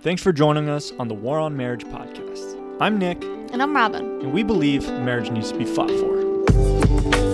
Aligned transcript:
Thanks 0.00 0.22
for 0.22 0.32
joining 0.32 0.68
us 0.68 0.92
on 0.98 1.08
the 1.08 1.14
War 1.14 1.38
on 1.38 1.56
Marriage 1.56 1.84
podcast. 1.86 2.56
I'm 2.80 2.98
Nick, 2.98 3.22
And 3.52 3.62
I'm 3.62 3.74
Robin. 3.74 4.20
and 4.20 4.32
we 4.32 4.42
believe 4.42 4.88
marriage 4.88 5.30
needs 5.30 5.50
to 5.52 5.58
be 5.58 5.64
fought 5.64 5.90
for. 5.90 7.28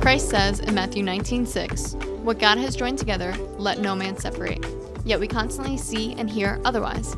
Christ 0.00 0.30
says 0.30 0.60
in 0.60 0.74
Matthew 0.74 1.02
19:6, 1.02 1.96
"What 2.22 2.38
God 2.38 2.58
has 2.58 2.76
joined 2.76 2.98
together, 2.98 3.34
let 3.58 3.80
no 3.80 3.94
man 3.94 4.16
separate." 4.16 4.64
Yet 5.04 5.20
we 5.20 5.26
constantly 5.26 5.76
see 5.76 6.14
and 6.16 6.30
hear 6.30 6.60
otherwise. 6.64 7.16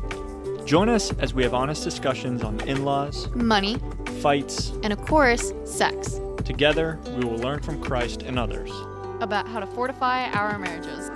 Join 0.65 0.89
us 0.89 1.11
as 1.19 1.33
we 1.33 1.43
have 1.43 1.53
honest 1.53 1.83
discussions 1.83 2.43
on 2.43 2.59
in 2.67 2.83
laws, 2.85 3.27
Money, 3.35 3.77
fights. 4.21 4.71
and 4.83 4.91
of 4.93 5.03
course, 5.05 5.53
sex, 5.65 6.19
Together, 6.45 6.97
we 7.15 7.23
will 7.25 7.37
learn 7.37 7.59
from 7.59 7.79
Christ 7.79 8.23
and 8.23 8.39
others. 8.39 8.71
About 9.21 9.47
how 9.47 9.59
to 9.59 9.67
fortify 9.67 10.29
our 10.31 10.57
marriages. 10.57 11.09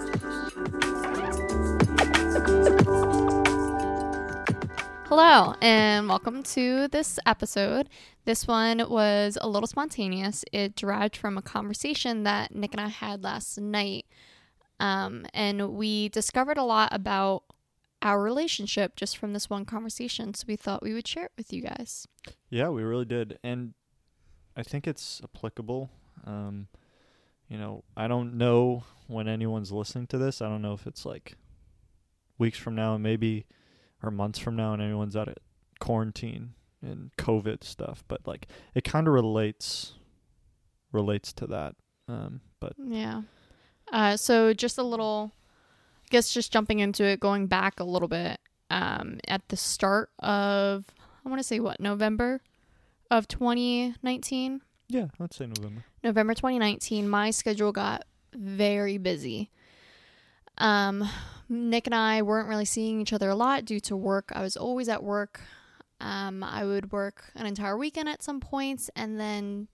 Hello, 5.07 5.53
and 5.61 6.09
welcome 6.09 6.43
to 6.43 6.87
this 6.89 7.19
episode. 7.25 7.87
This 8.25 8.47
one 8.47 8.83
was 8.89 9.37
a 9.39 9.47
little 9.47 9.67
spontaneous. 9.67 10.43
It 10.51 10.75
derived 10.75 11.15
from 11.15 11.37
a 11.37 11.41
conversation 11.41 12.23
that 12.23 12.53
Nick 12.55 12.73
and 12.73 12.81
I 12.81 12.87
had 12.87 13.23
last 13.23 13.59
night. 13.59 14.05
Um, 14.79 15.25
and 15.33 15.69
we 15.73 16.09
discovered 16.09 16.57
a 16.57 16.63
lot 16.63 16.89
about 16.91 17.43
our 18.01 18.21
relationship 18.21 18.95
just 18.95 19.17
from 19.17 19.33
this 19.33 19.49
one 19.49 19.65
conversation. 19.65 20.33
So 20.33 20.45
we 20.47 20.55
thought 20.55 20.83
we 20.83 20.93
would 20.93 21.07
share 21.07 21.25
it 21.25 21.31
with 21.37 21.53
you 21.53 21.61
guys. 21.61 22.07
Yeah, 22.49 22.69
we 22.69 22.83
really 22.83 23.05
did. 23.05 23.39
And 23.43 23.75
I 24.57 24.63
think 24.63 24.87
it's 24.87 25.21
applicable. 25.23 25.89
Um, 26.25 26.67
you 27.53 27.59
know, 27.59 27.83
I 27.95 28.07
don't 28.07 28.33
know 28.33 28.83
when 29.05 29.27
anyone's 29.27 29.71
listening 29.71 30.07
to 30.07 30.17
this. 30.17 30.41
I 30.41 30.49
don't 30.49 30.63
know 30.63 30.73
if 30.73 30.87
it's 30.87 31.05
like 31.05 31.35
weeks 32.39 32.57
from 32.57 32.73
now 32.73 32.95
and 32.95 33.03
maybe 33.03 33.45
or 34.01 34.09
months 34.09 34.39
from 34.39 34.55
now 34.55 34.73
and 34.73 34.81
anyone's 34.81 35.15
out 35.15 35.27
of 35.27 35.35
quarantine 35.79 36.55
and 36.81 37.11
COVID 37.19 37.63
stuff, 37.63 38.03
but 38.07 38.21
like 38.25 38.47
it 38.73 38.83
kind 38.83 39.07
of 39.07 39.13
relates 39.13 39.93
relates 40.91 41.31
to 41.33 41.45
that. 41.45 41.75
Um, 42.07 42.41
but 42.59 42.73
Yeah. 42.83 43.21
Uh, 43.91 44.17
so 44.17 44.55
just 44.55 44.79
a 44.79 44.83
little, 44.83 45.31
I 46.05 46.07
guess 46.09 46.33
just 46.33 46.51
jumping 46.51 46.79
into 46.79 47.03
it, 47.03 47.19
going 47.19 47.45
back 47.45 47.79
a 47.79 47.83
little 47.83 48.07
bit. 48.07 48.39
Um, 48.71 49.19
at 49.27 49.47
the 49.49 49.57
start 49.57 50.09
of, 50.17 50.85
I 51.23 51.29
want 51.29 51.39
to 51.39 51.47
say 51.47 51.59
what, 51.59 51.79
November 51.79 52.41
of 53.11 53.27
2019? 53.27 54.61
Yeah, 54.93 55.07
let's 55.19 55.35
say 55.35 55.47
November. 55.47 55.83
November 56.03 56.33
2019, 56.33 57.09
my 57.09 57.31
schedule 57.31 57.71
got 57.71 58.05
very 58.33 58.97
busy. 58.97 59.49
Um, 60.57 61.07
Nick 61.49 61.87
and 61.87 61.95
I 61.95 62.21
weren't 62.21 62.47
really 62.47 62.65
seeing 62.65 63.01
each 63.01 63.13
other 63.13 63.29
a 63.29 63.35
lot 63.35 63.65
due 63.65 63.79
to 63.81 63.95
work. 63.95 64.31
I 64.33 64.41
was 64.41 64.55
always 64.55 64.89
at 64.89 65.03
work. 65.03 65.41
Um, 65.99 66.43
I 66.43 66.65
would 66.65 66.91
work 66.91 67.31
an 67.35 67.45
entire 67.45 67.77
weekend 67.77 68.09
at 68.09 68.21
some 68.21 68.39
points, 68.39 68.89
and 68.95 69.19
then 69.19 69.67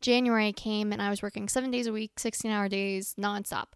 January 0.00 0.52
came 0.52 0.92
and 0.92 1.02
I 1.02 1.10
was 1.10 1.22
working 1.22 1.48
seven 1.48 1.70
days 1.70 1.86
a 1.86 1.92
week, 1.92 2.18
16 2.18 2.50
hour 2.50 2.68
days, 2.68 3.14
nonstop. 3.18 3.66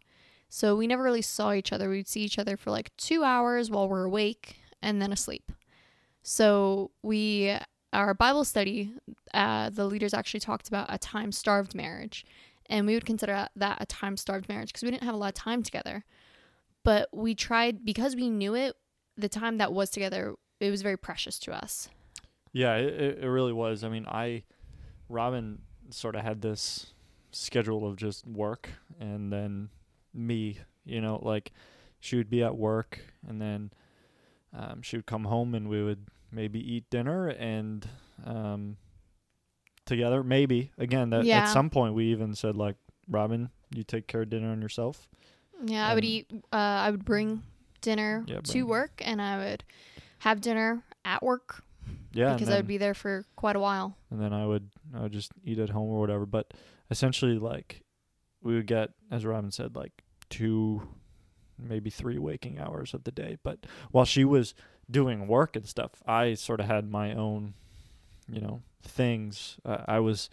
So 0.49 0.75
we 0.75 0.87
never 0.87 1.03
really 1.03 1.23
saw 1.23 1.53
each 1.53 1.73
other. 1.73 1.89
We'd 1.89 2.09
see 2.09 2.23
each 2.23 2.39
other 2.39 2.57
for 2.57 2.71
like 2.71 2.91
two 2.97 3.23
hours 3.23 3.71
while 3.71 3.89
we're 3.89 4.05
awake 4.05 4.57
and 4.83 5.01
then 5.01 5.13
asleep. 5.13 5.53
So 6.23 6.91
we, 7.03 7.57
our 7.93 8.15
Bible 8.15 8.45
study, 8.45 8.93
uh, 9.35 9.71
the 9.71 9.87
leaders 9.87 10.15
actually 10.15 10.41
talked 10.41 10.69
about 10.69 10.87
a 10.89 10.99
time 10.99 11.33
starved 11.33 11.75
marriage. 11.75 12.25
And 12.67 12.87
we 12.87 12.95
would 12.95 13.05
consider 13.05 13.49
that 13.57 13.79
a 13.81 13.87
time 13.87 14.17
starved 14.17 14.49
marriage 14.49 14.69
because 14.69 14.85
we 14.85 14.91
didn't 14.91 15.03
have 15.03 15.15
a 15.15 15.19
lot 15.19 15.29
of 15.29 15.35
time 15.35 15.63
together. 15.63 16.05
But 16.85 17.09
we 17.13 17.35
tried, 17.35 17.85
because 17.85 18.15
we 18.15 18.31
knew 18.31 18.55
it, 18.55 18.77
the 19.17 19.29
time 19.29 19.59
that 19.59 19.73
was 19.73 19.91
together, 19.91 20.35
it 20.61 20.71
was 20.71 20.83
very 20.83 20.97
precious 20.97 21.39
to 21.41 21.53
us. 21.53 21.89
Yeah, 22.53 22.77
it, 22.77 23.19
it 23.23 23.29
really 23.29 23.53
was. 23.53 23.83
I 23.83 23.89
mean, 23.89 24.07
I, 24.07 24.45
Robin 25.09 25.63
sort 25.91 26.15
of 26.15 26.23
had 26.23 26.43
this 26.43 26.95
schedule 27.33 27.87
of 27.87 27.97
just 27.97 28.27
work 28.27 28.71
and 28.99 29.33
then 29.33 29.69
me, 30.15 30.59
you 30.85 31.01
know, 31.01 31.19
like 31.23 31.53
she 31.99 32.17
would 32.17 32.31
be 32.31 32.43
at 32.43 32.57
work 32.57 33.01
and 33.27 33.41
then 33.41 33.71
um, 34.57 34.83
she 34.83 34.97
would 34.97 35.07
come 35.07 35.25
home 35.25 35.55
and 35.55 35.69
we 35.69 35.83
would 35.83 36.07
maybe 36.33 36.59
eat 36.61 36.89
dinner 36.91 37.29
and 37.29 37.87
um, 38.25 38.77
together, 39.87 40.23
maybe. 40.23 40.71
Again, 40.79 41.11
that 41.11 41.25
Yeah. 41.25 41.39
at 41.39 41.49
some 41.49 41.71
point 41.71 41.95
we 41.95 42.07
even 42.07 42.35
said, 42.35 42.57
like, 42.57 42.77
Robin, 43.09 43.51
you 43.75 43.83
take 43.85 44.07
care 44.07 44.23
of 44.23 44.31
dinner 44.31 44.51
on 44.53 44.61
yourself. 44.63 45.09
Yeah, 45.65 45.87
I 45.87 45.95
would 45.95 46.05
eat, 46.05 46.31
uh, 46.53 46.57
I 46.57 46.91
would 46.91 47.05
bring 47.05 47.43
dinner 47.81 48.25
Yeah, 48.27 48.41
to 48.41 48.63
work 48.63 49.03
and 49.05 49.21
I 49.21 49.37
would 49.39 49.65
have 50.21 50.41
dinner 50.41 50.83
at 51.05 51.23
work 51.23 51.63
Yeah. 52.13 52.35
because 52.35 52.49
and 52.49 52.55
I 52.55 52.59
would 52.59 52.67
be 52.67 52.79
there 52.79 52.95
for 52.95 53.25
quite 53.37 53.57
a 53.57 53.61
while. 53.61 53.97
and 54.11 54.21
then 54.21 54.33
I 54.33 54.47
would 54.47 54.71
I 54.95 55.03
would 55.03 55.13
just 55.13 55.33
eat 55.45 55.59
at 55.59 55.71
home 55.71 55.89
or 55.91 56.01
whatever. 56.01 56.27
But 56.27 56.53
essentially, 56.91 57.39
like 57.39 57.83
we 58.43 58.55
would 58.55 58.67
get, 58.67 58.91
as 59.11 59.25
Robin 59.27 59.51
said, 59.51 59.77
like 59.77 59.93
two, 60.31 60.83
maybe 61.59 61.91
three 61.91 62.19
waking 62.19 62.59
hours 62.59 62.95
of 62.95 63.05
the 63.05 63.11
day. 63.13 63.37
But 63.43 63.67
while 63.91 64.05
she 64.07 64.25
was 64.25 64.55
doing 64.91 65.27
work 65.27 65.57
and 65.57 65.67
stuff, 65.67 65.93
I 66.07 66.35
sort 66.35 66.61
of 66.61 66.67
had 66.67 66.91
my 66.91 67.13
own, 67.15 67.55
you 68.29 68.41
know, 68.41 68.63
things. 68.83 69.57
Uh, 69.65 69.79
I 69.87 70.01
was 70.01 70.29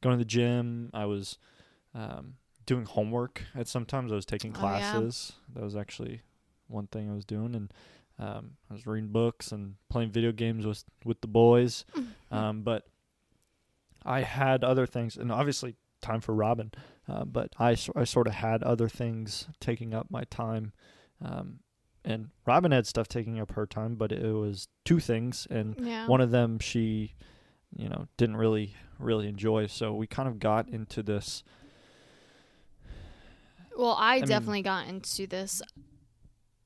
going 0.00 0.14
to 0.16 0.18
the 0.18 0.28
gym. 0.28 0.90
I 0.94 1.04
was 1.06 1.38
um, 1.94 2.34
doing 2.66 2.84
homework. 2.84 3.42
At 3.54 3.68
sometimes 3.68 4.12
I 4.12 4.14
was 4.14 4.26
taking 4.26 4.52
Oh, 4.52 4.54
yeah. 4.54 4.60
classes. 4.60 5.32
That 5.54 5.62
was 5.64 5.76
actually 5.76 6.22
one 6.68 6.86
thing 6.86 7.10
I 7.10 7.14
was 7.14 7.24
doing, 7.24 7.54
and 7.54 7.72
um, 8.18 8.52
I 8.70 8.74
was 8.74 8.86
reading 8.86 9.10
books 9.10 9.52
and 9.52 9.76
playing 9.88 10.10
video 10.10 10.32
games 10.32 10.66
with 10.66 10.84
with 11.04 11.20
the 11.20 11.28
boys. 11.28 11.84
Um, 12.30 12.60
but 12.60 12.86
I 14.04 14.20
had 14.20 14.62
other 14.64 14.84
things, 14.86 15.16
and 15.16 15.32
obviously 15.32 15.76
time 16.02 16.20
for 16.20 16.34
Robin. 16.34 16.70
Uh, 17.08 17.24
but 17.24 17.54
I 17.58 17.74
sort 17.74 18.26
of 18.26 18.34
had 18.34 18.62
other 18.62 18.86
things 18.88 19.48
taking 19.60 19.94
up 19.94 20.10
my 20.10 20.24
time. 20.24 20.72
Um, 21.24 21.60
and 22.08 22.30
Robin 22.46 22.72
had 22.72 22.86
stuff 22.86 23.06
taking 23.06 23.38
up 23.38 23.52
her 23.52 23.66
time, 23.66 23.94
but 23.96 24.10
it 24.10 24.32
was 24.32 24.66
two 24.84 24.98
things, 24.98 25.46
and 25.50 25.76
Yeah. 25.78 26.06
one 26.06 26.20
of 26.20 26.30
them 26.30 26.58
she, 26.58 27.14
you 27.76 27.88
know, 27.88 28.08
didn't 28.16 28.36
really 28.36 28.74
really 28.98 29.28
enjoy. 29.28 29.66
So 29.66 29.94
we 29.94 30.06
kind 30.08 30.28
of 30.28 30.40
got 30.40 30.68
into 30.68 31.02
this. 31.04 31.44
Well, 33.76 33.94
I, 33.98 34.16
mean- 34.16 34.24
definitely 34.26 34.62
got 34.62 34.88
into 34.88 35.26
this 35.26 35.62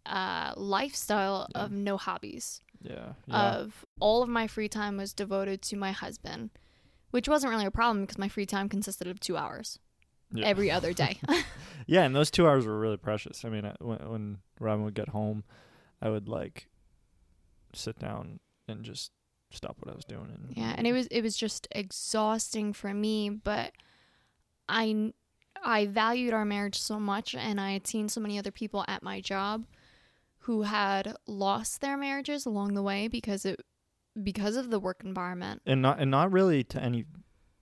uh, 0.07 0.55
lifestyle 0.57 1.47
Yeah. 1.55 1.65
of 1.65 1.73
no 1.73 1.97
hobbies. 1.97 2.61
Yeah. 2.81 3.13
Yeah. 3.27 3.55
Of 3.57 3.85
all 4.01 4.23
of 4.23 4.29
my 4.29 4.47
free 4.47 4.69
time 4.69 4.97
was 4.97 5.13
devoted 5.13 5.63
to 5.63 5.77
my 5.77 5.93
husband, 5.93 6.51
which 7.11 7.29
wasn't 7.29 7.51
really 7.51 7.67
a 7.67 7.71
problem 7.71 8.03
because 8.05 8.19
my 8.19 8.29
free 8.29 8.47
time 8.47 8.69
consisted 8.69 9.07
of 9.09 9.21
two 9.21 9.37
hours 9.37 9.79
yeah. 10.33 10.47
every 10.47 10.71
other 10.71 10.93
day. 11.05 11.19
Yeah, 11.87 12.05
and 12.05 12.15
those 12.15 12.31
two 12.31 12.47
hours 12.47 12.65
were 12.65 12.79
really 12.79 12.97
precious. 12.97 13.45
I 13.45 13.49
mean, 13.49 13.65
I, 13.65 13.75
when, 13.81 13.99
when 14.09 14.39
Robin 14.61 14.85
would 14.85 14.95
get 14.95 15.09
home, 15.09 15.43
I 16.01 16.11
would 16.11 16.29
like 16.29 16.69
sit 17.75 17.99
down 17.99 18.39
and 18.69 18.85
just 18.85 19.11
stop 19.51 19.79
what 19.81 19.93
I 19.93 19.97
was 19.97 20.05
doing. 20.05 20.31
And 20.33 20.57
yeah, 20.57 20.75
and 20.77 20.87
it 20.87 20.93
was 20.93 21.07
it 21.09 21.23
was 21.23 21.37
just 21.37 21.67
exhausting 21.73 22.73
for 22.73 22.95
me, 22.95 23.31
but 23.31 23.73
I 24.69 25.13
I 25.65 25.87
valued 25.87 26.33
our 26.33 26.45
marriage 26.45 26.79
so 26.79 26.99
much, 26.99 27.35
and 27.35 27.61
I 27.61 27.73
had 27.73 27.87
seen 27.87 28.09
so 28.09 28.21
many 28.21 28.39
other 28.39 28.53
people 28.53 28.85
at 28.89 29.03
my 29.03 29.21
job 29.21 29.67
who 30.39 30.63
had 30.63 31.17
lost 31.27 31.81
their 31.81 31.97
marriages 31.97 32.47
along 32.47 32.75
the 32.75 32.83
way 32.83 33.09
because 33.09 33.45
it 33.45 33.61
because 34.23 34.57
of 34.57 34.71
the 34.71 34.81
work 34.81 35.03
environment. 35.05 35.63
and 35.67 35.83
not 35.83 35.99
and 35.99 36.11
not 36.11 36.31
really 36.31 36.63
to 36.65 36.83
any 36.83 37.07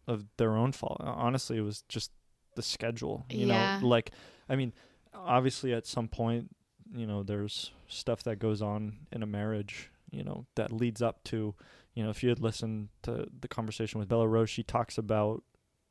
of 0.06 0.26
their 0.36 0.56
own 0.56 0.72
fault. 0.72 0.98
Honestly, 1.00 1.58
it 1.58 1.62
was 1.62 1.84
just 1.88 2.10
the 2.54 2.62
schedule. 2.62 3.24
You 3.30 3.46
Yeah. 3.46 3.78
know, 3.80 3.86
like 3.86 4.10
I 4.48 4.56
mean, 4.56 4.72
obviously 5.14 5.72
at 5.72 5.86
some 5.86 6.08
point, 6.08 6.54
you 6.94 7.06
know, 7.06 7.22
there's 7.22 7.72
stuff 7.88 8.22
that 8.24 8.38
goes 8.38 8.60
on 8.62 9.06
in 9.12 9.22
a 9.22 9.26
marriage. 9.26 9.90
You 10.10 10.24
know, 10.24 10.46
that 10.56 10.72
leads 10.72 11.00
up 11.00 11.22
to, 11.24 11.54
you 11.94 12.02
know, 12.02 12.10
if 12.10 12.22
you 12.24 12.28
had 12.30 12.40
listened 12.40 12.88
to 13.02 13.28
the 13.40 13.46
conversation 13.46 14.00
with 14.00 14.08
Bella 14.08 14.26
Rose, 14.26 14.50
she 14.50 14.62
talks 14.62 14.98
about. 14.98 15.42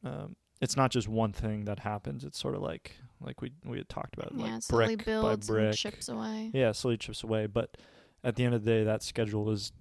Um, 0.04 0.36
it's 0.62 0.76
not 0.76 0.92
just 0.92 1.08
one 1.08 1.32
thing 1.32 1.64
that 1.66 1.80
happens. 1.80 2.26
It's 2.26 2.38
sort 2.38 2.54
of 2.56 2.62
like 2.62 2.96
like 3.22 3.42
we 3.42 3.54
we 3.64 3.78
had 3.78 3.88
talked 3.88 4.16
about, 4.16 4.34
yeah, 4.36 4.56
like 4.56 4.68
brick 4.68 5.06
builds 5.06 5.48
by 5.48 5.54
brick. 5.54 5.66
and 5.68 5.78
chips 5.78 6.10
away. 6.10 6.52
Yeah, 6.54 6.74
slowly 6.74 6.98
chips 6.98 7.24
away. 7.24 7.46
But 7.48 7.78
at 8.26 8.36
the 8.36 8.44
end 8.44 8.54
of 8.54 8.66
the 8.66 8.70
day, 8.72 8.84
that 8.84 9.02
schedule 9.02 9.50
is 9.52 9.72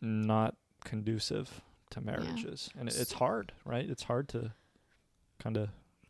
not 0.00 0.56
conducive 0.84 1.60
to 1.90 2.00
marriages, 2.00 2.68
and 2.76 2.88
it, 2.88 2.96
it's 2.98 3.12
hard, 3.12 3.52
right? 3.64 3.88
It's 3.88 4.02
hard 4.04 4.28
to 4.30 4.52
kind 5.38 5.56
of 5.56 5.68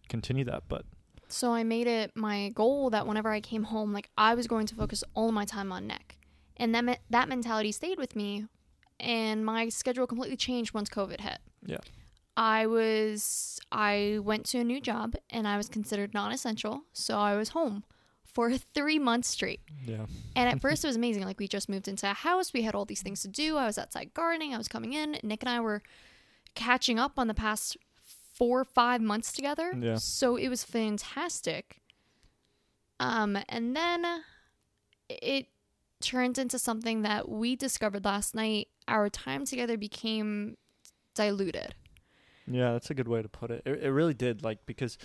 continue 0.08 0.44
that. 0.44 0.64
But 0.68 0.84
So 1.28 1.52
I 1.52 1.64
made 1.64 1.86
it 1.86 2.12
my 2.14 2.50
goal 2.50 2.90
that 2.90 3.06
whenever 3.06 3.30
I 3.30 3.40
came 3.40 3.64
home, 3.64 3.92
like 3.92 4.10
I 4.16 4.34
was 4.34 4.46
going 4.46 4.66
to 4.66 4.74
focus 4.74 5.04
all 5.14 5.32
my 5.32 5.44
time 5.44 5.72
on 5.72 5.86
Nick, 5.86 6.18
and 6.56 6.74
that 6.74 6.84
me- 6.84 6.98
that 7.10 7.28
mentality 7.28 7.72
stayed 7.72 7.98
with 7.98 8.14
me, 8.16 8.46
and 9.00 9.44
my 9.44 9.68
schedule 9.68 10.06
completely 10.06 10.36
changed 10.36 10.74
once 10.74 10.88
COVID 10.88 11.20
hit. 11.20 11.38
Yeah. 11.66 11.78
I 12.36 12.66
was 12.66 13.60
I 13.70 14.18
went 14.22 14.44
to 14.46 14.58
a 14.58 14.64
new 14.64 14.80
job 14.80 15.14
and 15.30 15.46
I 15.46 15.56
was 15.56 15.68
considered 15.68 16.14
non-essential, 16.14 16.82
so 16.92 17.16
I 17.18 17.36
was 17.36 17.50
home 17.50 17.84
for 18.24 18.50
three 18.74 18.98
months 18.98 19.28
straight. 19.28 19.60
Yeah. 19.86 20.06
And 20.34 20.48
at 20.48 20.60
first, 20.64 20.84
it 20.84 20.88
was 20.88 20.96
amazing. 20.96 21.24
Like, 21.24 21.38
we 21.38 21.46
just 21.46 21.68
moved 21.68 21.86
into 21.86 22.10
a 22.10 22.14
house. 22.14 22.52
We 22.52 22.62
had 22.62 22.74
all 22.74 22.84
these 22.84 23.02
things 23.02 23.22
to 23.22 23.28
do. 23.28 23.56
I 23.56 23.66
was 23.66 23.78
outside 23.78 24.12
gardening. 24.14 24.52
I 24.52 24.58
was 24.58 24.68
coming 24.68 24.92
in. 24.92 25.18
Nick 25.22 25.42
and 25.42 25.48
I 25.48 25.60
were 25.60 25.82
catching 26.54 26.98
up 26.98 27.18
on 27.18 27.28
the 27.28 27.34
past 27.34 27.76
four 28.34 28.60
or 28.60 28.64
five 28.64 29.00
months 29.00 29.32
together. 29.32 29.72
Yeah. 29.78 29.96
So 29.96 30.36
it 30.36 30.48
was 30.48 30.64
fantastic. 30.64 31.80
Um, 33.00 33.38
and 33.48 33.74
then 33.76 34.04
it 35.08 35.46
turned 36.00 36.38
into 36.38 36.58
something 36.58 37.02
that 37.02 37.28
we 37.28 37.56
discovered 37.56 38.04
last 38.04 38.34
night. 38.34 38.68
Our 38.88 39.08
time 39.08 39.44
together 39.44 39.76
became 39.76 40.56
diluted. 41.14 41.74
Yeah, 42.46 42.72
that's 42.72 42.90
a 42.90 42.94
good 42.94 43.08
way 43.08 43.22
to 43.22 43.28
put 43.28 43.50
it. 43.50 43.62
It, 43.64 43.84
it 43.84 43.90
really 43.90 44.14
did, 44.14 44.42
like 44.42 44.66
because, 44.66 44.98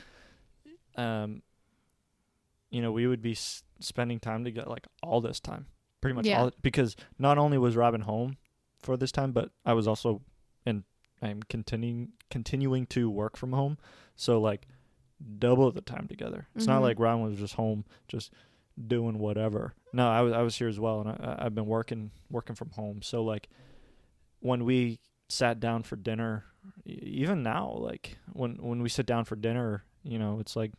um, 0.98 1.42
you 2.70 2.82
know, 2.82 2.92
we 2.92 3.08
would 3.08 3.22
be 3.22 3.32
s- 3.32 3.64
spending 3.80 4.20
time 4.20 4.44
together 4.44 4.70
like 4.70 4.88
all 5.02 5.22
this 5.22 5.40
time, 5.40 5.68
pretty 6.02 6.16
much 6.16 6.26
Yeah. 6.26 6.42
all. 6.42 6.52
Because 6.62 6.96
not 7.18 7.38
only 7.38 7.58
was 7.58 7.76
Robin 7.76 8.02
home 8.02 8.38
for 8.80 8.98
this 8.98 9.12
time, 9.12 9.32
but 9.32 9.52
I 9.66 9.74
was 9.74 9.88
also, 9.88 10.22
and 10.66 10.84
I'm 11.22 11.42
continuing 11.44 12.10
continuing 12.30 12.86
to 12.88 13.10
work 13.10 13.36
from 13.38 13.54
home, 13.54 13.78
so 14.16 14.40
like 14.40 14.68
double 15.38 15.70
the 15.72 15.82
time 15.82 16.08
together. 16.08 16.48
It's 16.56 16.66
not 16.68 16.80
Mhm. 16.80 16.84
like 16.84 17.00
Robin 17.00 17.24
was 17.26 17.38
just 17.38 17.56
home, 17.56 17.84
just 18.08 18.32
doing 18.88 19.20
whatever. 19.20 19.74
No, 19.92 20.08
I 20.10 20.22
was 20.22 20.34
I 20.34 20.42
was 20.42 20.56
here 20.56 20.68
as 20.70 20.80
well, 20.80 21.02
and 21.02 21.10
I, 21.10 21.36
I've 21.40 21.56
been 21.56 21.66
working 21.66 22.12
working 22.30 22.56
from 22.56 22.70
home. 22.72 23.02
So 23.02 23.24
like 23.24 23.50
when 24.40 24.64
we 24.66 25.00
sat 25.28 25.60
down 25.60 25.84
for 25.84 25.96
dinner 25.96 26.46
even 26.86 27.44
now 27.44 27.72
like 27.78 28.18
when 28.34 28.56
when 28.56 28.82
we 28.82 28.90
sit 28.90 29.06
down 29.06 29.24
for 29.24 29.36
dinner 29.36 29.84
you 30.04 30.18
know 30.18 30.40
it's 30.40 30.56
like 30.56 30.72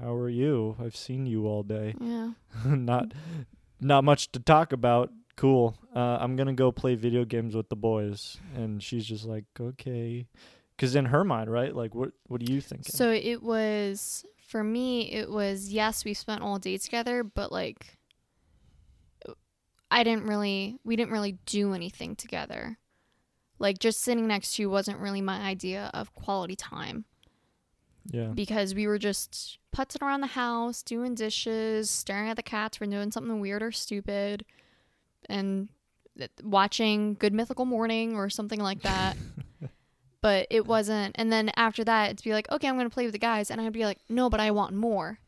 how 0.00 0.14
are 0.14 0.28
you 0.28 0.76
i've 0.80 0.94
seen 0.96 1.26
you 1.26 1.46
all 1.46 1.62
day 1.64 1.94
Yeah. 2.00 2.32
not 2.64 3.12
not 3.80 4.04
much 4.04 4.30
to 4.32 4.38
talk 4.40 4.72
about 4.72 5.10
cool 5.36 5.76
uh, 5.94 6.18
i'm 6.20 6.36
gonna 6.36 6.52
go 6.52 6.70
play 6.70 6.94
video 6.94 7.24
games 7.24 7.54
with 7.54 7.68
the 7.68 7.76
boys 7.76 8.38
and 8.54 8.82
she's 8.82 9.04
just 9.04 9.24
like 9.24 9.44
okay 9.60 10.26
because 10.76 10.94
in 10.94 11.06
her 11.06 11.24
mind 11.24 11.50
right 11.50 11.74
like 11.74 11.94
what 11.94 12.10
what 12.28 12.40
are 12.40 12.52
you 12.52 12.60
thinking 12.60 12.92
So 12.92 13.10
it 13.10 13.42
was 13.42 14.24
for 14.54 14.62
me. 14.62 15.10
It 15.10 15.30
was 15.30 15.72
yes, 15.72 16.04
we 16.04 16.14
spent 16.14 16.42
all 16.42 16.58
day 16.58 16.78
together, 16.78 17.24
but 17.24 17.50
like, 17.50 17.98
I 19.90 20.04
didn't 20.04 20.26
really. 20.26 20.78
We 20.84 20.96
didn't 20.96 21.12
really 21.12 21.38
do 21.46 21.74
anything 21.74 22.14
together. 22.14 22.78
Like 23.58 23.78
just 23.78 24.00
sitting 24.00 24.26
next 24.26 24.54
to 24.56 24.62
you 24.62 24.70
wasn't 24.70 24.98
really 24.98 25.20
my 25.20 25.40
idea 25.40 25.90
of 25.94 26.14
quality 26.14 26.56
time 26.56 27.04
yeah 28.12 28.26
because 28.34 28.74
we 28.74 28.86
were 28.86 28.98
just 28.98 29.58
putzing 29.74 30.02
around 30.02 30.20
the 30.20 30.26
house, 30.28 30.82
doing 30.82 31.14
dishes, 31.14 31.88
staring 31.88 32.28
at 32.28 32.36
the 32.36 32.42
cats 32.42 32.76
for 32.76 32.86
doing 32.86 33.10
something 33.10 33.40
weird 33.40 33.62
or 33.62 33.72
stupid, 33.72 34.44
and 35.28 35.68
watching 36.42 37.14
Good 37.14 37.32
Mythical 37.32 37.64
Morning 37.64 38.14
or 38.16 38.30
something 38.30 38.60
like 38.60 38.82
that. 38.82 39.16
but 40.20 40.46
it 40.50 40.66
wasn't. 40.66 41.16
And 41.18 41.32
then 41.32 41.50
after 41.56 41.84
that, 41.84 42.06
it'd 42.10 42.24
be 42.24 42.32
like, 42.32 42.50
okay, 42.50 42.68
I'm 42.68 42.76
gonna 42.76 42.90
play 42.90 43.04
with 43.04 43.12
the 43.12 43.18
guys, 43.18 43.50
and 43.50 43.60
I'd 43.60 43.72
be 43.72 43.84
like, 43.84 43.98
no, 44.08 44.30
but 44.30 44.40
I 44.40 44.50
want 44.50 44.74
more. 44.74 45.18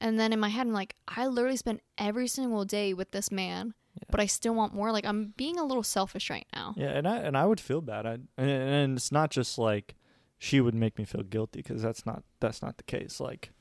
And 0.00 0.18
then 0.18 0.32
in 0.32 0.40
my 0.40 0.48
head, 0.48 0.66
I'm 0.66 0.72
like, 0.72 0.96
I 1.06 1.26
literally 1.28 1.56
spent 1.56 1.80
every 1.96 2.26
single 2.26 2.64
day 2.64 2.92
with 2.92 3.12
this 3.12 3.30
man, 3.30 3.74
Yeah. 3.94 4.04
but 4.10 4.18
I 4.20 4.26
still 4.26 4.54
want 4.54 4.74
more. 4.74 4.90
Like 4.90 5.06
I'm 5.06 5.32
being 5.36 5.58
a 5.58 5.64
little 5.64 5.84
selfish 5.84 6.28
right 6.28 6.46
now. 6.54 6.74
Yeah, 6.76 6.88
and 6.90 7.06
I 7.06 7.18
and 7.18 7.36
I 7.36 7.46
would 7.46 7.60
feel 7.60 7.80
bad. 7.80 8.04
I 8.06 8.12
and, 8.36 8.50
and 8.50 8.96
it's 8.96 9.12
not 9.12 9.30
just 9.30 9.58
like 9.58 9.94
she 10.38 10.60
would 10.60 10.74
make 10.74 10.98
me 10.98 11.04
feel 11.04 11.22
guilty 11.22 11.60
because 11.62 11.82
that's 11.82 12.04
not 12.04 12.24
that's 12.40 12.62
not 12.62 12.78
the 12.78 12.82
case. 12.82 13.20
Like, 13.20 13.52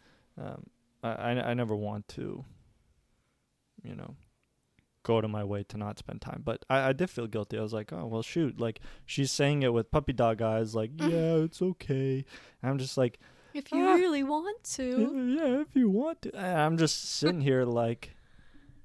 um, 0.42 0.64
I 1.04 1.32
I 1.32 1.54
never 1.54 1.76
want 1.76 2.08
to, 2.10 2.44
you 3.84 3.96
know, 3.96 4.16
go 5.04 5.22
to 5.22 5.28
my 5.28 5.44
way 5.44 5.64
to 5.64 5.78
not 5.78 5.98
spend 5.98 6.22
time. 6.22 6.42
But 6.44 6.64
I, 6.70 6.90
I 6.90 6.94
did 6.94 7.10
feel 7.10 7.28
guilty. 7.28 7.58
I 7.58 7.62
was 7.62 7.74
like, 7.74 7.92
oh 7.94 8.06
well, 8.06 8.22
shoot. 8.22 8.60
Like 8.60 8.80
she's 9.06 9.32
saying 9.32 9.64
it 9.64 9.74
with 9.74 9.92
puppy 9.92 10.14
dog 10.14 10.42
eyes. 10.42 10.76
Like, 10.76 10.92
yeah, 10.98 11.36
it's 11.38 11.62
okay. 11.62 12.26
And 12.62 12.72
I'm 12.72 12.78
just 12.78 12.98
like, 12.98 13.20
If 13.54 13.72
you 13.72 13.84
Ah. 13.86 13.94
really 13.96 14.24
want 14.24 14.64
to. 14.76 15.36
yeah, 15.38 15.62
if 15.62 15.76
you 15.76 15.90
want 15.90 16.22
to. 16.24 16.36
And 16.36 16.58
I'm 16.62 16.78
just 16.78 17.04
sitting 17.16 17.42
here 17.50 17.64
like, 17.66 18.16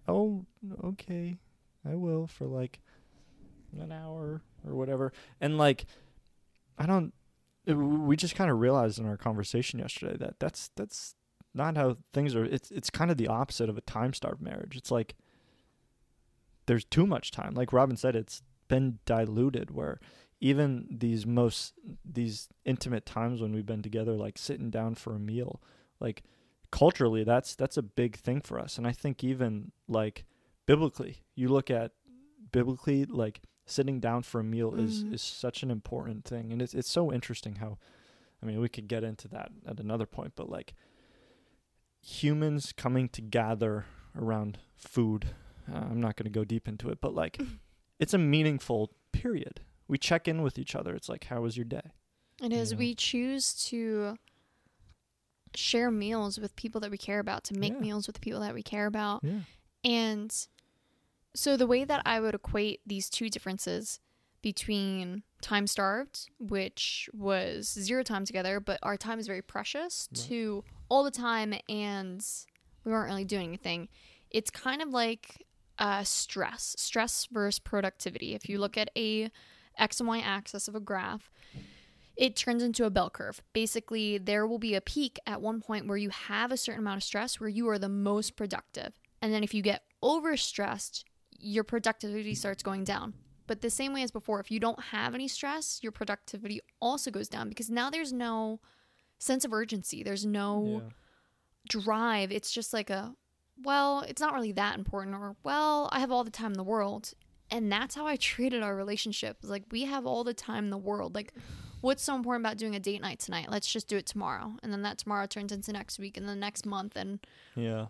oh, 0.09 0.45
okay, 0.85 1.39
I 1.89 1.95
will 1.95 2.27
for 2.27 2.47
like 2.47 2.81
an 3.79 3.93
hour 3.93 4.43
or 4.67 4.75
whatever. 4.75 5.13
And 5.41 5.59
like, 5.59 5.87
I 6.79 6.87
don't. 6.87 7.13
it- 7.67 7.75
we 7.75 8.17
just 8.17 8.35
kind 8.37 8.51
of 8.51 8.59
realized 8.61 8.99
in 8.99 9.07
our 9.07 9.17
conversation 9.17 9.79
yesterday 9.81 10.17
that 10.19 10.39
that's 10.41 10.71
that's 10.77 11.15
not 11.55 11.77
how 11.77 11.97
things 12.13 12.35
are. 12.37 12.45
It's 12.45 12.71
it's 12.71 12.91
kind 12.91 13.11
of 13.11 13.17
the 13.17 13.29
opposite 13.29 13.69
of 13.69 13.77
a 13.77 13.81
time 13.83 14.13
starved 14.13 14.43
marriage. 14.43 14.77
It's 14.77 14.91
like 14.91 15.15
there's 16.67 16.85
too 16.85 17.07
much 17.07 17.31
time. 17.31 17.55
Like 17.55 17.73
Robin 17.73 17.97
said, 17.97 18.15
it's 18.17 18.43
been 18.69 18.99
diluted 19.05 19.71
where 19.71 20.01
even 20.41 20.87
these 20.91 21.25
most 21.27 21.73
these 22.05 22.49
intimate 22.65 23.07
times 23.07 23.41
when 23.41 23.53
we've 23.55 23.65
been 23.65 23.83
together 23.83 24.13
like 24.13 24.37
sitting 24.37 24.69
down 24.71 24.95
for 24.95 25.15
a 25.15 25.19
meal 25.19 25.63
like 26.01 26.25
culturally 26.71 27.25
that's 27.25 27.55
that's 27.55 27.77
a 27.79 27.83
big 27.83 28.17
thing 28.17 28.41
for 28.41 28.59
us 28.59 28.77
and 28.77 28.87
i 28.87 28.93
think 28.93 29.23
even 29.25 29.71
like 29.89 30.25
biblically 30.67 31.23
you 31.37 31.49
look 31.49 31.71
at 31.71 31.93
biblically 32.53 33.07
like 33.07 33.41
sitting 33.65 33.99
down 33.99 34.21
for 34.23 34.41
a 34.41 34.45
meal 34.45 34.75
is 34.75 35.05
Mhm. 35.05 35.15
is 35.15 35.23
such 35.23 35.63
an 35.63 35.71
important 35.71 36.25
thing 36.27 36.53
and 36.53 36.61
it's 36.61 36.75
it's 36.75 36.91
so 36.91 37.11
interesting 37.13 37.55
how 37.57 37.79
i 38.43 38.47
mean 38.47 38.61
we 38.61 38.69
could 38.69 38.89
get 38.89 39.05
into 39.05 39.29
that 39.29 39.51
at 39.65 39.81
another 39.81 40.07
point 40.07 40.33
but 40.37 40.51
like 40.51 40.75
humans 42.01 42.73
coming 42.77 43.09
to 43.11 43.23
gather 43.23 43.87
around 44.17 44.59
food 44.77 45.29
uh, 45.73 45.79
i'm 45.91 46.01
not 46.01 46.17
going 46.17 46.25
to 46.25 46.31
go 46.31 46.45
deep 46.45 46.67
into 46.69 46.89
it 46.91 47.01
but 47.01 47.15
like 47.15 47.41
it's 47.99 48.15
a 48.15 48.19
meaningful 48.19 48.91
period 49.13 49.61
we 49.89 49.97
check 49.99 50.27
in 50.29 50.43
with 50.43 50.59
each 50.59 50.75
other 50.75 50.95
it's 50.95 51.09
like 51.09 51.25
how 51.25 51.41
was 51.41 51.57
your 51.57 51.65
day 51.65 51.93
It 52.43 52.53
is. 52.53 52.73
Yeah. 52.73 52.79
We 52.79 52.95
choose 52.95 53.55
to 53.71 54.17
share 55.55 55.91
meals 55.91 56.39
with 56.39 56.55
people 56.57 56.81
that 56.83 56.91
we 56.91 56.99
care 56.99 57.19
about, 57.19 57.45
to 57.45 57.55
make 57.55 57.73
Yeah. 57.73 57.81
meals 57.81 58.07
with 58.07 58.15
the 58.15 58.21
people 58.21 58.41
that 58.41 58.53
we 58.55 58.63
care 58.63 58.87
about. 58.87 59.25
yeah 59.25 59.41
And 59.85 60.31
so 61.35 61.57
the 61.57 61.67
way 61.67 61.85
that 61.85 62.03
I 62.05 62.21
would 62.21 62.35
equate 62.35 62.81
these 62.87 63.09
two 63.09 63.29
differences 63.31 64.01
between 64.43 65.23
time 65.41 65.67
starved, 65.67 66.29
which 66.39 67.09
was 67.15 67.69
zero 67.69 68.03
time 68.03 68.25
together, 68.25 68.61
but 68.61 68.79
our 68.83 68.97
time 68.97 69.19
is 69.19 69.27
very 69.27 69.43
precious, 69.43 70.09
Right. 70.13 70.25
to 70.29 70.65
all 70.91 71.05
the 71.05 71.11
time 71.11 71.55
and 71.69 72.25
we 72.85 72.93
weren't 72.93 73.09
really 73.09 73.25
doing 73.25 73.49
anything. 73.49 73.89
It's 74.31 74.51
kind 74.51 74.83
of 74.83 74.91
like 74.91 75.46
uh, 75.79 76.05
stress, 76.05 76.75
stress 76.79 77.29
versus 77.31 77.59
productivity. 77.59 78.35
If 78.35 78.49
you 78.49 78.59
look 78.59 78.77
at 78.77 78.91
a 78.97 79.31
x 79.79 80.01
and 80.01 80.09
y 80.09 80.21
axis 80.21 80.69
of 80.69 80.75
a 80.75 80.81
graph, 80.81 81.31
it 82.17 82.37
turns 82.37 82.63
into 82.63 82.85
a 82.85 82.91
bell 82.91 83.11
curve. 83.11 83.43
Basically, 83.53 84.19
there 84.19 84.47
will 84.47 84.59
be 84.59 84.75
a 84.75 84.81
peak 84.81 85.19
at 85.27 85.43
one 85.43 85.61
point 85.61 85.87
where 85.87 85.99
you 85.99 86.11
have 86.11 86.51
a 86.51 86.57
certain 86.57 86.81
amount 86.81 86.99
of 86.99 87.03
stress 87.03 87.39
where 87.39 87.49
you 87.49 87.69
are 87.69 87.79
the 87.79 87.89
most 87.89 88.37
productive. 88.37 88.99
And 89.21 89.33
then 89.33 89.45
if 89.45 89.53
you 89.53 89.63
get 89.63 89.83
overstressed, 90.03 91.05
your 91.39 91.65
productivity 91.65 92.35
starts 92.35 92.63
going 92.63 92.85
down. 92.85 93.15
But 93.47 93.61
the 93.61 93.71
same 93.71 93.93
way 93.93 94.03
as 94.03 94.11
before, 94.11 94.41
if 94.41 94.51
you 94.51 94.59
don't 94.59 94.81
have 94.81 95.15
any 95.15 95.29
stress, 95.29 95.81
your 95.83 95.93
productivity 95.93 96.61
also 96.81 97.11
goes 97.11 97.29
down 97.29 97.49
because 97.49 97.71
now 97.71 97.91
there's 97.91 98.13
no 98.13 98.61
sense 99.19 99.45
of 99.45 99.53
urgency. 99.53 100.03
There's 100.03 100.27
no 100.27 100.81
yeah 100.83 100.91
drive. 101.69 102.33
It's 102.33 102.51
just 102.51 102.73
like 102.73 102.91
a, 102.91 103.15
well, 103.63 104.01
it's 104.01 104.21
not 104.21 104.35
really 104.35 104.53
that 104.53 104.77
important, 104.79 105.17
or, 105.17 105.37
well, 105.43 105.89
I 105.93 106.01
have 106.01 106.11
all 106.11 106.25
the 106.25 106.31
time 106.31 106.53
in 106.53 106.59
the 106.59 106.65
world. 106.65 107.13
And 107.51 107.71
that's 107.71 107.95
how 107.95 108.07
I 108.07 108.17
treated 108.17 108.63
our 108.63 108.75
relationship. 108.75 109.39
Like, 109.43 109.65
we 109.71 109.85
have 109.85 110.05
all 110.05 110.25
the 110.25 110.35
time 110.35 110.65
in 110.65 110.71
the 110.71 110.79
world. 110.79 111.15
Like, 111.15 111.33
what's 111.81 112.03
so 112.03 112.17
important 112.17 112.45
about 112.45 112.57
doing 112.59 112.75
a 112.75 112.81
date 112.81 113.01
night 113.01 113.21
tonight? 113.21 113.47
Let's 113.51 113.73
just 113.73 113.87
do 113.87 113.97
it 113.97 114.07
tomorrow. 114.07 114.57
And 114.65 114.73
then 114.73 114.83
that 114.83 114.99
tomorrow 114.99 115.27
turns 115.27 115.53
into 115.53 115.73
next 115.73 115.99
week 116.01 116.17
and 116.17 116.29
then 116.29 116.41
next 116.41 116.67
month. 116.67 116.97
And 116.97 117.21
yeah 117.55 117.87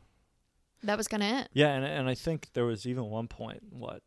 that 0.83 0.97
was 0.97 1.09
kind 1.09 1.23
of 1.23 1.41
it. 1.41 1.49
Yeah, 1.53 1.69
and 1.69 1.85
and 1.85 2.09
I 2.09 2.15
think 2.15 2.51
there 2.53 2.65
was 2.65 2.87
even 2.87 3.05
one 3.07 3.29
point, 3.29 3.63
what, 3.71 4.03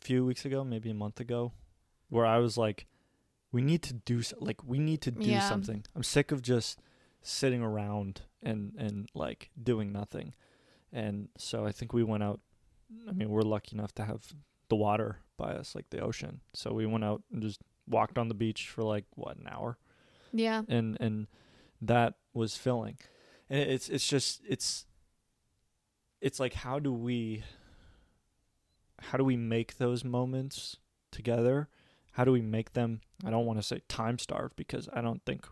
a 0.00 0.04
few 0.04 0.24
weeks 0.24 0.44
ago, 0.44 0.64
maybe 0.64 0.90
a 0.90 0.94
month 0.94 1.20
ago, 1.20 1.52
where 2.08 2.26
I 2.26 2.38
was 2.38 2.56
like, 2.56 2.86
we 3.52 3.62
need 3.62 3.82
to 3.82 3.92
do 3.94 4.22
so, 4.22 4.36
like 4.40 4.64
we 4.64 4.78
need 4.78 5.00
to 5.02 5.10
do 5.10 5.28
Yeah. 5.30 5.40
something. 5.40 5.84
I'm 5.94 6.02
sick 6.02 6.32
of 6.32 6.42
just 6.42 6.80
sitting 7.22 7.62
around 7.62 8.22
and 8.42 8.72
and 8.78 9.08
like 9.14 9.50
doing 9.62 9.92
nothing. 9.92 10.34
And 10.92 11.28
so 11.38 11.64
I 11.66 11.72
think 11.72 11.92
we 11.92 12.02
went 12.02 12.22
out. 12.22 12.40
I 13.08 13.12
mean, 13.12 13.28
we're 13.30 13.42
lucky 13.42 13.76
enough 13.76 13.94
to 13.94 14.04
have 14.04 14.32
the 14.68 14.76
water 14.76 15.18
by 15.36 15.52
us, 15.52 15.74
like 15.74 15.90
the 15.90 16.00
ocean. 16.00 16.40
So 16.54 16.72
we 16.72 16.86
went 16.86 17.04
out 17.04 17.22
and 17.32 17.40
just 17.42 17.60
walked 17.88 18.18
on 18.18 18.28
the 18.28 18.34
beach 18.34 18.68
for 18.68 18.82
like 18.82 19.04
what 19.14 19.36
an 19.36 19.48
hour 19.50 19.78
Yeah. 20.32 20.62
and 20.68 20.96
and 21.00 21.26
that 21.82 22.14
was 22.34 22.56
filling 22.56 22.98
and 23.48 23.58
it's 23.58 23.88
it's 23.88 24.06
just 24.06 24.42
it's 24.48 24.86
it's 26.20 26.38
like 26.38 26.52
how 26.54 26.78
do 26.78 26.92
we 26.92 27.42
how 29.00 29.18
do 29.18 29.24
we 29.24 29.36
make 29.36 29.78
those 29.78 30.04
moments 30.04 30.76
together 31.10 31.68
how 32.12 32.22
do 32.24 32.30
we 32.30 32.42
make 32.42 32.74
them 32.74 33.00
i 33.24 33.30
don't 33.30 33.46
want 33.46 33.58
to 33.58 33.62
say 33.62 33.80
time 33.88 34.18
starved 34.18 34.54
because 34.56 34.88
i 34.92 35.00
don't 35.00 35.24
think 35.24 35.46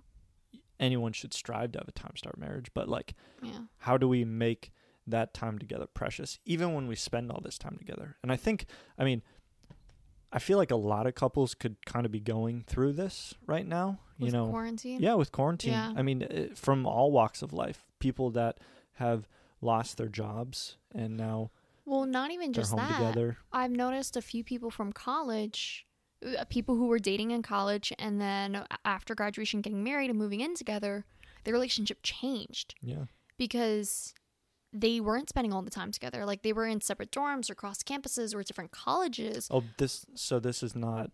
anyone 0.79 1.13
should 1.13 1.33
strive 1.35 1.73
to 1.73 1.79
have 1.81 1.89
a 1.89 1.93
time 1.93 2.13
starved 2.15 2.39
marriage 2.39 2.69
but 2.75 2.89
like 2.89 3.15
Yeah. 3.43 3.61
how 3.79 3.97
do 3.97 4.07
we 4.07 4.25
make 4.25 4.71
that 5.11 5.35
time 5.35 5.59
together 5.59 5.87
precious, 5.87 6.39
even 6.45 6.75
when 6.75 6.87
we 6.87 6.95
spend 6.97 7.31
all 7.31 7.41
this 7.43 7.59
time 7.59 7.77
together. 7.79 8.17
And 8.23 8.31
I 8.33 8.37
think, 8.37 8.67
I 8.99 9.05
mean, 9.05 9.23
I 10.33 10.39
feel 10.39 10.59
like 10.59 10.71
a 10.71 10.77
lot 10.77 11.07
of 11.07 11.15
couples 11.15 11.55
could 11.55 11.77
kind 11.87 12.05
of 12.05 12.13
be 12.13 12.21
going 12.21 12.63
through 12.67 12.93
this 12.93 13.35
right 13.47 13.67
now. 13.67 14.01
You 14.19 14.27
With 14.27 14.35
know, 14.35 14.49
quarantine. 14.49 15.01
yeah, 15.01 15.15
with 15.15 15.33
quarantine. 15.33 15.73
Yeah. 15.73 15.93
I 15.97 16.03
mean, 16.03 16.23
uh, 16.23 16.55
from 16.55 16.87
all 16.87 17.13
walks 17.13 17.41
of 17.41 17.53
life, 17.53 17.87
people 17.99 18.31
that 18.33 18.59
have 18.95 19.29
lost 19.61 19.97
their 19.97 20.09
jobs 20.09 20.77
and 20.95 21.17
now 21.17 21.51
Well, 21.87 22.05
not 22.05 22.31
even 22.31 22.53
just 22.53 22.71
home 22.73 22.81
that. 22.81 22.99
together. 22.99 23.39
I've 23.53 23.71
noticed 23.71 24.17
a 24.17 24.23
few 24.23 24.45
people 24.45 24.71
from 24.71 24.93
college, 24.93 25.87
uh, 26.25 26.45
people 26.51 26.75
who 26.75 26.89
were 26.89 26.99
dating 26.99 27.31
in 27.31 27.43
college 27.43 27.93
and 27.99 28.21
then 28.21 28.65
after 28.85 29.15
graduation 29.15 29.61
getting 29.63 29.83
married 29.85 30.11
and 30.11 30.19
moving 30.19 30.41
in 30.41 30.55
together, 30.55 31.07
their 31.45 31.55
relationship 31.55 32.01
changed 32.03 32.75
Yeah. 32.83 33.05
because 33.39 34.13
they 34.73 35.01
weren't 35.01 35.29
spending 35.29 35.53
all 35.53 35.63
the 35.63 35.71
time 35.71 35.93
together. 35.93 36.25
Like 36.27 36.43
they 36.43 36.53
were 36.53 36.67
in 36.67 36.81
separate 36.81 37.11
dorms 37.11 37.49
or 37.51 37.55
cross 37.55 37.83
campuses 37.83 38.35
or 38.35 38.43
different 38.43 38.71
colleges. 38.71 39.49
Oh, 39.51 39.65
this. 39.79 40.05
So 40.15 40.39
this 40.39 40.63
is 40.63 40.75
not 40.77 41.11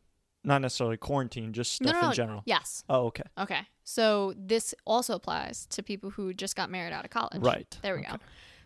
not 0.46 0.60
necessarily 0.60 0.96
quarantine, 0.98 1.52
just 1.54 1.80
No, 1.80 1.88
stuff 1.90 2.02
no, 2.02 2.06
in 2.06 2.10
no. 2.10 2.14
general. 2.14 2.42
Yes. 2.44 2.84
Oh, 2.88 3.06
okay. 3.06 3.22
Okay. 3.38 3.60
So 3.82 4.34
this 4.36 4.74
also 4.84 5.14
applies 5.14 5.66
to 5.70 5.82
people 5.82 6.10
who 6.10 6.34
just 6.34 6.54
got 6.54 6.68
married 6.70 6.92
out 6.92 7.04
of 7.04 7.10
college. 7.10 7.40
Right. 7.42 7.78
There 7.82 7.94
we 7.94 8.02
Okay. 8.02 8.10
go. 8.12 8.18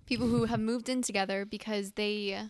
People 0.06 0.26
who 0.26 0.46
have 0.46 0.58
moved 0.58 0.88
in 0.88 1.02
together 1.02 1.44
because 1.44 1.92
they, 1.92 2.48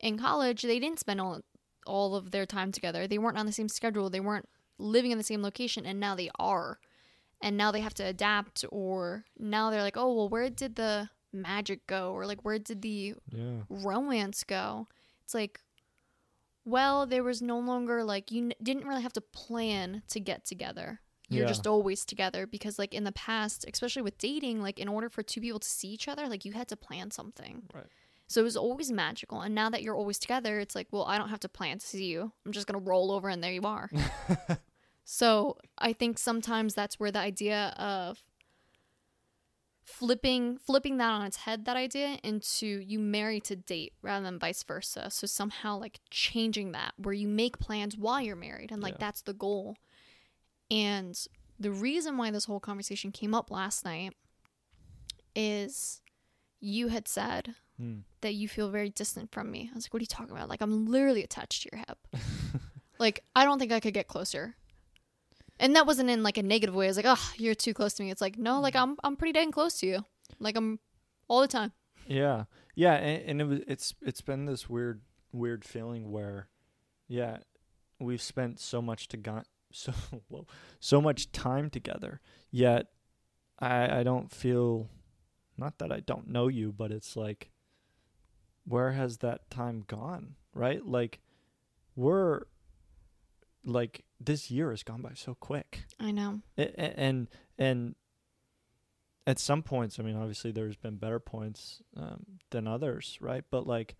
in 0.00 0.18
college, 0.18 0.62
they 0.62 0.78
didn't 0.78 1.00
spend 1.00 1.20
all, 1.20 1.40
all 1.86 2.14
of 2.14 2.30
their 2.30 2.46
time 2.46 2.70
together. 2.72 3.08
They 3.08 3.18
weren't 3.18 3.38
on 3.38 3.46
the 3.46 3.52
same 3.52 3.68
schedule. 3.68 4.10
They 4.10 4.20
weren't 4.20 4.48
living 4.78 5.10
in 5.10 5.18
the 5.18 5.24
same 5.24 5.42
location, 5.42 5.84
and 5.86 5.98
now 5.98 6.14
they 6.14 6.30
are. 6.38 6.78
And 7.40 7.56
now 7.56 7.72
they 7.72 7.80
have 7.80 7.94
to 7.94 8.04
adapt, 8.04 8.64
or 8.70 9.24
now 9.38 9.70
they're 9.70 9.82
like, 9.82 9.96
oh, 9.96 10.12
well, 10.14 10.28
where 10.28 10.50
did 10.50 10.76
the 10.76 11.08
magic 11.32 11.86
go? 11.86 12.12
Or 12.12 12.26
like, 12.26 12.44
where 12.44 12.58
did 12.58 12.82
the 12.82 13.14
Yeah. 13.30 13.60
romance 13.68 14.44
go? 14.44 14.88
It's 15.24 15.34
like, 15.34 15.60
well, 16.64 17.06
there 17.06 17.22
was 17.24 17.40
no 17.40 17.58
longer 17.58 18.04
like, 18.04 18.30
you 18.30 18.44
n- 18.44 18.52
didn't 18.62 18.86
really 18.86 19.02
have 19.02 19.12
to 19.14 19.20
plan 19.20 20.02
to 20.08 20.20
get 20.20 20.44
together 20.44 21.00
you're 21.30 21.42
Yeah. 21.42 21.48
just 21.48 21.66
always 21.66 22.06
together 22.06 22.46
because 22.46 22.78
like 22.78 22.94
in 22.94 23.04
the 23.04 23.12
past 23.12 23.66
especially 23.70 24.00
with 24.00 24.16
dating 24.16 24.62
like 24.62 24.78
in 24.78 24.88
order 24.88 25.10
for 25.10 25.22
two 25.22 25.42
people 25.42 25.58
to 25.60 25.68
see 25.68 25.88
each 25.88 26.08
other 26.08 26.26
like 26.26 26.46
you 26.46 26.54
had 26.54 26.68
to 26.68 26.76
plan 26.76 27.10
something 27.10 27.68
Right. 27.74 27.84
so 28.26 28.40
it 28.40 28.44
was 28.44 28.56
always 28.56 28.90
magical 28.90 29.42
and 29.42 29.54
now 29.54 29.68
that 29.68 29.82
you're 29.82 29.94
always 29.94 30.18
together 30.18 30.58
it's 30.58 30.74
like 30.74 30.86
well 30.90 31.04
i 31.04 31.18
don't 31.18 31.28
have 31.28 31.40
to 31.40 31.48
plan 31.50 31.80
to 31.80 31.86
see 31.86 32.06
you 32.06 32.32
i'm 32.46 32.52
just 32.52 32.66
gonna 32.66 32.78
roll 32.82 33.12
over 33.12 33.28
and 33.28 33.44
there 33.44 33.52
you 33.52 33.60
are 33.64 33.90
so 35.04 35.58
i 35.76 35.92
think 35.92 36.18
sometimes 36.18 36.72
that's 36.74 36.98
where 36.98 37.10
the 37.12 37.18
idea 37.18 37.74
of 37.78 38.22
flipping 39.96 40.58
flipping 40.58 40.98
that 40.98 41.10
on 41.10 41.24
its 41.24 41.38
head 41.38 41.64
that 41.64 41.76
idea 41.76 42.18
into 42.22 42.66
you 42.66 42.98
marry 42.98 43.40
to 43.40 43.56
date 43.56 43.92
rather 44.02 44.24
than 44.24 44.38
vice 44.38 44.62
versa 44.62 45.10
so 45.10 45.26
somehow 45.26 45.78
like 45.78 45.98
changing 46.10 46.72
that 46.72 46.92
where 46.98 47.14
you 47.14 47.26
make 47.26 47.58
plans 47.58 47.96
while 47.96 48.20
you're 48.20 48.36
married 48.36 48.70
and 48.70 48.82
like 48.82 48.92
Yeah. 48.94 48.98
that's 49.06 49.22
the 49.22 49.32
goal 49.32 49.76
and 50.70 51.18
the 51.58 51.70
reason 51.72 52.16
why 52.16 52.30
this 52.30 52.44
whole 52.44 52.60
conversation 52.60 53.10
came 53.12 53.34
up 53.34 53.50
last 53.50 53.84
night 53.84 54.12
is 55.34 56.00
you 56.60 56.88
had 56.88 57.08
said 57.08 57.54
Hmm. 57.76 57.98
that 58.22 58.34
you 58.34 58.48
feel 58.48 58.70
very 58.70 58.90
distant 58.90 59.30
from 59.30 59.52
me. 59.52 59.70
I 59.70 59.74
was 59.76 59.84
like, 59.84 59.94
what 59.94 60.00
are 60.00 60.02
you 60.02 60.06
talking 60.08 60.32
about? 60.34 60.48
Like, 60.48 60.60
I'm 60.60 60.86
literally 60.86 61.22
attached 61.22 61.62
to 61.62 61.68
your 61.72 61.84
hip. 61.86 62.08
like, 62.98 63.22
I 63.36 63.44
don't 63.44 63.60
think 63.60 63.70
I 63.70 63.78
could 63.78 63.94
get 63.94 64.08
closer. 64.08 64.56
And 65.60 65.74
that 65.76 65.86
wasn't 65.86 66.10
in 66.10 66.22
like 66.22 66.38
a 66.38 66.42
negative 66.42 66.74
way. 66.74 66.86
I 66.86 66.88
was 66.88 66.96
like, 66.96 67.06
oh, 67.08 67.32
you're 67.36 67.54
too 67.54 67.74
close 67.74 67.94
to 67.94 68.02
me. 68.02 68.10
It's 68.10 68.20
like, 68.20 68.38
no, 68.38 68.60
like 68.60 68.76
I'm 68.76 68.96
I'm 69.02 69.16
pretty 69.16 69.32
dang 69.32 69.50
close 69.50 69.78
to 69.80 69.86
you. 69.86 70.04
Like 70.38 70.56
I'm 70.56 70.78
all 71.28 71.40
the 71.40 71.48
time. 71.48 71.72
Yeah, 72.06 72.44
yeah, 72.74 72.94
and, 72.94 73.22
and 73.30 73.40
it 73.40 73.44
was 73.44 73.60
it's 73.66 73.94
it's 74.02 74.20
been 74.20 74.46
this 74.46 74.68
weird 74.68 75.02
weird 75.32 75.64
feeling 75.64 76.10
where, 76.10 76.48
yeah, 77.06 77.38
we've 77.98 78.22
spent 78.22 78.60
so 78.60 78.80
much 78.80 79.08
to 79.08 79.16
got 79.16 79.46
so 79.72 79.92
whoa, 80.28 80.46
so 80.80 81.00
much 81.00 81.32
time 81.32 81.70
together, 81.70 82.20
yet 82.50 82.86
I 83.58 84.00
I 84.00 84.02
don't 84.02 84.30
feel, 84.30 84.88
not 85.56 85.78
that 85.78 85.92
I 85.92 86.00
don't 86.00 86.28
know 86.28 86.48
you, 86.48 86.72
but 86.72 86.90
it's 86.90 87.16
like, 87.16 87.50
where 88.64 88.92
has 88.92 89.18
that 89.18 89.50
time 89.50 89.84
gone? 89.86 90.36
Right, 90.54 90.84
like, 90.84 91.20
we're, 91.94 92.42
like 93.64 94.04
this 94.20 94.50
year 94.50 94.70
has 94.70 94.82
gone 94.82 95.02
by 95.02 95.12
so 95.14 95.34
quick. 95.34 95.84
I 96.00 96.10
know. 96.10 96.40
A- 96.56 96.98
and 97.00 97.28
and 97.58 97.94
at 99.26 99.38
some 99.38 99.62
points 99.62 100.00
i 100.00 100.02
mean 100.02 100.16
obviously 100.16 100.50
there's 100.50 100.76
been 100.76 100.96
better 100.96 101.18
points 101.20 101.82
um, 101.98 102.24
than 102.48 102.66
others 102.66 103.18
right 103.20 103.44
but 103.50 103.66
like 103.66 103.94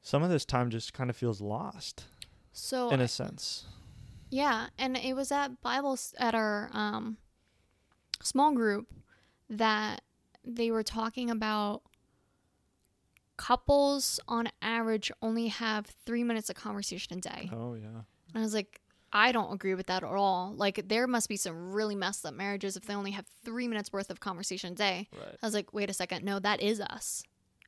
some 0.00 0.22
of 0.22 0.30
this 0.30 0.46
time 0.46 0.70
just 0.70 0.94
kind 0.94 1.10
of 1.10 1.16
feels 1.16 1.42
lost 1.42 2.04
So 2.52 2.88
in 2.88 3.00
a 3.02 3.08
sense 3.08 3.66
Yeah, 4.30 4.68
and 4.78 4.96
it 4.96 5.14
was 5.14 5.30
at 5.30 5.60
Bible 5.60 5.98
at 6.18 6.34
our 6.34 6.70
um, 6.72 7.18
small 8.22 8.52
group 8.52 8.86
that 9.50 10.02
they 10.44 10.70
were 10.70 10.82
talking 10.84 11.30
about 11.30 11.82
couples 13.40 14.20
on 14.28 14.48
average 14.60 15.10
only 15.22 15.48
have 15.48 15.86
three 16.04 16.22
minutes 16.22 16.50
of 16.50 16.56
conversation 16.56 17.18
a 17.18 17.20
day. 17.20 17.50
oh 17.52 17.74
yeah 17.74 17.86
And 18.34 18.36
I 18.36 18.40
was 18.40 18.52
like, 18.54 18.80
I 19.12 19.32
don't 19.32 19.52
agree 19.52 19.74
with 19.74 19.86
that 19.86 20.04
at 20.04 20.08
all. 20.10 20.52
Like, 20.56 20.86
there 20.88 21.06
must 21.08 21.28
be 21.28 21.36
some 21.36 21.72
really 21.72 21.96
messed 21.96 22.24
up 22.26 22.34
marriages 22.34 22.76
if 22.76 22.84
they 22.84 22.94
only 22.94 23.10
have 23.12 23.26
three 23.44 23.66
minutes 23.66 23.92
worth 23.92 24.10
of 24.10 24.20
conversation 24.20 24.72
a 24.74 24.76
day. 24.76 25.08
right 25.18 25.36
I 25.42 25.46
was 25.46 25.54
like, 25.54 25.72
wait 25.72 25.88
a 25.90 25.92
second, 25.94 26.24
no, 26.24 26.38
that 26.38 26.60
is 26.60 26.80
us. 26.80 27.22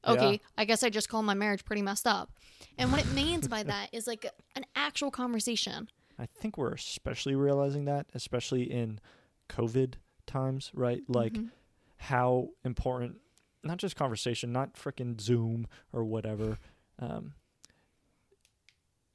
Yeah. 0.04 0.12
Okay, 0.12 0.40
I 0.58 0.64
guess 0.66 0.82
I 0.82 0.90
just 0.90 1.08
call 1.08 1.22
my 1.22 1.34
marriage 1.34 1.64
pretty 1.64 1.82
messed 1.82 2.06
up. 2.06 2.30
And 2.78 2.92
what 2.92 3.00
it 3.00 3.10
means 3.12 3.48
by 3.48 3.62
that 3.64 3.88
is 3.92 4.06
like 4.06 4.26
an 4.56 4.64
actual 4.76 5.10
conversation. 5.10 5.88
i 6.18 6.26
think 6.26 6.58
we're 6.58 6.74
especially 6.74 7.34
realizing 7.34 7.86
that 7.86 8.06
especially 8.14 8.64
in 8.80 9.00
covid 9.48 9.94
times 10.26 10.70
right 10.74 11.02
like 11.08 11.32
Mhm. 11.32 11.50
how 11.96 12.48
important 12.64 13.16
not 13.64 13.78
just 13.78 13.96
conversation 13.96 14.52
not 14.52 14.74
freaking 14.74 15.20
zoom 15.20 15.66
or 15.92 16.04
whatever 16.04 16.58
um 16.98 17.34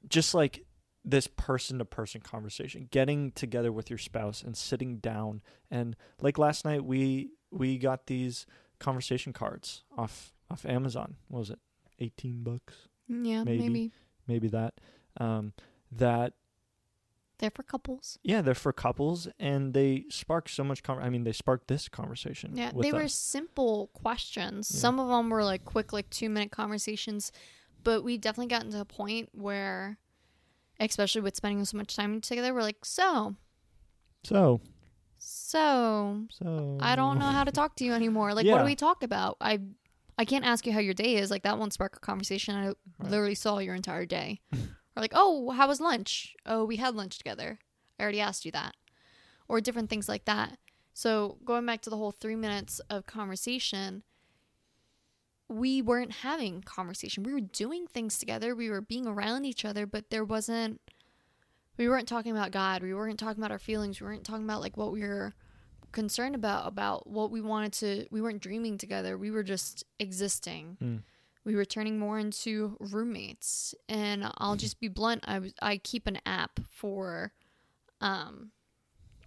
just 0.07 0.33
like 0.33 0.63
this 1.03 1.27
person 1.27 1.79
to 1.79 1.85
person 1.85 2.19
conversation 2.21 2.87
getting 2.91 3.31
together 3.31 3.71
with 3.71 3.89
your 3.89 3.97
spouse 3.97 4.41
and 4.43 4.57
sitting 4.57 4.97
down. 4.97 5.41
And 5.71 5.95
like 6.21 6.37
last 6.37 6.65
night 6.65 6.83
we 6.83 7.29
we 7.49 7.77
got 7.77 8.07
these 8.07 8.45
conversation 8.79 9.31
cards 9.31 9.83
off 9.97 10.33
off 10.51 10.65
amazon. 10.65 11.15
What 11.29 11.39
was 11.39 11.49
it? 11.49 11.59
18 11.99 12.43
bucks? 12.43 12.75
Yeah, 13.07 13.43
Maybe. 13.43 13.63
maybe. 13.69 13.91
maybe 14.27 14.47
that. 14.49 14.73
Um 15.17 15.53
that 15.93 16.33
They're 17.39 17.51
for 17.51 17.63
couples. 17.63 18.17
yeah 18.23 18.41
they're 18.41 18.55
for 18.55 18.73
couples 18.73 19.27
and 19.39 19.73
they 19.73 20.05
spark 20.09 20.49
so 20.49 20.63
much 20.63 20.81
con- 20.81 21.01
i 21.03 21.09
mean 21.09 21.23
they 21.23 21.31
sparked 21.33 21.67
this 21.67 21.87
conversation 21.87 22.55
Yeah, 22.55 22.71
they 22.75 22.91
were 22.91 23.03
us. 23.03 23.13
simple 23.13 23.91
questions. 23.93 24.71
Yeah. 24.73 24.79
Some 24.79 24.99
of 24.99 25.07
them 25.09 25.29
were 25.29 25.43
like 25.43 25.63
quick, 25.63 25.93
like 25.93 26.09
two 26.09 26.29
minute 26.29 26.51
conversations, 26.51 27.31
but 27.83 28.03
we've 28.03 28.19
definitely 28.21 28.47
got 28.49 28.63
into 28.63 28.79
a 28.79 28.85
point 28.85 29.29
where, 29.33 29.97
especially 30.79 31.21
with 31.21 31.35
spending 31.35 31.63
so 31.65 31.77
much 31.77 31.95
time 31.95 32.21
together, 32.21 32.53
we're 32.53 32.61
like, 32.63 32.83
so, 32.83 33.35
so 34.23 34.61
so, 35.19 36.25
so 36.29 36.77
I 36.79 36.95
don't 36.95 37.17
know 37.19 37.25
how 37.25 37.43
to 37.43 37.51
talk 37.51 37.75
to 37.77 37.83
you 37.85 37.93
anymore. 37.93 38.33
Like, 38.33 38.45
what 38.45 38.59
do 38.59 38.65
we 38.65 38.75
talk 38.75 39.03
about? 39.03 39.37
I, 39.41 39.59
I 40.17 40.25
can't 40.25 40.45
ask 40.45 40.65
you 40.65 40.71
how 40.73 40.79
your 40.79 40.93
day 40.93 41.15
is. 41.15 41.29
Like 41.31 41.43
that 41.43 41.57
won't 41.57 41.73
spark 41.73 41.95
a 41.97 41.99
conversation. 41.99 42.55
I 42.55 42.65
Right. 42.99 43.11
literally 43.11 43.35
saw 43.35 43.59
your 43.59 43.75
entire 43.75 44.05
day. 44.05 44.41
or 44.97 44.99
like, 44.99 45.13
oh, 45.13 45.51
how 45.51 45.67
was 45.67 45.79
lunch? 45.79 46.35
Oh, 46.45 46.65
we 46.65 46.77
had 46.77 46.95
lunch 46.95 47.19
together. 47.19 47.59
I 47.99 48.03
already 48.03 48.19
asked 48.19 48.45
you 48.45 48.51
that. 48.51 48.75
Or 49.47 49.61
different 49.61 49.91
things 49.91 50.09
like 50.09 50.25
that. 50.25 50.57
So 50.93 51.37
going 51.45 51.67
back 51.67 51.81
to 51.81 51.91
the 51.91 51.97
whole 51.97 52.11
three 52.11 52.35
minutes 52.35 52.81
of 52.89 53.05
conversation, 53.05 54.01
we 55.47 55.83
weren't 55.83 56.11
having 56.11 56.61
conversation. 56.63 57.21
We 57.21 57.31
were 57.31 57.41
doing 57.41 57.85
things 57.85 58.17
together. 58.17 58.55
We 58.55 58.71
were 58.71 58.81
being 58.81 59.05
around 59.05 59.45
each 59.45 59.63
other, 59.65 59.85
but 59.85 60.09
there 60.09 60.25
wasn't. 60.25 60.81
We 61.77 61.87
weren't 61.87 62.07
talking 62.07 62.31
about 62.31 62.49
God. 62.49 62.81
We 62.81 62.95
weren't 62.95 63.19
talking 63.19 63.39
about 63.39 63.51
our 63.51 63.59
feelings. 63.59 64.01
We 64.01 64.07
weren't 64.07 64.23
talking 64.23 64.45
about 64.45 64.61
like 64.61 64.77
what 64.77 64.91
we 64.91 65.01
were 65.01 65.35
concerned 65.91 66.33
about 66.33 66.67
about 66.67 67.07
what 67.07 67.29
we 67.29 67.39
wanted 67.39 67.73
to. 67.73 68.07
We 68.09 68.19
weren't 68.19 68.41
dreaming 68.41 68.79
together. 68.79 69.15
We 69.15 69.29
were 69.29 69.43
just 69.43 69.83
existing. 69.99 70.77
Mm. 70.83 71.03
We 71.47 71.55
were 71.55 71.63
turning 71.65 71.97
more 71.97 72.19
into 72.19 72.75
roommates. 72.81 73.73
And 73.87 74.29
I'll 74.37 74.57
just 74.57 74.81
be 74.81 74.89
blunt. 74.89 75.23
I 75.25 75.39
was 75.39 75.53
I 75.61 75.77
keep 75.77 76.05
an 76.05 76.19
app 76.25 76.59
for 76.69 77.31
um 78.01 78.51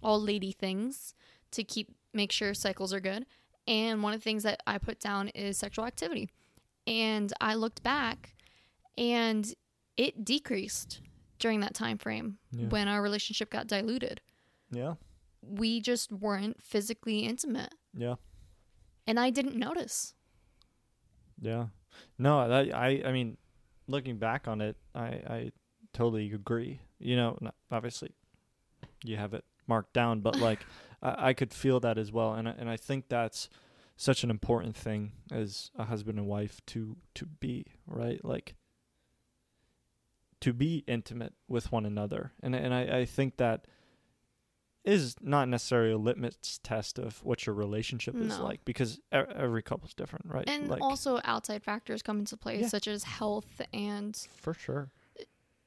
all 0.03 0.21
lady 0.21 0.51
things 0.51 1.15
to 1.51 1.63
keep 1.63 1.87
make 2.13 2.31
sure 2.31 2.53
cycles 2.53 2.93
are 2.93 2.99
good. 2.99 3.25
And 3.67 4.03
one 4.03 4.13
of 4.13 4.19
the 4.19 4.23
things 4.23 4.43
that 4.43 4.61
I 4.67 4.77
put 4.77 4.99
down 4.99 5.29
is 5.29 5.57
sexual 5.57 5.85
activity. 5.85 6.29
And 6.85 7.33
I 7.41 7.55
looked 7.55 7.81
back 7.81 8.35
and 8.97 9.51
it 9.97 10.23
decreased 10.23 11.01
during 11.39 11.59
that 11.61 11.73
time 11.73 11.97
frame 11.97 12.37
Yeah. 12.51 12.67
when 12.67 12.87
our 12.87 13.01
relationship 13.01 13.49
got 13.49 13.65
diluted. 13.67 14.21
yeah 14.71 14.93
We 15.41 15.81
just 15.81 16.11
weren't 16.11 16.61
physically 16.61 17.19
intimate. 17.21 17.73
yeah 17.95 18.15
and 19.07 19.19
I 19.19 19.31
didn't 19.31 19.55
notice. 19.55 20.13
Yeah. 21.39 21.67
No, 22.17 22.47
that, 22.47 22.73
I 22.75 23.01
I 23.05 23.11
mean, 23.11 23.37
looking 23.87 24.17
back 24.17 24.47
on 24.47 24.61
it, 24.61 24.77
I 24.95 25.05
I 25.05 25.51
totally 25.93 26.31
agree. 26.33 26.79
You 26.99 27.15
know, 27.15 27.37
obviously, 27.71 28.11
you 29.03 29.17
have 29.17 29.33
it 29.33 29.43
marked 29.67 29.93
down, 29.93 30.21
but 30.21 30.39
like, 30.39 30.59
I, 31.01 31.29
I 31.29 31.33
could 31.33 31.53
feel 31.53 31.79
that 31.81 31.97
as 31.97 32.11
well, 32.11 32.33
and 32.33 32.47
I, 32.47 32.55
and 32.57 32.69
I 32.69 32.77
think 32.77 33.09
that's 33.09 33.49
such 33.97 34.23
an 34.23 34.29
important 34.29 34.75
thing 34.75 35.11
as 35.31 35.69
a 35.77 35.83
husband 35.85 36.17
and 36.17 36.27
wife 36.27 36.61
to 36.67 36.97
to 37.15 37.25
be 37.25 37.65
right, 37.85 38.23
like 38.23 38.55
to 40.41 40.53
be 40.53 40.83
intimate 40.87 41.33
with 41.47 41.71
one 41.71 41.85
another, 41.85 42.31
and 42.41 42.55
and 42.55 42.73
I 42.73 42.99
I 42.99 43.05
think 43.05 43.37
that 43.37 43.65
is 44.83 45.15
not 45.21 45.47
necessarily 45.47 45.91
a 45.91 45.97
litmus 45.97 46.59
test 46.63 46.97
of 46.97 47.23
what 47.23 47.45
your 47.45 47.53
relationship 47.53 48.15
is 48.15 48.39
like 48.39 48.65
because 48.65 48.99
every 49.11 49.61
couple's 49.61 49.93
different, 49.93 50.25
right? 50.27 50.49
And 50.49 50.67
like, 50.69 50.81
also 50.81 51.19
outside 51.23 51.63
factors 51.63 52.01
come 52.01 52.17
into 52.19 52.35
play 52.35 52.61
Yeah. 52.61 52.67
such 52.67 52.87
as 52.87 53.03
health 53.03 53.61
and 53.73 54.15
for 54.37 54.53
sure. 54.55 54.89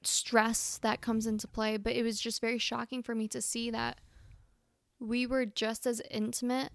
stress 0.03 0.79
that 0.79 1.01
comes 1.01 1.27
into 1.27 1.47
play, 1.47 1.77
but 1.77 1.93
it 1.95 2.03
was 2.03 2.21
just 2.21 2.41
very 2.41 2.59
shocking 2.59 3.03
for 3.03 3.15
me 3.15 3.29
to 3.29 3.41
see 3.41 3.71
that 3.71 4.01
we 4.99 5.27
were 5.27 5.47
just 5.47 5.87
as 5.87 6.03
intimate 6.11 6.73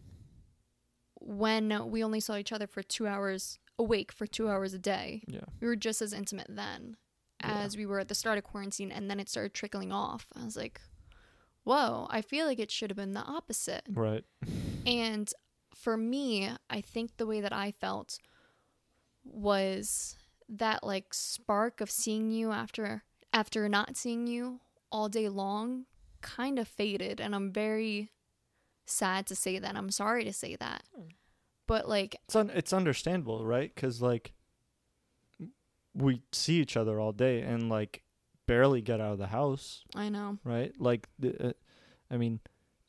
when 1.15 1.89
we 1.91 2.03
only 2.03 2.19
saw 2.19 2.38
each 2.38 2.51
other 2.53 2.67
for 2.67 2.81
2 2.81 3.05
hours 3.05 3.60
awake 3.77 4.12
for 4.12 4.25
2 4.25 4.48
hours 4.50 4.74
a 4.74 4.79
day. 4.79 5.24
Yeah. 5.27 5.41
We 5.60 5.67
were 5.67 5.75
just 5.75 6.01
as 6.01 6.13
intimate 6.13 6.48
then 6.50 6.96
Yeah. 7.41 7.63
as 7.63 7.75
we 7.77 7.86
were 7.86 8.00
at 8.00 8.08
the 8.08 8.15
start 8.15 8.38
of 8.38 8.43
quarantine 8.46 8.91
and 8.91 9.10
then 9.10 9.19
it 9.19 9.29
started 9.29 9.53
trickling 9.53 9.91
off. 9.91 10.27
I 10.36 10.46
was 10.46 10.55
like, 10.55 10.79
"Whoa, 11.69 12.07
I 12.09 12.21
feel 12.21 12.47
like 12.47 12.59
it 12.59 12.71
should 12.71 12.89
have 12.89 12.97
been 12.97 13.13
the 13.13 13.21
opposite." 13.21 13.83
Right. 13.88 14.23
And 14.85 15.31
for 15.75 15.95
me, 15.95 16.49
I 16.69 16.81
think 16.81 17.17
the 17.17 17.27
way 17.27 17.41
that 17.41 17.53
I 17.53 17.71
felt 17.71 18.17
was 19.23 20.17
that 20.47 20.83
like 20.83 21.13
spark 21.13 21.79
of 21.79 21.91
seeing 21.91 22.31
you 22.31 22.51
after 22.51 23.03
after 23.31 23.69
not 23.69 23.95
seeing 23.95 24.25
you 24.25 24.59
all 24.91 25.07
day 25.07 25.29
long 25.29 25.85
kind 26.21 26.57
of 26.57 26.67
faded 26.67 27.21
and 27.21 27.35
I'm 27.35 27.51
very 27.51 28.11
sad 28.85 29.27
to 29.27 29.35
say 29.35 29.59
that. 29.59 29.75
I'm 29.75 29.91
sorry 29.91 30.23
to 30.23 30.33
say 30.33 30.55
that. 30.55 30.83
Hmm. 30.95 31.09
But 31.67 31.88
like 31.88 32.15
It's 32.25 32.35
un- 32.35 32.51
it's 32.53 32.73
understandable, 32.73 33.45
right? 33.45 33.75
Cuz 33.75 34.01
like 34.01 34.33
we 35.93 36.23
see 36.31 36.59
each 36.59 36.75
other 36.75 36.99
all 36.99 37.11
day 37.11 37.41
and 37.41 37.69
like 37.69 38.01
barely 38.50 38.82
get 38.82 39.00
out 39.00 39.13
of 39.13 39.20
the 39.20 39.27
house, 39.27 39.84
I 39.96 40.10
know. 40.10 40.39
right? 40.44 40.74
Like 40.79 41.08
the, 41.20 41.50
uh, 41.50 41.53
I 42.10 42.18
mean, 42.18 42.39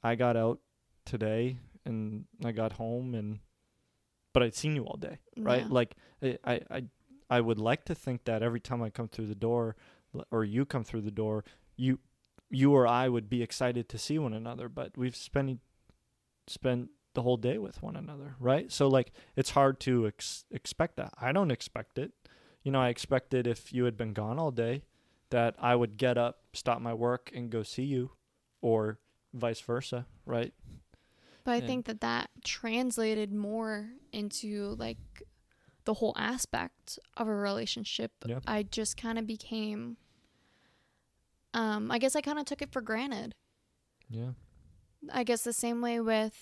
I 0.03 0.15
got 0.15 0.35
out 0.35 0.59
today 1.05 1.59
and 1.85 2.25
I 2.43 2.53
got 2.53 2.73
home 2.73 3.15
and 3.15 3.41
but 4.33 4.43
I'd 4.43 4.55
seen 4.55 4.75
you 4.75 4.85
all 4.85 4.97
day, 4.97 5.19
right? 5.37 5.63
Yeah. 5.63 5.69
Like 5.69 5.97
I, 6.23 6.61
I 6.71 6.83
I 7.29 7.41
would 7.41 7.59
like 7.59 7.85
to 7.87 7.95
think 7.95 8.25
that 8.25 8.43
every 8.43 8.61
time 8.61 8.83
I 8.83 8.89
come 8.89 9.09
through 9.09 9.27
the 9.27 9.35
door 9.35 9.77
or 10.31 10.45
you 10.45 10.65
come 10.65 10.85
through 10.85 11.03
the 11.03 11.11
door, 11.11 11.45
you 11.77 11.99
you 12.49 12.73
or 12.73 12.87
I 12.87 13.09
would 13.09 13.29
be 13.29 13.43
excited 13.43 13.89
to 13.91 13.99
see 13.99 14.19
one 14.19 14.33
another, 14.33 14.69
but 14.69 14.97
we've 14.97 15.17
spent 15.17 15.61
spent 16.47 16.89
the 17.13 17.23
whole 17.23 17.37
day 17.37 17.59
with 17.59 17.83
one 17.83 17.97
another, 17.97 18.35
right? 18.41 18.73
So 18.73 18.89
like 18.89 19.13
it's 19.37 19.51
hard 19.51 19.79
to 19.81 20.07
ex- 20.07 20.45
expect 20.51 20.97
that. 20.97 21.13
I 21.21 21.33
don't 21.33 21.51
expect 21.51 21.99
it. 21.99 22.13
You 22.63 22.73
know, 22.73 22.81
I 22.81 22.89
expected 22.89 23.47
if 23.47 23.73
you 23.73 23.85
had 23.85 23.97
been 23.97 24.13
gone 24.13 24.39
all 24.39 24.53
day 24.53 24.85
that 25.31 25.55
I 25.59 25.75
would 25.77 25.97
get 25.97 26.17
up, 26.19 26.41
stop 26.53 26.81
my 26.81 26.95
work 26.95 27.31
and 27.35 27.51
go 27.51 27.63
see 27.63 27.85
you 27.85 28.11
or 28.61 28.99
vice 29.33 29.61
versa, 29.61 30.07
right? 30.27 30.53
But 31.45 31.53
I 31.53 31.57
And- 31.57 31.67
think 31.67 31.87
that 31.87 32.01
that 32.03 32.31
translated 32.45 33.33
more 33.33 33.91
into 34.13 34.75
like 34.79 34.99
the 35.85 35.95
whole 35.95 36.15
aspect 36.17 36.99
of 37.17 37.27
a 37.27 37.35
relationship. 37.35 38.13
Yeah. 38.27 38.41
I 38.47 38.63
just 38.65 38.97
kind 38.97 39.19
of 39.19 39.27
became 39.27 39.97
um 41.55 41.91
I 41.91 41.99
guess 41.99 42.15
I 42.15 42.21
kind 42.21 42.39
of 42.39 42.45
took 42.45 42.63
it 42.63 42.73
for 42.73 42.81
granted. 42.81 43.35
Yeah. 44.09 44.33
I 45.13 45.25
guess 45.25 45.43
the 45.45 45.53
same 45.53 45.81
way 45.81 46.01
with 46.01 46.37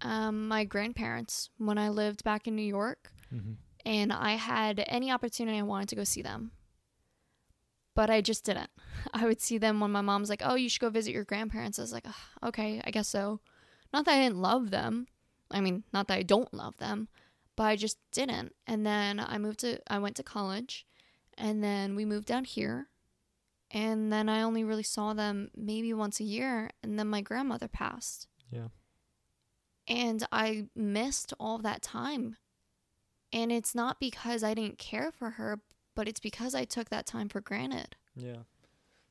um, 0.00 0.48
my 0.48 0.64
grandparents 0.64 1.50
when 1.58 1.78
I 1.78 1.88
lived 1.90 2.24
back 2.24 2.48
in 2.48 2.56
New 2.56 2.62
York 2.62 3.12
Mm-hmm. 3.32 3.52
and 3.86 4.12
I 4.12 4.32
had 4.32 4.84
any 4.88 5.10
opportunity 5.10 5.58
I 5.58 5.62
wanted 5.62 5.88
to 5.90 5.96
go 5.96 6.04
see 6.04 6.20
them. 6.22 6.52
But 7.94 8.08
I 8.10 8.20
just 8.20 8.44
didn't. 8.44 8.70
I 9.14 9.26
would 9.26 9.40
see 9.40 9.58
them 9.58 9.80
when 9.80 9.90
my 9.90 10.00
mom's 10.00 10.30
like, 10.30 10.42
"Oh, 10.44 10.54
you 10.54 10.68
should 10.68 10.80
go 10.80 10.90
visit 10.90 11.12
your 11.12 11.24
grandparents." 11.24 11.78
I 11.78 11.82
was 11.82 11.92
like, 11.92 12.06
"Ugh, 12.06 12.48
"Okay, 12.48 12.80
I 12.84 12.90
guess 12.90 13.08
so." 13.08 13.40
Not 13.92 14.06
that 14.06 14.14
I 14.14 14.22
didn't 14.22 14.40
love 14.40 14.70
them. 14.70 15.06
I 15.50 15.60
mean, 15.60 15.84
not 15.92 16.08
that 16.08 16.18
I 16.18 16.22
don't 16.22 16.52
love 16.54 16.78
them, 16.78 17.08
but 17.56 17.64
I 17.64 17.76
just 17.76 17.98
didn't. 18.10 18.54
And 18.66 18.86
then 18.86 19.20
I 19.20 19.38
moved 19.38 19.60
to 19.60 19.78
I 19.86 19.98
went 19.98 20.16
to 20.16 20.22
college 20.22 20.86
and 21.36 21.62
then 21.62 21.94
we 21.94 22.04
moved 22.04 22.26
down 22.26 22.44
here. 22.44 22.88
And 23.70 24.12
then 24.12 24.28
I 24.28 24.42
only 24.42 24.64
really 24.64 24.82
saw 24.82 25.14
them 25.14 25.50
maybe 25.56 25.94
once 25.94 26.20
a 26.20 26.24
year 26.24 26.70
and 26.82 26.98
then 26.98 27.08
my 27.08 27.20
grandmother 27.20 27.68
passed. 27.68 28.28
Yeah. 28.50 28.68
And 29.88 30.26
I 30.30 30.68
missed 30.74 31.32
all 31.40 31.58
that 31.58 31.82
time. 31.82 32.36
And 33.32 33.50
it's 33.50 33.74
not 33.74 33.98
because 33.98 34.44
I 34.44 34.52
didn't 34.52 34.78
care 34.78 35.10
for 35.10 35.30
her, 35.30 35.60
but 35.94 36.08
it's 36.08 36.20
because 36.20 36.54
I 36.54 36.64
took 36.64 36.88
that 36.90 37.06
time 37.06 37.28
for 37.28 37.40
granted. 37.40 37.96
Yeah. 38.16 38.42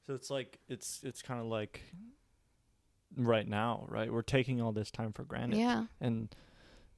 So 0.08 0.13
it's 0.15 0.30
like 0.30 0.60
it's 0.67 1.02
it's 1.04 1.22
kind 1.22 1.39
of 1.39 1.46
like 1.48 1.82
right 3.17 3.48
now, 3.48 3.86
right? 3.89 4.12
We're 4.12 4.22
taking 4.22 4.62
all 4.62 4.72
this 4.72 4.91
time 4.91 5.13
for 5.13 5.24
granted. 5.24 5.60
Yeah. 5.60 5.86
And 6.00 6.34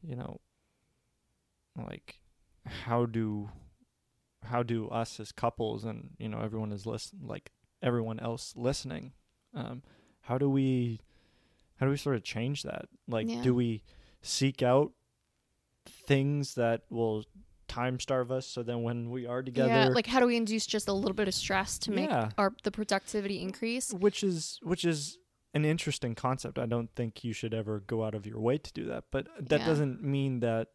you 0.05 0.15
know 0.15 0.39
like 1.77 2.19
how 2.65 3.05
do 3.05 3.49
how 4.43 4.61
do 4.63 4.87
us 4.89 5.19
as 5.19 5.31
couples 5.31 5.83
and 5.85 6.11
you 6.17 6.27
know 6.29 6.39
everyone 6.41 6.71
is 6.71 6.85
listen 6.85 7.19
like 7.23 7.51
everyone 7.81 8.19
else 8.19 8.53
listening 8.55 9.13
um 9.55 9.81
how 10.21 10.37
do 10.37 10.49
we 10.49 10.99
how 11.77 11.85
do 11.85 11.89
we 11.89 11.97
sort 11.97 12.15
of 12.15 12.23
change 12.23 12.63
that 12.63 12.85
like 13.07 13.27
Yeah. 13.29 13.41
do 13.41 13.55
we 13.55 13.83
seek 14.21 14.61
out 14.61 14.91
things 15.87 16.55
that 16.55 16.81
will 16.89 17.23
time 17.73 17.99
starve 17.99 18.31
us 18.31 18.45
so 18.47 18.63
then 18.63 18.83
when 18.83 19.09
we 19.09 19.25
are 19.25 19.41
together 19.43 19.69
Yeah. 19.69 19.87
Like 19.89 20.07
how 20.13 20.19
do 20.19 20.25
we 20.27 20.35
induce 20.37 20.65
just 20.65 20.87
a 20.87 20.93
little 20.93 21.13
bit 21.21 21.27
of 21.27 21.33
stress 21.33 21.77
to 21.79 21.91
make 21.91 22.09
Yeah. 22.09 22.29
our 22.37 22.53
the 22.63 22.71
productivity 22.71 23.41
increase? 23.41 23.91
which 23.93 24.23
is 24.23 24.59
which 24.61 24.83
is 24.85 25.17
an 25.55 25.65
interesting 25.65 26.15
concept. 26.15 26.57
I 26.57 26.65
don't 26.65 26.89
think 26.95 27.23
you 27.23 27.33
should 27.33 27.53
ever 27.53 27.79
go 27.93 28.03
out 28.05 28.15
of 28.15 28.25
your 28.25 28.39
way 28.39 28.57
to 28.57 28.73
do 28.73 28.85
that, 28.85 29.03
but 29.11 29.27
that 29.49 29.59
Yeah. 29.61 29.65
doesn't 29.67 30.03
mean 30.03 30.39
that 30.41 30.69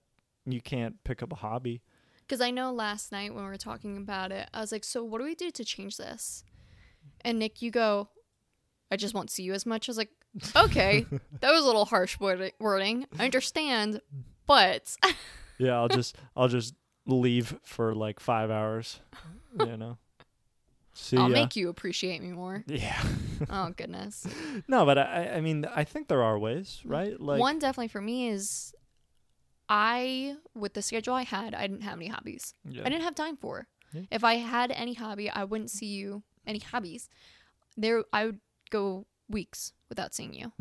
you 0.47 0.61
can't 0.61 0.95
pick 1.05 1.23
up 1.23 1.33
a 1.33 1.37
hobby. 1.37 1.83
Because 2.23 2.41
I 2.41 2.51
know 2.51 2.73
last 2.73 3.11
night 3.11 3.35
when 3.35 3.43
we 3.45 3.51
were 3.51 3.57
talking 3.71 3.97
about 3.97 4.31
it, 4.33 4.49
I 4.55 4.61
was 4.61 4.71
like, 4.73 4.85
so 4.85 5.03
what 5.03 5.19
do 5.19 5.25
we 5.25 5.35
do 5.35 5.51
to 5.51 5.65
change 5.65 5.97
this? 5.97 6.45
And 7.23 7.39
Nick, 7.39 7.61
you 7.63 7.71
go, 7.71 8.09
I 8.91 8.97
just 8.97 9.15
won't 9.15 9.31
see 9.31 9.43
you 9.43 9.53
as 9.55 9.65
much. 9.67 9.89
I 9.89 9.91
was 9.91 9.99
like, 9.99 10.11
okay, 10.55 11.07
that 11.41 11.51
was 11.51 11.63
a 11.63 11.67
little 11.67 11.87
harsh 11.87 12.19
wording. 12.21 13.07
I 13.19 13.25
understand, 13.25 14.01
but 14.47 14.97
Yeah, 15.59 15.75
I'll 15.81 15.89
just 15.89 16.17
I'll 16.37 16.49
just 16.49 16.75
leave 17.09 17.59
for 17.65 17.95
like 17.95 18.21
5 18.21 18.51
hours, 18.51 19.01
you 19.67 19.77
know. 19.77 19.99
See 20.93 21.17
I'll 21.17 21.29
ya. 21.31 21.35
make 21.35 21.57
you 21.57 21.69
appreciate 21.69 22.23
me 22.23 22.33
more. 22.33 22.65
Yeah. 22.69 23.01
Oh, 23.51 23.71
goodness. 23.77 24.27
no, 24.67 24.85
but 24.85 24.99
I 24.99 25.35
I 25.37 25.41
mean 25.41 25.65
I 25.65 25.85
think 25.85 26.09
there 26.09 26.25
are 26.25 26.37
ways, 26.37 26.81
mm-hmm. 26.81 26.91
right? 26.91 27.21
Like 27.21 27.39
One 27.41 27.61
definitely 27.61 27.87
for 27.87 28.01
me 28.01 28.29
is 28.29 28.75
I, 29.69 30.37
with 30.55 30.75
the 30.75 30.83
schedule 30.83 31.15
I 31.15 31.23
had, 31.23 31.55
I 31.55 31.67
didn't 31.67 31.83
have 31.83 31.99
any 31.99 32.09
hobbies. 32.09 32.55
yeah. 32.65 32.83
I 32.85 32.89
didn't 32.89 33.05
have 33.05 33.15
time 33.15 33.37
for. 33.37 33.69
Yeah. 33.93 34.03
If 34.11 34.25
I 34.25 34.35
had 34.37 34.73
any 34.73 34.95
hobby, 34.95 35.31
I 35.31 35.45
wouldn't 35.45 35.71
see 35.71 35.87
you. 35.87 36.23
Any 36.47 36.59
hobbies, 36.59 37.09
there 37.77 38.03
I 38.13 38.27
would 38.27 38.41
go 38.71 39.07
weeks 39.29 39.73
without 39.89 40.15
seeing 40.15 40.33
you. 40.33 40.53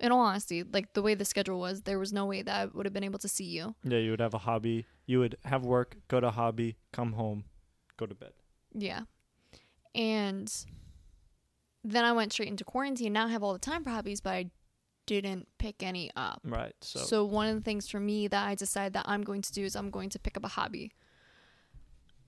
In 0.00 0.12
all 0.12 0.20
honesty, 0.20 0.62
like 0.62 0.94
the 0.94 1.02
way 1.02 1.14
the 1.14 1.24
schedule 1.26 1.60
was, 1.60 1.82
there 1.82 1.98
was 1.98 2.12
no 2.12 2.24
way 2.24 2.40
that 2.42 2.56
I 2.56 2.64
would 2.66 2.86
have 2.86 2.92
been 2.92 3.04
able 3.04 3.18
to 3.20 3.28
see 3.28 3.44
you. 3.44 3.74
yeah, 3.84 3.98
you 3.98 4.10
would 4.12 4.20
have 4.20 4.34
a 4.34 4.38
hobby. 4.38 4.86
You 5.06 5.18
would 5.20 5.36
have 5.44 5.64
work, 5.64 5.96
go 6.08 6.20
to 6.20 6.30
hobby, 6.30 6.76
come 6.92 7.12
home, 7.12 7.44
go 7.98 8.06
to 8.06 8.14
bed. 8.14 8.32
Yeah, 8.72 9.02
and 9.94 10.50
then 11.84 12.04
I 12.04 12.12
went 12.12 12.32
straight 12.32 12.48
into 12.48 12.64
quarantine. 12.64 13.12
Now 13.12 13.26
I 13.26 13.30
have 13.30 13.42
all 13.42 13.52
the 13.52 13.58
time 13.58 13.84
for 13.84 13.90
hobbies, 13.90 14.20
but 14.20 14.30
I 14.30 14.50
didn't 15.06 15.48
pick 15.58 15.82
any 15.82 16.10
up. 16.16 16.40
Right. 16.44 16.74
So, 16.80 17.00
So, 17.00 17.24
one 17.24 17.48
of 17.48 17.56
the 17.56 17.62
things 17.62 17.88
for 17.88 17.98
me 17.98 18.28
that 18.28 18.46
I 18.46 18.54
decided 18.54 18.92
that 18.92 19.06
I'm 19.08 19.22
going 19.22 19.42
to 19.42 19.52
do 19.52 19.64
is 19.64 19.74
I'm 19.74 19.90
going 19.90 20.08
to 20.10 20.18
pick 20.18 20.36
up 20.36 20.44
a 20.44 20.48
hobby. 20.48 20.92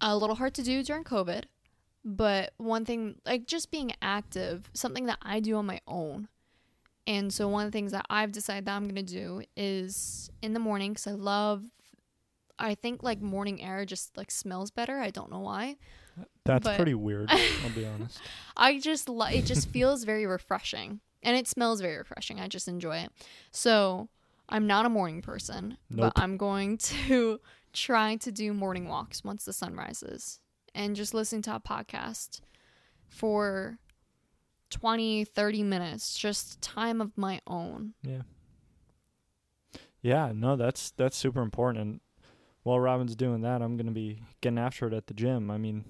A 0.00 0.16
little 0.16 0.36
hard 0.36 0.54
to 0.54 0.62
do 0.62 0.82
during 0.82 1.04
COVID, 1.04 1.44
but 2.04 2.54
one 2.56 2.84
thing 2.84 3.20
like 3.24 3.46
just 3.46 3.70
being 3.70 3.92
active, 4.02 4.68
something 4.74 5.06
that 5.06 5.18
I 5.22 5.38
do 5.38 5.54
on 5.56 5.66
my 5.66 5.80
own. 5.86 6.28
And 7.06 7.32
so 7.32 7.48
one 7.48 7.66
of 7.66 7.72
the 7.72 7.76
things 7.76 7.92
that 7.92 8.06
I've 8.08 8.30
decided 8.32 8.66
that 8.66 8.76
I'm 8.76 8.84
going 8.84 8.94
to 8.94 9.02
do 9.02 9.42
is 9.56 10.30
in 10.40 10.52
the 10.52 10.60
morning 10.60 10.94
cuz 10.94 11.06
I 11.06 11.12
love 11.12 11.64
I 12.58 12.74
think 12.76 13.02
like 13.02 13.20
morning 13.20 13.62
air 13.62 13.84
just 13.84 14.16
like 14.16 14.30
smells 14.30 14.70
better. 14.70 14.98
I 15.00 15.10
don't 15.10 15.30
know 15.30 15.40
why. 15.40 15.76
that's 16.44 16.64
but- 16.64 16.76
pretty 16.76 16.94
weird, 16.94 17.28
I'll 17.64 17.70
be 17.74 17.84
honest. 17.86 18.20
I 18.56 18.78
just 18.78 19.08
like 19.08 19.34
it 19.36 19.46
just 19.46 19.68
feels 19.70 20.04
very 20.04 20.26
refreshing 20.26 21.00
and 21.22 21.36
it 21.36 21.48
smells 21.48 21.80
very 21.80 21.96
refreshing. 21.96 22.38
I 22.40 22.48
just 22.48 22.68
enjoy 22.68 22.98
it. 22.98 23.10
So 23.50 24.08
I'm 24.48 24.66
not 24.66 24.86
a 24.86 24.90
morning 24.90 25.22
person, 25.22 25.78
Nope. 25.90 26.12
but 26.14 26.22
I'm 26.22 26.36
going 26.36 26.76
to 27.08 27.40
try 27.72 28.16
to 28.16 28.30
do 28.30 28.52
morning 28.52 28.86
walks 28.86 29.24
once 29.24 29.44
the 29.44 29.52
sun 29.52 29.74
rises 29.74 30.40
and 30.74 30.94
just 30.94 31.14
listen 31.14 31.40
to 31.42 31.54
a 31.56 31.60
podcast 31.60 32.40
for 33.08 33.78
20, 34.72 35.24
30 35.24 35.62
minutes, 35.62 36.18
just 36.18 36.60
time 36.60 37.00
of 37.00 37.16
my 37.16 37.40
own. 37.46 37.94
Yeah. 38.02 38.22
Yeah, 40.00 40.32
no, 40.34 40.56
that's 40.56 40.90
that's 40.90 41.16
super 41.16 41.42
important. 41.42 41.82
And 41.84 42.00
while 42.64 42.80
Robin's 42.80 43.14
doing 43.14 43.42
that, 43.42 43.62
I'm 43.62 43.76
gonna 43.76 43.92
be 43.92 44.22
getting 44.40 44.58
after 44.58 44.88
it 44.88 44.92
at 44.92 45.06
the 45.06 45.14
gym. 45.14 45.50
I 45.50 45.58
mean, 45.58 45.84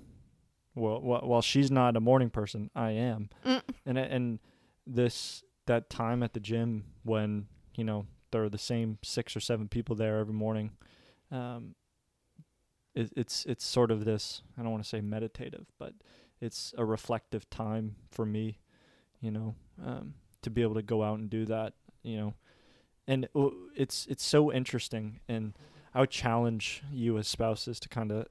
well, 0.75 0.99
wh- 0.99 1.27
while 1.27 1.42
she's 1.42 1.71
not 1.71 1.97
a 1.97 2.01
morning 2.01 2.29
person, 2.29 2.71
I 2.75 2.90
am. 2.90 3.31
Mm. 3.45 3.62
And 3.87 3.99
and 3.99 4.38
this 4.87 5.42
that 5.66 5.88
time 5.88 6.23
at 6.23 6.35
the 6.35 6.40
gym 6.40 6.85
when 7.05 7.47
you 7.75 7.85
know 7.85 8.07
there 8.33 8.45
are 8.45 8.51
the 8.51 8.59
same 8.59 8.99
six 9.03 9.35
or 9.37 9.40
seven 9.40 9.68
people 9.68 9.97
there 9.97 10.18
every 10.18 10.35
morning. 10.35 10.73
Um, 11.31 11.75
it, 12.95 13.12
it's 13.16 13.47
it's 13.47 13.64
sort 13.64 13.90
of 13.90 14.05
this. 14.05 14.42
I 14.59 14.62
don't 14.62 14.71
want 14.71 14.83
to 14.83 14.88
say 14.88 15.01
meditative, 15.01 15.66
but 15.79 15.95
it's 16.40 16.75
a 16.77 16.85
reflective 16.85 17.49
time 17.49 17.97
for 18.11 18.27
me. 18.27 18.59
You 19.22 19.30
know, 19.30 19.54
um, 19.82 20.14
to 20.42 20.50
be 20.50 20.61
able 20.61 20.74
to 20.74 20.82
go 20.82 21.02
out 21.02 21.18
and 21.18 21.30
do 21.30 21.46
that. 21.46 21.72
You 22.02 22.16
know, 22.18 22.35
and 23.06 23.28
it's 23.74 24.06
it's 24.08 24.24
so 24.24 24.52
interesting 24.52 25.20
and 25.28 25.54
i 25.94 26.00
would 26.00 26.11
challenge 26.11 26.82
you 26.92 27.18
as 27.18 27.26
spouses 27.26 27.80
to 27.80 27.88
kind 27.88 28.12
of 28.12 28.26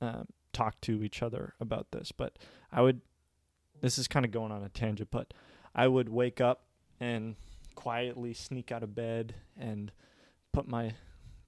um, 0.00 0.26
talk 0.52 0.80
to 0.80 1.02
each 1.02 1.22
other 1.22 1.54
about 1.60 1.90
this 1.92 2.12
but 2.12 2.38
i 2.72 2.80
would 2.80 3.00
this 3.80 3.98
is 3.98 4.08
kind 4.08 4.24
of 4.24 4.30
going 4.32 4.52
on 4.52 4.62
a 4.62 4.68
tangent 4.68 5.10
but 5.10 5.32
i 5.74 5.86
would 5.86 6.08
wake 6.08 6.40
up 6.40 6.64
and 7.00 7.36
quietly 7.74 8.32
sneak 8.32 8.70
out 8.70 8.82
of 8.82 8.94
bed 8.94 9.34
and 9.58 9.92
put 10.52 10.66
my 10.68 10.92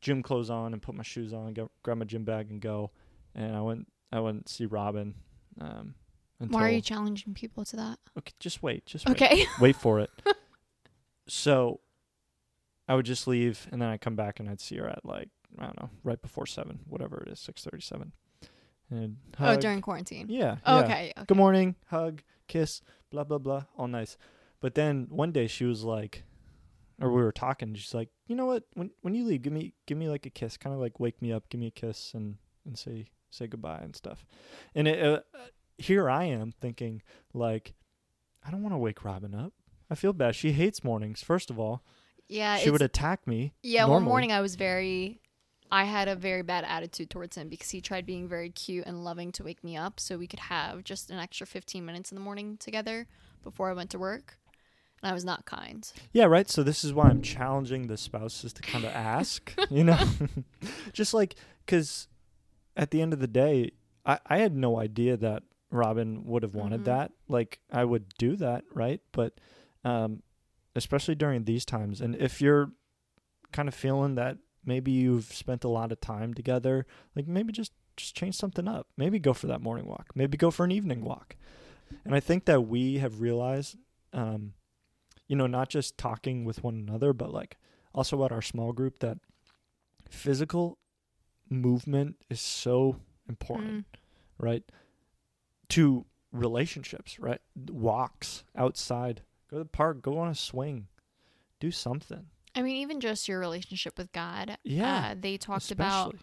gym 0.00 0.22
clothes 0.22 0.50
on 0.50 0.72
and 0.72 0.82
put 0.82 0.94
my 0.94 1.02
shoes 1.02 1.32
on 1.32 1.52
go, 1.54 1.70
grab 1.82 1.98
my 1.98 2.04
gym 2.04 2.24
bag 2.24 2.50
and 2.50 2.60
go 2.60 2.90
and 3.34 3.56
i 3.56 3.60
went 3.60 3.86
i 4.12 4.20
wouldn't 4.20 4.48
see 4.48 4.66
robin 4.66 5.14
um 5.60 5.94
until 6.40 6.58
Why 6.58 6.68
are 6.68 6.70
you 6.72 6.80
challenging 6.80 7.34
people 7.34 7.64
to 7.66 7.76
that? 7.76 7.98
okay 8.18 8.32
just 8.38 8.62
wait 8.62 8.86
just 8.86 9.06
wait 9.08 9.22
Okay. 9.22 9.46
wait 9.60 9.76
for 9.76 10.00
it. 10.00 10.10
so 11.28 11.80
I 12.88 12.94
would 12.94 13.06
just 13.06 13.26
leave 13.26 13.66
and 13.72 13.80
then 13.80 13.88
I'd 13.88 14.00
come 14.00 14.16
back 14.16 14.40
and 14.40 14.48
I'd 14.48 14.60
see 14.60 14.76
her 14.76 14.88
at 14.88 15.04
like, 15.04 15.28
I 15.58 15.64
don't 15.64 15.80
know, 15.80 15.90
right 16.02 16.20
before 16.20 16.46
seven, 16.46 16.80
whatever 16.88 17.22
it 17.26 17.32
is, 17.32 17.40
six 17.40 17.62
thirty 17.64 17.80
seven. 17.82 18.12
And 18.90 19.16
oh, 19.40 19.56
during 19.56 19.80
quarantine. 19.80 20.26
Yeah. 20.28 20.56
Oh, 20.66 20.78
yeah. 20.78 20.84
okay. 20.84 21.12
okay. 21.16 21.24
Good 21.26 21.36
morning, 21.36 21.76
hug, 21.86 22.22
kiss, 22.48 22.82
blah 23.10 23.24
blah 23.24 23.38
blah. 23.38 23.64
All 23.76 23.88
nice. 23.88 24.16
But 24.60 24.74
then 24.74 25.06
one 25.10 25.32
day 25.32 25.46
she 25.46 25.64
was 25.64 25.82
like 25.84 26.24
or 27.00 27.10
we 27.10 27.22
were 27.22 27.32
talking, 27.32 27.74
she's 27.74 27.94
like, 27.94 28.08
You 28.26 28.36
know 28.36 28.46
what? 28.46 28.64
When 28.74 28.90
when 29.00 29.14
you 29.14 29.24
leave, 29.24 29.42
give 29.42 29.52
me 29.52 29.72
give 29.86 29.98
me 29.98 30.08
like 30.08 30.26
a 30.26 30.30
kiss, 30.30 30.56
kinda 30.56 30.76
like 30.78 31.00
wake 31.00 31.20
me 31.22 31.32
up, 31.32 31.48
give 31.48 31.60
me 31.60 31.68
a 31.68 31.72
kiss 31.72 32.12
and, 32.14 32.36
and 32.66 32.78
say 32.78 33.06
say 33.30 33.46
goodbye 33.46 33.80
and 33.82 33.96
stuff. 33.96 34.24
And 34.74 34.86
it, 34.86 35.02
uh, 35.02 35.20
here 35.78 36.08
I 36.08 36.24
am 36.24 36.52
thinking 36.52 37.02
like 37.32 37.74
I 38.46 38.50
don't 38.50 38.62
want 38.62 38.74
to 38.74 38.78
wake 38.78 39.04
Robin 39.04 39.34
up. 39.34 39.52
I 39.90 39.94
feel 39.94 40.12
bad. 40.12 40.34
She 40.34 40.52
hates 40.52 40.84
mornings, 40.84 41.22
first 41.22 41.50
of 41.50 41.58
all. 41.58 41.82
Yeah. 42.28 42.56
she 42.56 42.70
would 42.70 42.82
attack 42.82 43.26
me. 43.26 43.52
Yeah, 43.62 43.84
one 43.84 44.02
morning 44.02 44.32
I 44.32 44.40
was 44.40 44.56
very 44.56 45.20
I 45.70 45.84
had 45.84 46.08
a 46.08 46.14
very 46.14 46.42
bad 46.42 46.64
attitude 46.64 47.10
towards 47.10 47.36
him 47.36 47.48
because 47.48 47.70
he 47.70 47.80
tried 47.80 48.06
being 48.06 48.28
very 48.28 48.50
cute 48.50 48.86
and 48.86 49.02
loving 49.02 49.32
to 49.32 49.44
wake 49.44 49.64
me 49.64 49.76
up 49.76 49.98
so 49.98 50.16
we 50.16 50.26
could 50.26 50.40
have 50.40 50.84
just 50.84 51.10
an 51.10 51.18
extra 51.18 51.46
15 51.46 51.84
minutes 51.84 52.12
in 52.12 52.14
the 52.14 52.20
morning 52.20 52.56
together 52.58 53.06
before 53.42 53.70
I 53.70 53.72
went 53.72 53.90
to 53.90 53.98
work. 53.98 54.38
And 55.02 55.10
I 55.10 55.14
was 55.14 55.24
not 55.24 55.46
kind. 55.46 55.90
Yeah, 56.12 56.26
right. 56.26 56.48
So 56.48 56.62
this 56.62 56.84
is 56.84 56.92
why 56.92 57.08
I'm 57.08 57.22
challenging 57.22 57.88
the 57.88 57.96
spouses 57.96 58.52
to 58.52 58.62
kind 58.62 58.84
of 58.84 58.92
ask, 58.92 59.52
you 59.70 59.84
know, 59.84 59.98
just 60.92 61.12
like 61.12 61.34
because 61.66 62.08
at 62.76 62.90
the 62.90 63.02
end 63.02 63.12
of 63.12 63.18
the 63.18 63.26
day, 63.26 63.72
I 64.06 64.18
I 64.26 64.38
had 64.38 64.54
no 64.54 64.78
idea 64.78 65.16
that 65.16 65.42
Robin 65.74 66.24
would 66.24 66.42
have 66.42 66.54
wanted 66.54 66.82
Mhm. 66.82 66.84
that. 66.84 67.12
Like 67.28 67.60
I 67.70 67.84
would 67.84 68.08
do 68.16 68.36
that, 68.36 68.64
right? 68.72 69.00
But 69.12 69.38
um, 69.84 70.22
especially 70.74 71.14
during 71.14 71.44
these 71.44 71.64
times, 71.64 72.00
and 72.00 72.14
if 72.16 72.40
you're 72.40 72.72
kind 73.52 73.68
of 73.68 73.74
feeling 73.74 74.14
that 74.14 74.38
maybe 74.64 74.90
you've 74.92 75.24
spent 75.32 75.62
a 75.64 75.68
lot 75.68 75.92
of 75.92 76.00
time 76.00 76.32
together, 76.32 76.86
like 77.14 77.26
maybe 77.26 77.52
just 77.52 77.72
just 77.96 78.16
change 78.16 78.34
something 78.34 78.66
up. 78.66 78.88
Maybe 78.96 79.18
go 79.20 79.32
for 79.32 79.46
that 79.46 79.60
morning 79.60 79.86
walk. 79.86 80.10
Maybe 80.16 80.36
go 80.36 80.50
for 80.50 80.64
an 80.64 80.72
evening 80.72 81.04
walk. 81.04 81.36
And 82.04 82.12
I 82.14 82.18
think 82.20 82.44
that 82.46 82.62
we 82.66 82.98
have 82.98 83.20
realized, 83.20 83.76
um, 84.12 84.54
you 85.28 85.36
know, 85.36 85.46
not 85.46 85.68
just 85.68 85.96
talking 85.96 86.44
with 86.44 86.64
one 86.64 86.74
another, 86.74 87.12
but 87.12 87.32
like 87.32 87.56
also 87.94 88.24
at 88.24 88.32
our 88.32 88.42
small 88.42 88.72
group, 88.72 88.98
that 88.98 89.18
physical 90.08 90.78
movement 91.48 92.16
is 92.30 92.40
so 92.40 92.96
important, 93.28 93.86
Mm. 93.92 93.98
right? 94.38 94.64
To 95.70 96.04
relationships, 96.32 97.18
right? 97.18 97.40
Walks 97.70 98.44
outside, 98.56 99.22
go 99.50 99.58
to 99.58 99.62
the 99.64 99.68
park, 99.68 100.02
go 100.02 100.18
on 100.18 100.28
a 100.28 100.34
swing, 100.34 100.88
do 101.60 101.70
something. 101.70 102.26
I 102.54 102.62
mean, 102.62 102.76
even 102.76 103.00
just 103.00 103.26
your 103.28 103.40
relationship 103.40 103.98
with 103.98 104.12
God. 104.12 104.58
Yeah, 104.62 105.10
Uh, 105.10 105.14
they 105.18 105.36
talked 105.36 105.70
about 105.70 106.16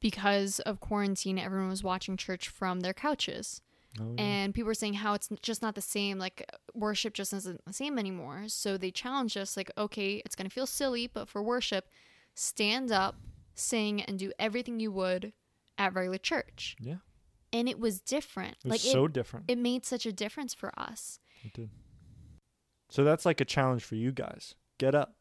because 0.00 0.60
of 0.60 0.80
quarantine, 0.80 1.38
everyone 1.38 1.68
was 1.68 1.82
watching 1.84 2.16
church 2.16 2.48
from 2.48 2.80
their 2.80 2.94
couches. 2.94 3.60
Oh, 4.00 4.14
yeah. 4.16 4.22
and 4.22 4.54
people 4.54 4.68
were 4.68 4.74
saying 4.74 4.94
how 4.94 5.14
it's 5.14 5.28
just 5.42 5.62
not 5.62 5.74
the 5.74 5.80
same 5.80 6.16
like 6.16 6.48
worship 6.74 7.12
just 7.12 7.32
isn't 7.32 7.60
the 7.64 7.72
same 7.72 7.98
anymore 7.98 8.44
so 8.46 8.76
they 8.78 8.92
challenged 8.92 9.36
us 9.36 9.56
like 9.56 9.68
okay 9.76 10.22
it's 10.24 10.36
going 10.36 10.48
to 10.48 10.54
feel 10.54 10.68
silly 10.68 11.08
but 11.08 11.28
for 11.28 11.42
worship 11.42 11.88
stand 12.36 12.92
up 12.92 13.16
sing 13.56 14.00
and 14.02 14.16
do 14.16 14.30
everything 14.38 14.78
you 14.78 14.92
would 14.92 15.32
at 15.76 15.92
regular 15.92 16.18
church 16.18 16.76
yeah, 16.78 16.98
and 17.52 17.68
it 17.68 17.78
was 17.78 18.00
different 18.00 18.56
it 18.64 18.68
was 18.68 18.70
like 18.70 18.80
so 18.80 19.04
it, 19.06 19.12
different. 19.12 19.44
it 19.48 19.58
made 19.58 19.84
such 19.84 20.06
a 20.06 20.12
difference 20.12 20.54
for 20.54 20.72
us 20.78 21.18
It 21.44 21.52
did. 21.52 21.70
So 22.90 23.04
that's 23.04 23.24
like 23.24 23.40
a 23.40 23.44
challenge 23.44 23.84
for 23.84 23.94
you 23.94 24.10
guys. 24.10 24.56
Get 24.78 24.94
up. 24.96 25.14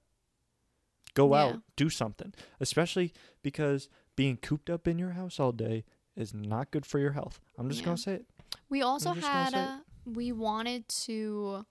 Go 1.13 1.35
Yeah. 1.35 1.43
out. 1.43 1.61
Do 1.75 1.89
something. 1.89 2.33
Especially 2.59 3.13
because 3.43 3.89
being 4.15 4.37
cooped 4.37 4.69
up 4.71 4.87
in 4.87 4.97
your 4.97 5.11
house 5.11 5.39
all 5.39 5.51
day 5.51 5.85
is 6.15 6.33
not 6.33 6.71
good 6.71 6.85
for 6.85 6.97
your 6.99 7.11
health. 7.11 7.39
I'm 7.57 7.69
just 7.69 7.81
Yeah. 7.81 7.85
going 7.85 7.97
to 7.97 8.01
say 8.03 8.13
it. 8.15 8.25
we 8.69 8.81
also 8.81 9.13
had 9.13 9.53
a, 9.53 9.83
we 10.05 10.31
wanted 10.31 10.87
to 11.05 11.65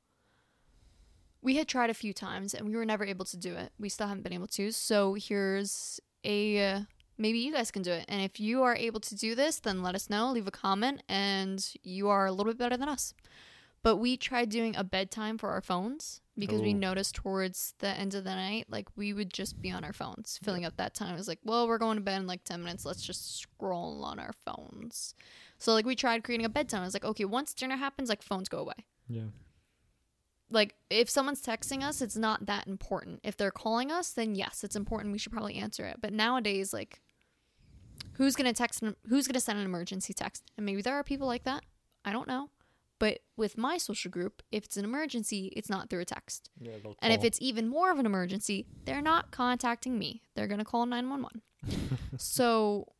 we 1.43 1.57
had 1.57 1.67
tried 1.69 1.91
a 1.91 1.95
few 1.95 2.13
times 2.13 2.55
and 2.55 2.69
we 2.69 2.77
were 2.77 2.85
never 2.85 3.05
able 3.05 3.25
to 3.25 3.37
do 3.37 3.55
it 3.55 3.73
we 3.79 3.89
still 3.89 4.07
haven't 4.07 4.23
been 4.23 4.33
able 4.33 4.47
to 4.49 4.71
so 4.73 5.15
here's 5.15 6.01
a 6.25 6.85
maybe 7.19 7.39
you 7.39 7.53
guys 7.53 7.71
can 7.71 7.83
do 7.83 7.93
it. 7.93 8.05
And 8.09 8.23
if 8.23 8.39
you 8.41 8.63
are 8.63 8.75
able 8.77 9.01
to 9.01 9.15
do 9.15 9.35
this 9.35 9.59
then 9.61 9.83
let 9.83 9.95
us 9.95 10.09
know 10.09 10.31
leave 10.31 10.47
a 10.47 10.53
comment 10.53 11.03
and 11.09 11.67
you 11.83 12.09
are 12.09 12.27
a 12.27 12.33
little 12.33 12.53
bit 12.53 12.59
better 12.59 12.77
than 12.77 12.89
us. 12.89 13.13
But 13.83 13.97
we 13.97 14.17
tried 14.17 14.49
doing 14.51 14.75
a 14.77 14.83
bedtime 14.85 15.39
for 15.39 15.51
our 15.51 15.61
phones 15.61 16.21
because 16.37 16.61
we 16.61 16.75
Oh. 16.75 16.79
noticed 16.79 17.15
towards 17.15 17.75
the 17.79 17.89
end 17.89 18.15
of 18.15 18.25
the 18.25 18.35
night 18.35 18.67
like 18.69 18.89
we 18.97 19.13
would 19.13 19.33
just 19.33 19.61
be 19.61 19.71
on 19.71 19.85
our 19.85 19.93
phones 19.93 20.39
filling 20.43 20.65
up 20.65 20.77
that 20.77 20.95
time. 20.95 21.15
It 21.15 21.19
was 21.19 21.29
like 21.29 21.41
well 21.45 21.67
we're 21.69 21.79
going 21.79 21.97
to 21.97 22.03
bed 22.03 22.21
in 22.21 22.27
like 22.27 22.45
10 22.45 22.63
minutes. 22.63 22.85
Let's 22.85 23.05
just 23.05 23.39
scroll 23.39 24.05
on 24.05 24.19
our 24.19 24.33
phones. 24.45 25.15
So 25.59 25.73
like 25.73 25.87
we 25.87 25.95
tried 25.97 26.25
creating 26.25 26.47
a 26.47 26.49
bedtime. 26.49 26.83
I 26.83 26.85
was 26.85 26.95
like 26.95 27.05
okay 27.05 27.25
once 27.25 27.55
dinner 27.55 27.77
happens 27.77 28.09
like 28.09 28.23
phones 28.23 28.49
go 28.49 28.59
away. 28.59 28.87
Yeah. 29.09 29.31
like 30.51 30.75
if 30.91 31.09
someone's 31.11 31.43
texting 31.43 31.83
us 31.83 32.01
it's 32.03 32.17
not 32.17 32.47
that 32.47 32.67
important. 32.67 33.21
If 33.23 33.37
they're 33.37 33.51
calling 33.51 33.91
us 33.93 34.11
then 34.13 34.35
yes 34.35 34.65
it's 34.65 34.77
important. 34.77 35.13
We 35.13 35.19
should 35.19 35.33
probably 35.33 35.55
answer 35.57 35.85
it. 35.87 35.97
But 36.01 36.13
nowadays 36.13 36.73
like 36.73 37.01
who's 38.15 38.35
gonna 38.37 38.53
text 38.53 38.83
who's 39.09 39.27
gonna 39.27 39.41
send 39.41 39.59
an 39.59 39.65
emergency 39.65 40.13
text 40.13 40.43
and 40.57 40.65
maybe 40.67 40.83
there 40.83 40.95
are 40.95 41.05
people 41.05 41.27
like 41.27 41.45
that 41.45 41.63
i 42.05 42.13
don't 42.13 42.27
know 42.29 42.51
but 42.99 43.21
with 43.37 43.57
my 43.57 43.79
social 43.79 44.11
group 44.11 44.43
if 44.51 44.65
it's 44.65 44.77
an 44.77 44.85
emergency 44.85 45.53
it's 45.57 45.69
not 45.71 45.89
through 45.89 46.01
a 46.01 46.05
text 46.05 46.51
Yeah. 46.61 46.73
and 47.01 47.13
if 47.13 47.23
it's 47.25 47.39
even 47.41 47.69
more 47.69 47.91
of 47.93 47.99
an 47.99 48.07
emergency 48.07 48.67
they're 48.85 49.03
not 49.03 49.31
contacting 49.31 49.99
me 49.99 50.23
they're 50.35 50.47
gonna 50.49 50.65
call 50.65 50.85
911 50.87 51.43
so 52.19 52.93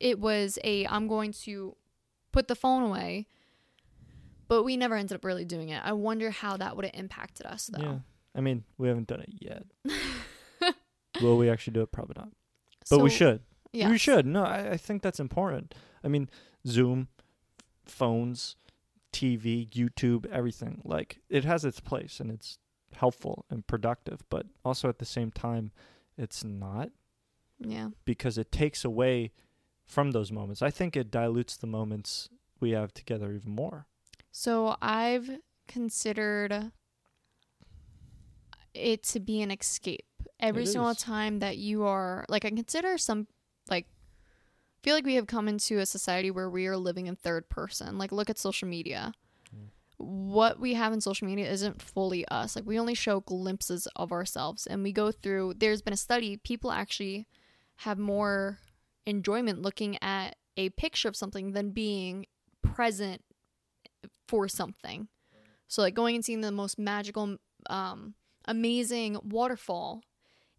it 0.00 0.18
was 0.20 0.58
a 0.64 0.86
i'm 0.86 1.08
going 1.08 1.32
to 1.32 1.76
put 2.32 2.48
the 2.48 2.54
phone 2.56 2.82
away 2.82 3.26
but 4.48 4.62
we 4.62 4.76
never 4.76 4.94
ended 4.94 5.14
up 5.16 5.24
really 5.24 5.44
doing 5.44 5.70
it 5.70 5.80
i 5.84 5.92
wonder 5.92 6.30
how 6.30 6.56
that 6.56 6.76
would 6.76 6.84
have 6.84 6.94
impacted 6.94 7.46
us 7.46 7.66
though 7.72 7.82
Yeah. 7.82 7.98
I 8.36 8.40
mean, 8.40 8.64
we 8.78 8.88
haven't 8.88 9.06
done 9.06 9.20
it 9.20 9.28
yet. 9.38 9.62
Will 11.22 11.36
we 11.36 11.48
actually 11.48 11.74
do 11.74 11.82
it? 11.82 11.92
Probably 11.92 12.14
not. 12.18 12.30
But 12.90 12.98
we 12.98 13.08
should. 13.10 13.40
Yeah 13.74 13.90
We 13.90 13.98
should. 13.98 14.24
No, 14.26 14.44
I, 14.44 14.70
I 14.70 14.76
think 14.76 15.02
that's 15.02 15.20
important. 15.20 15.74
I 16.04 16.08
mean, 16.08 16.28
Zoom, 16.66 17.08
phones, 17.84 18.56
TV, 19.12 19.68
YouTube, 19.70 20.26
everything. 20.30 20.80
Like 20.84 21.18
it 21.28 21.44
has 21.44 21.64
its 21.64 21.80
place 21.80 22.20
and 22.20 22.30
it's 22.30 22.58
helpful 22.94 23.44
and 23.50 23.66
productive, 23.66 24.22
but 24.30 24.46
also 24.64 24.88
at 24.88 24.98
the 24.98 25.04
same 25.04 25.30
time, 25.30 25.72
it's 26.16 26.44
not 26.44 26.90
yeah 27.60 27.88
because 28.04 28.36
it 28.38 28.50
takes 28.50 28.84
away 28.84 29.32
from 29.86 30.10
those 30.12 30.30
moments. 30.32 30.62
I 30.62 30.70
think 30.70 30.96
it 30.96 31.10
dilutes 31.10 31.56
the 31.56 31.66
moments 31.68 32.28
we 32.60 32.70
have 32.72 32.92
together 32.94 33.32
even 33.32 33.52
more. 33.52 33.86
so 34.32 34.76
i've 34.82 35.28
considered 35.68 36.72
it 38.74 39.02
to 39.02 39.20
be 39.20 39.42
an 39.42 39.50
escape 39.50 40.04
every 40.40 40.64
It 40.64 40.68
single 40.68 40.90
is. 40.90 40.98
time 40.98 41.38
that 41.40 41.56
you 41.58 41.84
are 41.84 42.24
like 42.28 42.44
I 42.44 42.50
consider 42.50 42.98
some 42.98 43.26
like 43.70 43.86
feel 44.82 44.94
like 44.94 45.06
we 45.06 45.14
have 45.14 45.26
come 45.26 45.48
into 45.48 45.78
a 45.78 45.86
society 45.86 46.30
where 46.30 46.50
we 46.50 46.66
are 46.66 46.76
living 46.76 47.06
in 47.06 47.16
third 47.16 47.48
person. 47.48 47.96
Like 47.96 48.12
look 48.12 48.28
at 48.28 48.38
social 48.38 48.68
media. 48.68 49.12
Mm. 49.54 49.68
What 49.96 50.60
we 50.60 50.74
have 50.74 50.92
in 50.92 51.00
social 51.00 51.26
media 51.26 51.50
isn't 51.50 51.80
fully 51.80 52.26
us. 52.28 52.54
Like 52.54 52.66
we 52.66 52.78
only 52.78 52.94
show 52.94 53.20
glimpses 53.20 53.88
of 53.96 54.12
ourselves 54.12 54.66
and 54.66 54.82
we 54.82 54.92
go 54.92 55.10
through 55.10 55.54
there's 55.56 55.82
been 55.82 55.94
a 55.94 55.98
study 55.98 56.36
people 56.36 56.70
actually 56.70 57.26
have 57.76 57.98
more 57.98 58.58
enjoyment 59.06 59.62
looking 59.62 60.00
at 60.02 60.36
a 60.56 60.68
picture 60.70 61.08
of 61.08 61.16
something 61.16 61.52
than 61.52 61.70
being 61.70 62.26
present 62.62 63.22
for 64.28 64.48
something. 64.48 65.08
So 65.66 65.82
like 65.82 65.94
going 65.94 66.14
and 66.14 66.24
seeing 66.24 66.42
the 66.42 66.52
most 66.52 66.78
magical 66.78 67.38
um 67.70 68.14
amazing 68.46 69.18
waterfall 69.24 70.02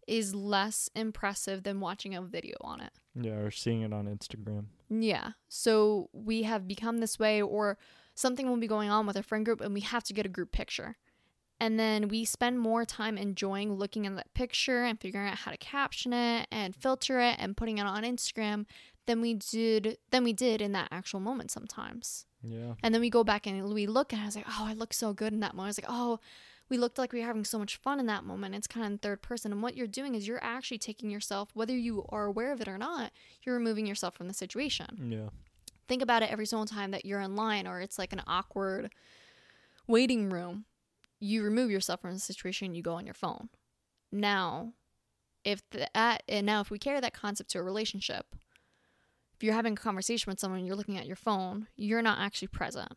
is 0.06 0.34
less 0.34 0.88
impressive 0.94 1.62
than 1.62 1.80
watching 1.80 2.14
a 2.14 2.22
video 2.22 2.56
on 2.60 2.80
it. 2.80 2.92
Yeah, 3.14 3.34
or 3.34 3.50
seeing 3.50 3.82
it 3.82 3.92
on 3.92 4.06
Instagram. 4.06 4.66
Yeah. 4.88 5.30
So 5.48 6.10
we 6.12 6.42
have 6.42 6.68
become 6.68 6.98
this 6.98 7.18
way, 7.18 7.42
or 7.42 7.78
something 8.16 8.48
will 8.48 8.56
be 8.56 8.66
going 8.66 8.90
on 8.90 9.06
with 9.06 9.16
our 9.16 9.22
friend 9.22 9.44
group 9.44 9.60
and 9.60 9.72
we 9.72 9.80
have 9.82 10.02
to 10.04 10.12
get 10.12 10.26
a 10.26 10.30
group 10.30 10.50
picture. 10.50 10.96
And 11.60 11.78
then 11.78 12.08
we 12.08 12.24
spend 12.24 12.58
more 12.58 12.84
time 12.84 13.16
enjoying 13.16 13.74
looking 13.74 14.06
at 14.06 14.16
that 14.16 14.34
picture 14.34 14.84
and 14.84 15.00
figuring 15.00 15.28
out 15.28 15.36
how 15.36 15.52
to 15.52 15.56
caption 15.56 16.12
it 16.12 16.48
and 16.50 16.74
filter 16.74 17.20
it 17.20 17.36
and 17.38 17.56
putting 17.56 17.78
it 17.78 17.86
on 17.86 18.02
Instagram 18.02 18.66
than 19.06 19.20
we 19.20 19.34
did 19.34 19.98
than 20.10 20.24
we 20.24 20.32
did 20.32 20.60
in 20.60 20.72
that 20.72 20.88
actual 20.90 21.20
moment 21.20 21.50
sometimes. 21.50 22.26
Yeah. 22.42 22.74
And 22.82 22.94
then 22.94 23.00
we 23.00 23.08
go 23.08 23.24
back 23.24 23.46
and 23.46 23.72
we 23.72 23.86
look 23.86 24.12
and 24.12 24.20
I 24.20 24.26
was 24.26 24.36
like, 24.36 24.46
oh, 24.48 24.66
I 24.66 24.74
look 24.74 24.92
so 24.92 25.14
good 25.14 25.32
in 25.32 25.40
that 25.40 25.54
moment. 25.54 25.66
I 25.66 25.68
was 25.68 25.78
like, 25.82 25.90
oh, 25.90 26.20
we 26.68 26.78
looked 26.78 26.98
like 26.98 27.12
we 27.12 27.20
were 27.20 27.26
having 27.26 27.44
so 27.44 27.58
much 27.58 27.76
fun 27.76 28.00
in 28.00 28.06
that 28.06 28.24
moment. 28.24 28.54
It's 28.54 28.66
kind 28.66 28.84
of 28.84 28.92
in 28.92 28.98
third 28.98 29.22
person. 29.22 29.52
And 29.52 29.62
what 29.62 29.76
you're 29.76 29.86
doing 29.86 30.14
is 30.14 30.26
you're 30.26 30.42
actually 30.42 30.78
taking 30.78 31.10
yourself, 31.10 31.50
whether 31.54 31.76
you 31.76 32.04
are 32.08 32.24
aware 32.24 32.52
of 32.52 32.60
it 32.60 32.68
or 32.68 32.78
not, 32.78 33.12
you're 33.42 33.54
removing 33.54 33.86
yourself 33.86 34.16
from 34.16 34.28
the 34.28 34.34
situation. 34.34 35.10
Yeah. 35.10 35.28
Think 35.88 36.02
about 36.02 36.22
it 36.22 36.30
every 36.30 36.46
single 36.46 36.66
time 36.66 36.90
that 36.90 37.04
you're 37.04 37.20
in 37.20 37.36
line 37.36 37.66
or 37.66 37.80
it's 37.80 37.98
like 37.98 38.12
an 38.12 38.22
awkward 38.26 38.92
waiting 39.86 40.28
room. 40.30 40.64
You 41.20 41.44
remove 41.44 41.70
yourself 41.70 42.00
from 42.00 42.12
the 42.12 42.18
situation, 42.18 42.74
you 42.74 42.82
go 42.82 42.94
on 42.94 43.06
your 43.06 43.14
phone. 43.14 43.48
Now, 44.10 44.72
if 45.44 45.62
that, 45.70 46.24
and 46.28 46.44
now 46.44 46.60
if 46.60 46.70
we 46.70 46.78
carry 46.78 46.98
that 47.00 47.14
concept 47.14 47.50
to 47.50 47.58
a 47.58 47.62
relationship, 47.62 48.26
if 49.36 49.44
you're 49.44 49.54
having 49.54 49.74
a 49.74 49.76
conversation 49.76 50.30
with 50.30 50.40
someone 50.40 50.58
and 50.58 50.66
you're 50.66 50.76
looking 50.76 50.98
at 50.98 51.06
your 51.06 51.16
phone, 51.16 51.68
you're 51.76 52.02
not 52.02 52.18
actually 52.18 52.48
present 52.48 52.92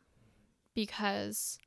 because 0.73 1.59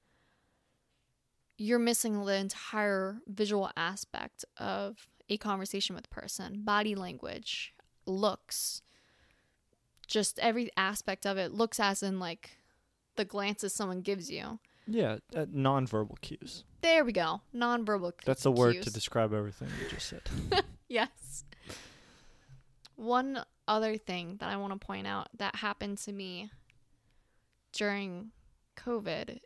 you're 1.62 1.78
missing 1.78 2.24
the 2.24 2.34
entire 2.34 3.20
visual 3.28 3.70
aspect 3.76 4.44
of 4.58 5.06
a 5.28 5.36
conversation 5.36 5.94
with 5.94 6.06
a 6.06 6.08
person 6.08 6.62
body 6.64 6.96
language, 6.96 7.72
looks, 8.04 8.82
just 10.08 10.40
every 10.40 10.70
aspect 10.76 11.24
of 11.24 11.38
it. 11.38 11.52
Looks 11.52 11.78
as 11.78 12.02
in 12.02 12.18
like 12.18 12.58
the 13.14 13.24
glances 13.24 13.72
someone 13.72 14.00
gives 14.00 14.28
you. 14.28 14.58
Yeah. 14.88 15.18
Uh, 15.34 15.46
nonverbal 15.46 16.20
cues. 16.20 16.64
There 16.80 17.04
we 17.04 17.12
go. 17.12 17.42
Nonverbal. 17.54 18.10
Cues. 18.16 18.26
That's 18.26 18.42
the 18.42 18.50
word 18.50 18.82
to 18.82 18.90
describe 18.90 19.32
everything 19.32 19.68
you 19.80 19.88
just 19.88 20.08
said. 20.08 20.22
Yes. 20.88 21.44
One 22.96 23.42
other 23.66 23.96
thing 23.96 24.36
that 24.40 24.50
I 24.50 24.56
want 24.58 24.78
to 24.78 24.86
point 24.86 25.06
out 25.06 25.28
that 25.38 25.56
happened 25.56 25.96
to 25.98 26.12
me 26.12 26.50
during 27.72 28.32
COVID 28.76 29.38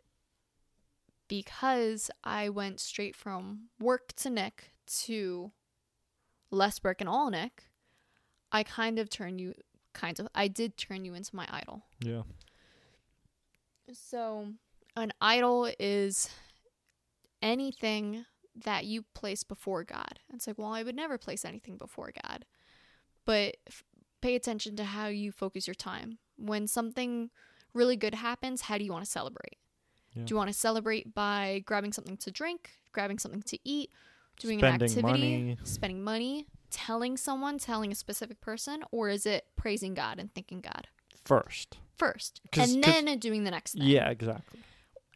because 1.27 2.09
I 2.23 2.49
went 2.49 2.79
straight 2.79 3.15
from 3.15 3.69
work 3.79 4.13
to 4.17 4.29
Nick 4.29 4.71
to 5.03 5.51
less 6.51 6.83
work 6.83 7.01
and 7.01 7.09
all 7.09 7.29
Nick, 7.29 7.65
I 8.51 8.63
kind 8.63 8.99
of 8.99 9.09
turned 9.09 9.41
you 9.41 9.53
kind 9.93 10.19
of 10.19 10.27
I 10.35 10.47
did 10.47 10.77
turn 10.77 11.05
you 11.05 11.13
into 11.13 11.35
my 11.35 11.47
idol. 11.49 11.83
Yeah. 11.99 12.23
So, 13.93 14.47
an 14.95 15.13
idol 15.21 15.71
is 15.79 16.29
anything 17.41 18.25
that 18.65 18.85
you 18.85 19.03
place 19.13 19.43
before 19.43 19.83
God. 19.83 20.19
It's 20.33 20.47
like, 20.47 20.57
well, 20.57 20.73
I 20.73 20.83
would 20.83 20.95
never 20.95 21.17
place 21.17 21.45
anything 21.45 21.77
before 21.77 22.11
God. 22.25 22.45
But 23.25 23.57
f- 23.67 23.83
pay 24.21 24.35
attention 24.35 24.75
to 24.77 24.83
how 24.83 25.07
you 25.07 25.31
focus 25.31 25.67
your 25.67 25.75
time. 25.75 26.17
When 26.37 26.67
something 26.67 27.29
really 27.73 27.95
good 27.95 28.15
happens, 28.15 28.61
how 28.61 28.77
do 28.77 28.83
you 28.83 28.91
want 28.91 29.05
to 29.05 29.11
celebrate? 29.11 29.57
Yeah. 30.17 30.23
Do 30.25 30.33
you 30.33 30.37
want 30.37 30.49
to 30.49 30.53
celebrate 30.53 31.13
by 31.13 31.63
grabbing 31.65 31.93
something 31.93 32.17
to 32.17 32.31
drink, 32.31 32.71
grabbing 32.91 33.19
something 33.19 33.43
to 33.43 33.59
eat, 33.63 33.91
doing 34.39 34.59
Spending 34.59 34.81
an 34.81 34.83
activity, 34.83 35.03
money. 35.03 35.57
spending 35.63 36.03
money, 36.03 36.47
telling 36.69 37.17
someone, 37.17 37.57
telling 37.57 37.91
a 37.91 37.95
specific 37.95 38.41
person, 38.41 38.83
or 38.91 39.09
is 39.09 39.25
it 39.25 39.45
praising 39.55 39.93
God 39.93 40.19
and 40.19 40.33
thanking 40.33 40.61
God 40.61 40.87
First. 41.27 41.77
First. 41.97 42.41
And 42.53 42.81
then 42.81 43.17
doing 43.19 43.43
the 43.43 43.51
next 43.51 43.73
thing? 43.73 43.83
Yeah, 43.83 44.09
exactly. 44.09 44.61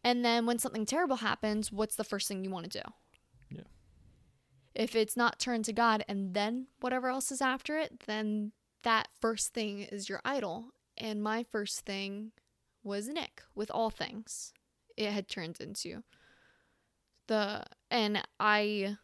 And 0.03 0.25
then 0.25 0.45
when 0.45 0.59
something 0.59 0.85
terrible 0.85 1.17
happens, 1.17 1.71
what's 1.71 1.95
the 1.95 2.03
first 2.03 2.27
thing 2.27 2.43
you 2.43 2.49
want 2.49 2.69
to 2.69 2.81
do? 2.81 2.89
Yeah. 3.49 3.61
If 4.75 4.95
it's 4.95 5.15
not 5.15 5.39
turned 5.39 5.63
to 5.65 5.73
God 5.73 6.03
and 6.09 6.33
then 6.33 6.67
whatever 6.81 7.07
else 7.07 7.31
is 7.31 7.41
after 7.41 7.77
it, 7.77 8.03
then 8.07 8.51
that 8.83 9.07
first 9.21 9.53
thing 9.53 9.83
is 9.83 10.09
your 10.09 10.19
idol. 10.25 10.71
And 10.97 11.23
my 11.23 11.43
first 11.43 11.81
thing 11.81 12.31
was 12.83 13.07
Nick 13.07 13.43
with 13.55 13.71
all 13.71 13.89
things. 13.89 14.51
It 15.05 15.13
had 15.13 15.27
turned 15.27 15.59
into 15.59 16.03
the 17.27 17.63
and 17.89 18.21
I 18.39 18.97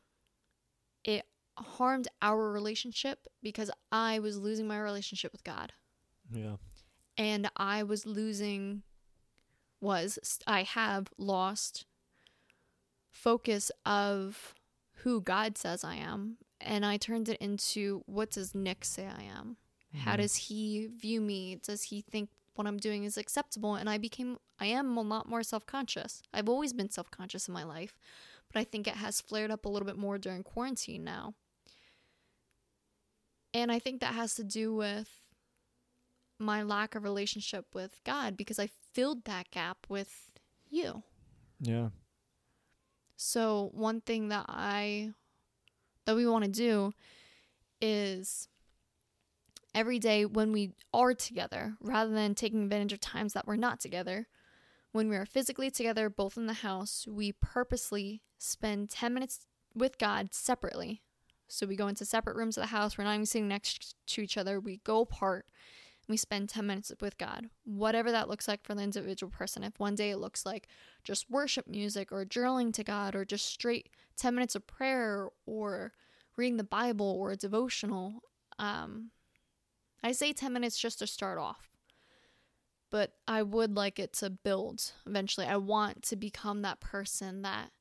it 1.03 1.25
harmed 1.57 2.07
our 2.21 2.51
relationship 2.51 3.27
because 3.41 3.71
I 3.91 4.19
was 4.19 4.38
losing 4.38 4.67
my 4.67 4.79
relationship 4.79 5.31
with 5.31 5.43
God 5.43 5.73
Yeah. 6.31 6.57
and 7.17 7.49
I 7.57 7.83
was 7.83 8.05
losing 8.05 8.83
was 9.79 10.19
I 10.47 10.63
have 10.63 11.07
lost 11.17 11.86
focus 13.10 13.71
of 13.86 14.53
who 15.03 15.21
God 15.21 15.57
says 15.57 15.83
I 15.83 15.95
am 15.95 16.38
and 16.60 16.86
I 16.86 16.97
turned 16.97 17.29
it 17.29 17.38
into 17.39 18.03
what 18.05 18.31
does 18.31 18.53
Nick 18.55 18.83
say 18.83 19.07
I 19.07 19.23
am? 19.23 19.57
How 19.93 20.13
Mhm. 20.13 20.17
does 20.17 20.36
he 20.36 20.88
view 20.88 21.21
me? 21.21 21.55
Does 21.55 21.83
he 21.83 22.01
think 22.01 22.29
what 22.57 22.67
I'm 22.67 22.77
doing 22.77 23.03
is 23.03 23.17
acceptable? 23.17 23.75
And 23.75 23.89
I 23.89 23.97
became 23.97 24.37
I 24.59 24.67
am 24.67 24.97
a 24.97 25.01
lot 25.01 25.29
more 25.29 25.43
self-conscious. 25.43 26.21
I've 26.33 26.49
always 26.49 26.73
been 26.73 26.89
self-conscious 26.89 27.47
in 27.47 27.53
my 27.53 27.63
life, 27.63 27.97
but 28.51 28.59
I 28.59 28.63
think 28.63 28.87
it 28.87 28.95
has 28.95 29.21
flared 29.21 29.51
up 29.51 29.65
a 29.65 29.69
little 29.69 29.85
bit 29.85 29.97
more 29.97 30.17
during 30.17 30.43
quarantine 30.43 31.03
now. 31.03 31.33
And 33.53 33.71
I 33.71 33.79
think 33.79 34.01
that 34.01 34.13
has 34.13 34.35
to 34.35 34.43
do 34.43 34.73
with 34.73 35.09
my 36.39 36.61
lack 36.63 36.95
of 36.95 37.03
relationship 37.03 37.73
with 37.73 37.99
God 38.03 38.37
because 38.37 38.59
I 38.59 38.69
filled 38.93 39.25
that 39.25 39.49
gap 39.51 39.87
with 39.89 40.31
you. 40.69 41.03
Yeah. 41.59 41.89
So 43.15 43.71
one 43.73 44.01
thing 44.01 44.29
that 44.29 44.45
I 44.47 45.13
that 46.05 46.15
we 46.15 46.27
want 46.27 46.45
to 46.45 46.51
do 46.51 46.93
is 47.81 48.47
every 49.73 49.99
day 49.99 50.25
when 50.25 50.51
we 50.51 50.71
are 50.93 51.13
together, 51.13 51.75
rather 51.82 52.12
than 52.12 52.36
taking 52.36 52.63
advantage 52.63 52.93
of 52.93 52.99
times 52.99 53.34
that 53.34 53.47
we're 53.47 53.56
not 53.56 53.80
together, 53.80 54.27
when 54.91 55.10
we 55.10 55.15
are 55.15 55.25
physically 55.25 55.69
together, 55.69 56.10
both 56.10 56.38
in 56.38 56.47
the 56.47 56.53
house, 56.53 57.06
we 57.08 57.32
purposely 57.32 58.21
spend 58.38 58.89
10 58.89 59.13
minutes 59.13 59.45
with 59.75 59.97
God 59.97 60.34
separately. 60.34 61.01
So 61.47 61.65
we 61.65 61.75
go 61.75 61.88
into 61.88 62.06
separate 62.06 62.36
rooms 62.36 62.58
of 62.58 62.63
the 62.63 62.67
house. 62.67 62.97
We're 62.97 63.03
not 63.03 63.13
even 63.13 63.25
sitting 63.25 63.47
next 63.47 63.95
to 64.08 64.21
each 64.21 64.38
other. 64.38 64.60
We 64.60 64.82
go 64.84 65.01
apart 65.01 65.45
and 66.08 66.13
we 66.13 66.17
spend 66.17 66.49
10 66.49 66.65
minutes 66.65 66.91
with 66.99 67.17
God. 67.17 67.49
Whatever 67.63 68.12
that 68.12 68.27
looks 68.27 68.47
like 68.47 68.63
for 68.63 68.75
the 68.75 68.82
individual 68.82 69.32
person. 69.32 69.63
If 69.63 69.80
one 69.80 69.95
day 69.95 70.12
it 70.12 70.17
looks 70.17 70.45
like 70.45 70.67
just 71.03 71.30
worship 71.30 71.67
music 71.67 72.12
or 72.12 72.25
journaling 72.25 72.73
to 72.73 72.84
God 72.84 73.15
or 73.15 73.23
just 73.23 73.45
straight 73.45 73.89
10 74.17 74.34
minutes 74.36 74.56
of 74.56 74.67
prayer 74.67 75.30
or 75.45 75.93
reading 76.36 76.58
the 76.58 76.63
Bible 76.63 77.17
or 77.19 77.32
a 77.32 77.38
devotional. 77.38 78.21
Um, 78.60 79.12
I 80.03 80.12
say 80.12 80.33
10 80.33 80.53
minutes 80.53 80.77
just 80.77 80.99
to 80.99 81.07
start 81.07 81.38
off, 81.38 81.69
but 82.89 83.13
I 83.27 83.43
would 83.43 83.75
like 83.75 83.99
it 83.99 84.13
to 84.13 84.29
build 84.29 84.91
eventually. 85.05 85.47
I 85.47 85.57
want 85.57 86.03
to 86.03 86.15
become 86.15 86.62
that 86.62 86.79
person 86.79 87.41
that 87.41 87.71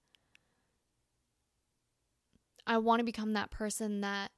I 2.66 2.78
want 2.78 3.00
to 3.00 3.04
become 3.04 3.34
that 3.34 3.50
person 3.50 4.00
that 4.00 4.32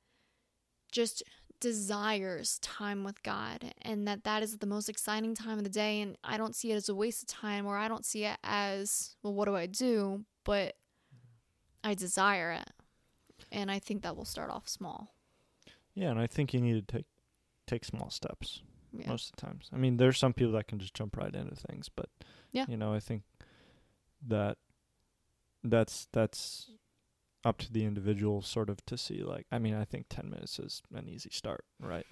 just 0.93 1.23
desires 1.61 2.59
time 2.61 3.03
with 3.03 3.23
God 3.23 3.75
and 3.83 4.07
that 4.07 4.25
that 4.25 4.43
is 4.43 4.59
the 4.59 4.67
most 4.67 4.89
exciting 4.89 5.35
time 5.35 5.59
of 5.59 5.65
the 5.65 5.71
day. 5.71 6.01
And 6.01 6.17
I 6.23 6.37
don't 6.37 6.55
see 6.55 6.71
it 6.71 6.77
as 6.77 6.89
a 6.89 6.95
waste 6.95 7.23
of 7.23 7.29
time 7.29 7.67
or 7.67 7.77
I 7.77 7.89
don't 7.89 8.05
see 8.05 8.25
it 8.25 8.37
as 8.45 9.17
well 9.23 9.35
what 9.35 9.47
do 9.47 9.57
I 9.57 9.67
do? 9.67 10.25
But 10.45 10.75
I 11.83 11.95
desire 11.95 12.53
it. 12.53 12.71
And 13.51 13.71
I 13.71 13.79
think 13.79 14.03
that 14.03 14.17
will 14.17 14.25
start 14.25 14.51
off 14.51 14.69
small. 14.69 15.15
Yeah, 15.95 16.11
and 16.11 16.21
I 16.21 16.27
think 16.27 16.53
you 16.53 16.61
need 16.61 16.87
to 16.87 16.97
take 16.97 17.07
take 17.69 17.85
small 17.85 18.11
steps 18.11 18.63
yeah 18.93 19.09
most 19.09 19.31
of 19.31 19.37
the 19.37 19.43
times. 19.47 19.69
I 19.73 19.77
mean, 19.77 19.99
there's 19.99 20.19
some 20.19 20.33
people 20.33 20.53
that 20.55 20.67
can 20.67 20.79
just 20.79 20.95
jump 20.95 21.17
right 21.17 21.35
into 21.35 21.55
things, 21.55 21.89
but 21.95 22.09
Yeah. 22.53 22.65
you 22.69 22.77
know, 22.77 22.95
I 22.95 23.01
think 23.01 23.23
that 24.27 24.57
that's 25.63 26.09
that's 26.13 26.71
up 27.45 27.59
to 27.59 27.73
the 27.73 27.85
individual 27.85 28.43
sort 28.43 28.69
of 28.71 28.85
to 28.87 28.97
see 28.97 29.23
like 29.23 29.47
I 29.53 29.59
mean 29.59 29.75
I 29.75 29.85
think 29.85 30.07
10 30.09 30.31
minutes 30.31 30.59
is 30.59 30.83
an 30.95 31.09
easy 31.09 31.31
start, 31.31 31.65
right? 31.81 32.07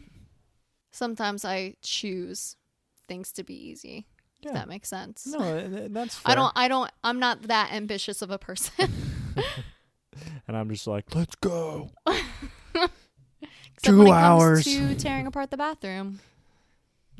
Sometimes 0.93 1.45
I 1.45 1.75
choose 1.83 2.57
things 3.09 3.33
to 3.33 3.43
be 3.43 3.55
easy. 3.55 4.07
If 4.43 4.53
that 4.53 4.69
makes 4.69 4.89
sense. 4.89 5.27
No, 5.27 5.41
and- 5.41 5.75
and 5.75 5.97
that's 5.97 6.15
fair. 6.19 6.33
I 6.33 6.35
don't 6.35 6.53
I 6.57 6.69
don't 6.69 6.91
I'm 7.03 7.19
not 7.19 7.43
that 7.49 7.73
ambitious 7.73 8.21
of 8.23 8.31
a 8.31 8.39
person. 8.39 8.93
and 10.47 10.57
I'm 10.57 10.69
just 10.71 10.87
like, 10.87 11.15
"Let's 11.15 11.35
go." 11.37 11.91
Except 13.79 13.93
Two 13.93 13.99
when 13.99 14.07
it 14.09 14.11
hours. 14.13 14.65
comes 14.65 14.77
to 14.77 14.95
tearing 14.97 15.27
apart 15.27 15.51
the 15.51 15.57
bathroom. 15.57 16.21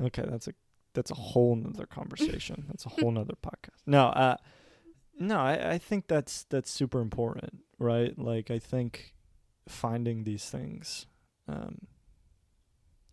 Okay, 0.01 0.25
that's 0.27 0.49
a 0.49 0.53
that's 0.95 1.11
a 1.11 1.15
whole 1.15 1.55
nother 1.57 1.87
conversation. 1.87 2.65
that's 2.69 2.87
a 2.87 2.89
whole 2.89 3.11
nother 3.11 3.35
podcast. 3.43 3.81
No, 3.87 4.07
uh 4.07 4.37
no, 5.19 5.39
I, 5.39 5.73
I 5.73 5.79
think 5.79 6.09
that's 6.09 6.45
that's 6.45 6.71
super 6.71 7.01
important, 7.01 7.61
right? 7.79 8.19
Like 8.19 8.51
I 8.51 8.59
think 8.59 9.15
finding 9.69 10.25
these 10.25 10.49
things 10.49 11.07
um 11.49 11.87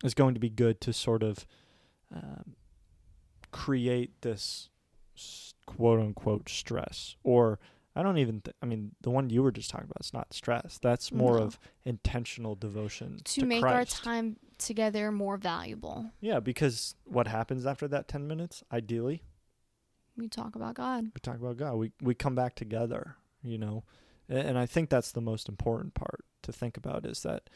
is 0.02 0.14
going 0.14 0.34
to 0.34 0.40
be 0.40 0.50
good 0.50 0.80
to 0.82 0.92
sort 0.92 1.22
of 1.22 1.46
um, 2.14 2.54
create 3.50 4.20
this 4.22 4.68
quote 5.66 6.00
unquote 6.00 6.48
stress 6.48 7.16
or 7.22 7.58
I 7.96 8.02
don't 8.02 8.18
even 8.18 8.40
th- 8.40 8.56
I 8.62 8.66
mean 8.66 8.92
the 9.02 9.10
one 9.10 9.30
you 9.30 9.42
were 9.42 9.52
just 9.52 9.70
talking 9.70 9.86
about 9.86 10.00
is 10.04 10.12
not 10.12 10.32
stress. 10.34 10.78
That's 10.82 11.08
mm-hmm. 11.08 11.18
more 11.18 11.38
No. 11.38 11.44
of 11.44 11.58
intentional 11.84 12.54
devotion 12.54 13.18
To, 13.24 13.40
to, 13.40 13.46
make 13.46 13.60
Christ. 13.62 14.00
our 14.00 14.04
time 14.04 14.36
together 14.58 15.12
more 15.12 15.36
valuable. 15.36 16.10
Yeah, 16.20 16.40
because 16.40 16.94
what 17.04 17.26
happens 17.28 17.66
after 17.66 17.86
that 17.88 18.08
10 18.08 18.26
minutes, 18.26 18.62
ideally, 18.72 19.22
We 20.16 20.28
talk 20.28 20.54
about 20.56 20.74
God. 20.74 21.04
we 21.06 21.20
talk 21.22 21.36
about 21.36 21.56
God. 21.56 21.74
We 21.76 21.92
we 22.00 22.14
come 22.14 22.34
back 22.34 22.54
together, 22.54 23.16
you 23.42 23.58
know. 23.58 23.84
A- 24.28 24.34
And 24.46 24.58
I 24.58 24.66
think 24.66 24.90
that's 24.90 25.12
the 25.12 25.20
most 25.20 25.48
important 25.48 25.94
part 25.94 26.24
to 26.42 26.52
think 26.52 26.76
about 26.76 27.04
is 27.06 27.22
that 27.22 27.48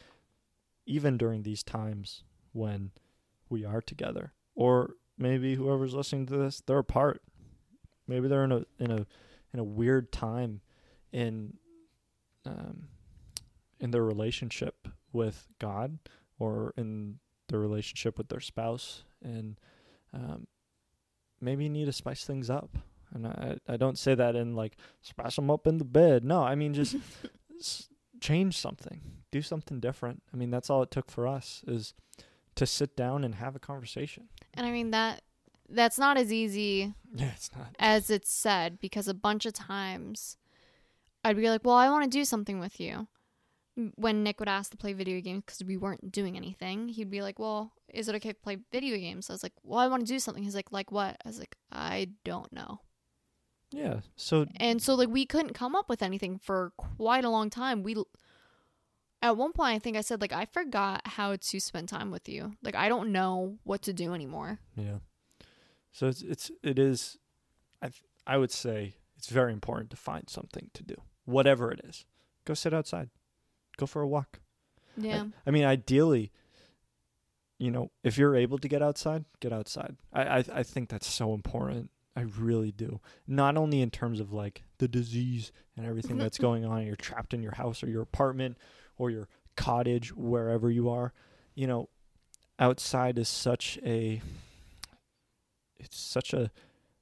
even 0.85 1.17
during 1.17 1.43
these 1.43 1.63
times 1.63 2.23
when 2.53 2.91
we 3.49 3.63
are 3.65 3.81
together 3.81 4.33
or 4.55 4.95
maybe 5.17 5.55
whoever's 5.55 5.93
listening 5.93 6.25
to 6.27 6.37
this, 6.37 6.61
they're 6.65 6.79
apart. 6.79 7.21
Maybe 8.07 8.27
they're 8.27 8.43
in 8.45 8.51
a 8.51 8.65
in 8.79 8.91
a 8.91 9.05
in 9.53 9.59
a 9.59 9.63
weird 9.63 10.11
time 10.11 10.61
in 11.11 11.53
um 12.45 12.87
in 13.79 13.91
their 13.91 14.03
relationship 14.03 14.87
with 15.11 15.47
God 15.59 15.99
or 16.37 16.73
in 16.77 17.19
their 17.47 17.59
relationship 17.59 18.17
with 18.17 18.29
their 18.29 18.39
spouse 18.39 19.03
and 19.23 19.59
um 20.13 20.47
maybe 21.41 21.63
you 21.63 21.69
need 21.69 21.85
to 21.85 21.93
spice 21.93 22.25
things 22.25 22.49
up. 22.49 22.77
And 23.11 23.25
I, 23.25 23.57
I 23.67 23.77
don't 23.77 23.97
say 23.97 24.13
that 24.13 24.35
in 24.35 24.55
like 24.55 24.77
spice 25.01 25.35
them 25.35 25.49
up 25.49 25.65
in 25.65 25.77
the 25.79 25.85
bed. 25.85 26.23
No, 26.23 26.43
I 26.43 26.55
mean 26.55 26.73
just 26.73 26.95
s- 27.59 27.89
change 28.19 28.57
something, 28.57 29.01
do 29.31 29.41
something 29.41 29.79
different. 29.79 30.21
I 30.33 30.37
mean 30.37 30.51
that's 30.51 30.69
all 30.69 30.83
it 30.83 30.91
took 30.91 31.09
for 31.09 31.27
us 31.27 31.63
is 31.67 31.93
to 32.55 32.65
sit 32.67 32.95
down 32.95 33.23
and 33.23 33.35
have 33.35 33.55
a 33.55 33.59
conversation. 33.59 34.27
And 34.53 34.65
I 34.67 34.71
mean 34.71 34.91
that 34.91 35.21
that's 35.71 35.97
not 35.99 36.17
as 36.17 36.31
easy 36.33 36.93
Yeah, 37.13 37.31
it's 37.35 37.49
not. 37.55 37.75
as 37.79 38.09
it's 38.09 38.31
said 38.31 38.79
because 38.79 39.07
a 39.07 39.13
bunch 39.13 39.45
of 39.45 39.53
times 39.53 40.37
I'd 41.23 41.35
be 41.35 41.49
like, 41.49 41.65
"Well, 41.65 41.75
I 41.75 41.89
want 41.89 42.03
to 42.05 42.09
do 42.09 42.23
something 42.25 42.59
with 42.59 42.79
you." 42.79 43.07
When 43.95 44.23
Nick 44.23 44.39
would 44.39 44.49
ask 44.49 44.71
to 44.71 44.77
play 44.77 44.93
video 44.93 45.21
games 45.21 45.43
because 45.45 45.63
we 45.63 45.77
weren't 45.77 46.11
doing 46.11 46.35
anything, 46.35 46.89
he'd 46.89 47.09
be 47.09 47.21
like, 47.21 47.39
"Well, 47.39 47.73
is 47.93 48.07
it 48.09 48.15
okay 48.15 48.29
to 48.33 48.35
play 48.39 48.57
video 48.71 48.97
games?" 48.97 49.29
I 49.29 49.33
was 49.33 49.43
like, 49.43 49.53
"Well, 49.63 49.79
I 49.79 49.87
want 49.87 50.05
to 50.05 50.13
do 50.13 50.19
something." 50.19 50.43
He's 50.43 50.55
like, 50.55 50.71
"Like 50.71 50.91
what?" 50.91 51.17
I 51.23 51.27
was 51.27 51.39
like, 51.39 51.55
"I 51.71 52.09
don't 52.25 52.51
know." 52.53 52.81
Yeah. 53.71 53.99
So 54.15 54.47
And 54.57 54.81
so 54.81 54.95
like 54.95 55.09
we 55.09 55.25
couldn't 55.25 55.53
come 55.53 55.75
up 55.75 55.89
with 55.89 56.01
anything 56.01 56.39
for 56.39 56.71
quite 56.77 57.23
a 57.25 57.29
long 57.29 57.49
time. 57.49 57.83
We 57.83 57.95
at 59.21 59.37
one 59.37 59.51
point 59.51 59.75
I 59.75 59.79
think 59.79 59.95
I 59.97 60.01
said 60.01 60.21
like 60.21 60.31
I 60.33 60.45
forgot 60.45 61.01
how 61.05 61.35
to 61.35 61.59
spend 61.59 61.89
time 61.89 62.11
with 62.11 62.27
you. 62.29 62.53
Like 62.63 62.75
I 62.75 62.89
don't 62.89 63.11
know 63.11 63.57
what 63.63 63.81
to 63.83 63.93
do 63.93 64.13
anymore. 64.13 64.59
yeah. 64.75 64.99
So 65.99 66.07
it's 66.07 66.21
it's 66.21 66.49
it 66.63 66.79
is 66.79 67.17
I 67.81 67.87
th- 67.87 68.03
I 68.25 68.37
would 68.37 68.51
say 68.51 68.95
it's 69.17 69.27
very 69.27 69.51
important 69.51 69.89
to 69.89 69.97
find 69.97 70.29
something 70.29 70.69
to 70.73 70.81
do. 70.81 70.95
Whatever 71.25 71.73
it 71.73 71.81
is. 71.83 72.05
Go 72.45 72.53
sit 72.53 72.73
outside. 72.73 73.09
Go 73.75 73.85
for 73.85 74.01
a 74.01 74.07
walk. 74.07 74.39
I- 74.97 75.01
Yeah. 75.01 75.25
I, 75.45 75.51
mean, 75.51 75.65
ideally, 75.65 76.31
you 77.57 77.69
know, 77.69 77.91
if 78.01 78.17
you're 78.17 78.37
able 78.37 78.57
to 78.59 78.69
get 78.69 78.81
outside, 78.81 79.25
get 79.41 79.51
outside. 79.51 79.97
I, 80.13 80.21
I 80.37 80.43
I 80.53 80.63
think 80.63 80.87
that's 80.87 81.05
so 81.05 81.33
important. 81.33 81.91
I 82.15 82.21
really 82.21 82.71
do. 82.71 83.01
Not 83.27 83.57
only 83.57 83.81
in 83.81 83.91
terms 83.91 84.21
of 84.21 84.31
like 84.31 84.63
the 84.77 84.87
disease 84.87 85.51
and 85.75 85.85
everything 85.85 86.17
that's 86.17 86.37
going 86.47 86.63
on, 86.63 86.85
you're 86.85 86.95
trapped 86.95 87.33
in 87.33 87.43
your 87.43 87.55
house 87.55 87.83
or 87.83 87.89
your 87.89 88.03
apartment 88.03 88.57
or 88.97 89.09
your 89.11 89.27
cottage, 89.57 90.15
wherever 90.15 90.71
you 90.71 90.87
are. 90.87 91.11
You 91.55 91.67
know, 91.67 91.89
outside 92.57 93.19
is 93.19 93.27
such 93.27 93.77
a 93.83 94.21
it's 95.79 95.97
such 95.99 96.33
a 96.33 96.51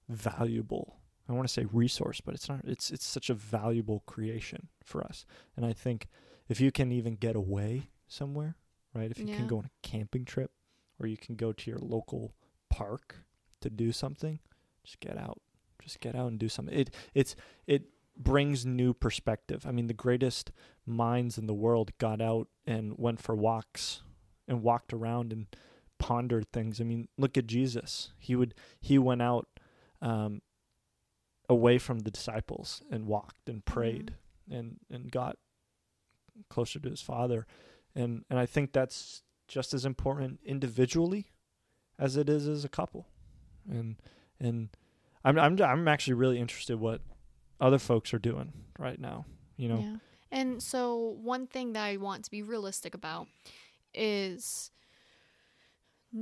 valuable 0.09 0.95
I 1.29 1.33
want 1.33 1.45
to 1.45 1.53
say 1.53 1.65
resource, 1.73 2.21
but 2.21 2.33
it's 2.35 2.47
not 2.47 2.61
it's 2.63 2.89
it's 2.89 3.05
such 3.05 3.29
a 3.29 3.33
valuable 3.33 4.01
creation 4.05 4.69
for 4.83 5.03
us. 5.03 5.25
And 5.57 5.65
I 5.65 5.73
think 5.73 6.07
if 6.47 6.61
you 6.61 6.71
can 6.71 6.91
even 6.93 7.15
get 7.15 7.35
away 7.35 7.89
somewhere, 8.07 8.55
right? 8.93 9.11
If 9.11 9.19
you 9.19 9.25
Yeah. 9.27 9.35
can 9.35 9.47
go 9.47 9.57
on 9.57 9.65
a 9.65 9.71
camping 9.87 10.23
trip 10.23 10.51
or 10.99 11.07
you 11.07 11.17
can 11.17 11.35
go 11.35 11.51
to 11.51 11.69
your 11.69 11.79
local 11.79 12.33
park 12.69 13.25
to 13.59 13.69
do 13.69 13.91
something, 13.91 14.39
just 14.83 15.01
get 15.01 15.17
out. 15.17 15.41
Just 15.81 15.99
get 15.99 16.15
out 16.15 16.27
and 16.27 16.39
do 16.39 16.47
something. 16.47 16.73
It 16.77 16.93
it's 17.13 17.35
it 17.65 17.89
brings 18.17 18.65
new 18.65 18.93
perspective. 18.93 19.65
I 19.67 19.71
mean, 19.71 19.87
the 19.87 19.93
greatest 19.93 20.51
minds 20.85 21.37
in 21.37 21.45
the 21.45 21.53
world 21.53 21.91
got 21.97 22.21
out 22.21 22.47
and 22.65 22.97
went 22.97 23.19
for 23.21 23.35
walks 23.35 24.01
and 24.47 24.63
walked 24.63 24.93
around 24.93 25.33
and 25.33 25.47
pondered 25.99 26.51
things. 26.51 26.79
I 26.81 26.83
mean, 26.83 27.07
look 27.17 27.37
at 27.37 27.47
Jesus. 27.47 28.11
He 28.19 28.35
would 28.35 28.53
he 28.79 28.97
went 28.97 29.21
out 29.21 29.47
um 30.01 30.41
away 31.49 31.77
from 31.77 31.99
the 31.99 32.11
disciples 32.11 32.81
and 32.91 33.05
walked 33.05 33.47
and 33.49 33.63
prayed 33.65 34.15
and 34.49 34.77
and 34.91 35.11
got 35.11 35.37
closer 36.49 36.79
to 36.79 36.89
his 36.89 37.01
father 37.01 37.47
and 37.95 38.23
and 38.29 38.37
I 38.37 38.45
think 38.45 38.73
that's 38.73 39.23
just 39.47 39.73
as 39.73 39.85
important 39.85 40.39
individually 40.45 41.31
as 41.97 42.15
it 42.17 42.29
is 42.29 42.47
as 42.47 42.63
a 42.63 42.69
couple 42.69 43.07
and 43.67 43.95
and 44.39 44.69
I'm 45.23 45.39
I'm 45.39 45.59
I'm 45.61 45.87
actually 45.87 46.13
really 46.13 46.37
interested 46.39 46.79
what 46.79 47.01
other 47.59 47.79
folks 47.79 48.13
are 48.13 48.19
doing 48.19 48.53
right 48.77 48.99
now 48.99 49.25
you 49.55 49.69
know 49.69 49.79
Yeah. 49.79 49.95
And 50.29 50.61
so 50.61 51.15
one 51.21 51.47
thing 51.47 51.73
that 51.73 51.85
I 51.85 51.95
want 51.97 52.25
to 52.25 52.31
be 52.31 52.43
realistic 52.43 52.93
about 52.93 53.27
is 53.93 54.71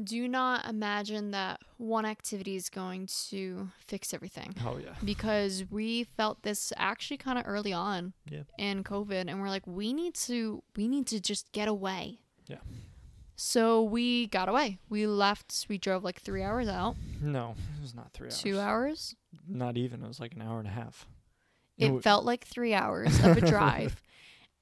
do 0.04 0.28
not 0.28 0.68
imagine 0.68 1.32
that 1.32 1.60
one 1.78 2.06
activity 2.06 2.56
is 2.56 2.70
going 2.70 3.08
to 3.30 3.70
fix 3.88 4.14
everything. 4.14 4.54
oh 4.66 4.78
yeah 4.84 4.96
Because 5.04 5.64
we 5.70 6.04
felt 6.04 6.42
this 6.44 6.74
actually 6.76 7.18
kind 7.18 7.38
of 7.38 7.46
early 7.48 7.72
on 7.74 8.14
Yeah. 8.30 8.44
in 8.58 8.84
COVID 8.84 9.26
and 9.28 9.40
we're 9.42 9.50
like 9.50 9.66
we 9.68 9.94
need 9.94 10.16
to 10.16 10.64
we 10.76 10.88
need 10.88 11.08
to 11.08 11.20
just 11.20 11.52
get 11.52 11.68
away. 11.68 12.20
Yeah. 12.48 12.58
So 13.38 13.84
we 13.84 14.28
got 14.28 14.48
away. 14.48 14.80
We 14.90 15.08
left, 15.08 15.66
we 15.68 15.78
drove 15.78 16.04
like 16.04 16.22
3 16.22 16.42
hours 16.42 16.68
out. 16.68 16.96
no 17.22 17.56
it 17.78 17.82
was 17.82 17.94
not 17.94 18.12
3 18.14 18.28
hours 18.28 18.42
2 18.42 18.60
hours. 18.60 19.16
not 19.48 19.78
even 19.78 20.04
it 20.04 20.08
was 20.08 20.20
like 20.20 20.34
an 20.34 20.42
hour 20.42 20.60
and 20.60 20.68
a 20.68 20.72
half 20.72 21.06
It 21.78 21.86
w- 21.88 22.02
felt 22.02 22.26
like 22.26 22.46
three 22.46 22.74
hours 22.74 23.20
of 23.24 23.38
a 23.38 23.42
drive. 23.54 24.02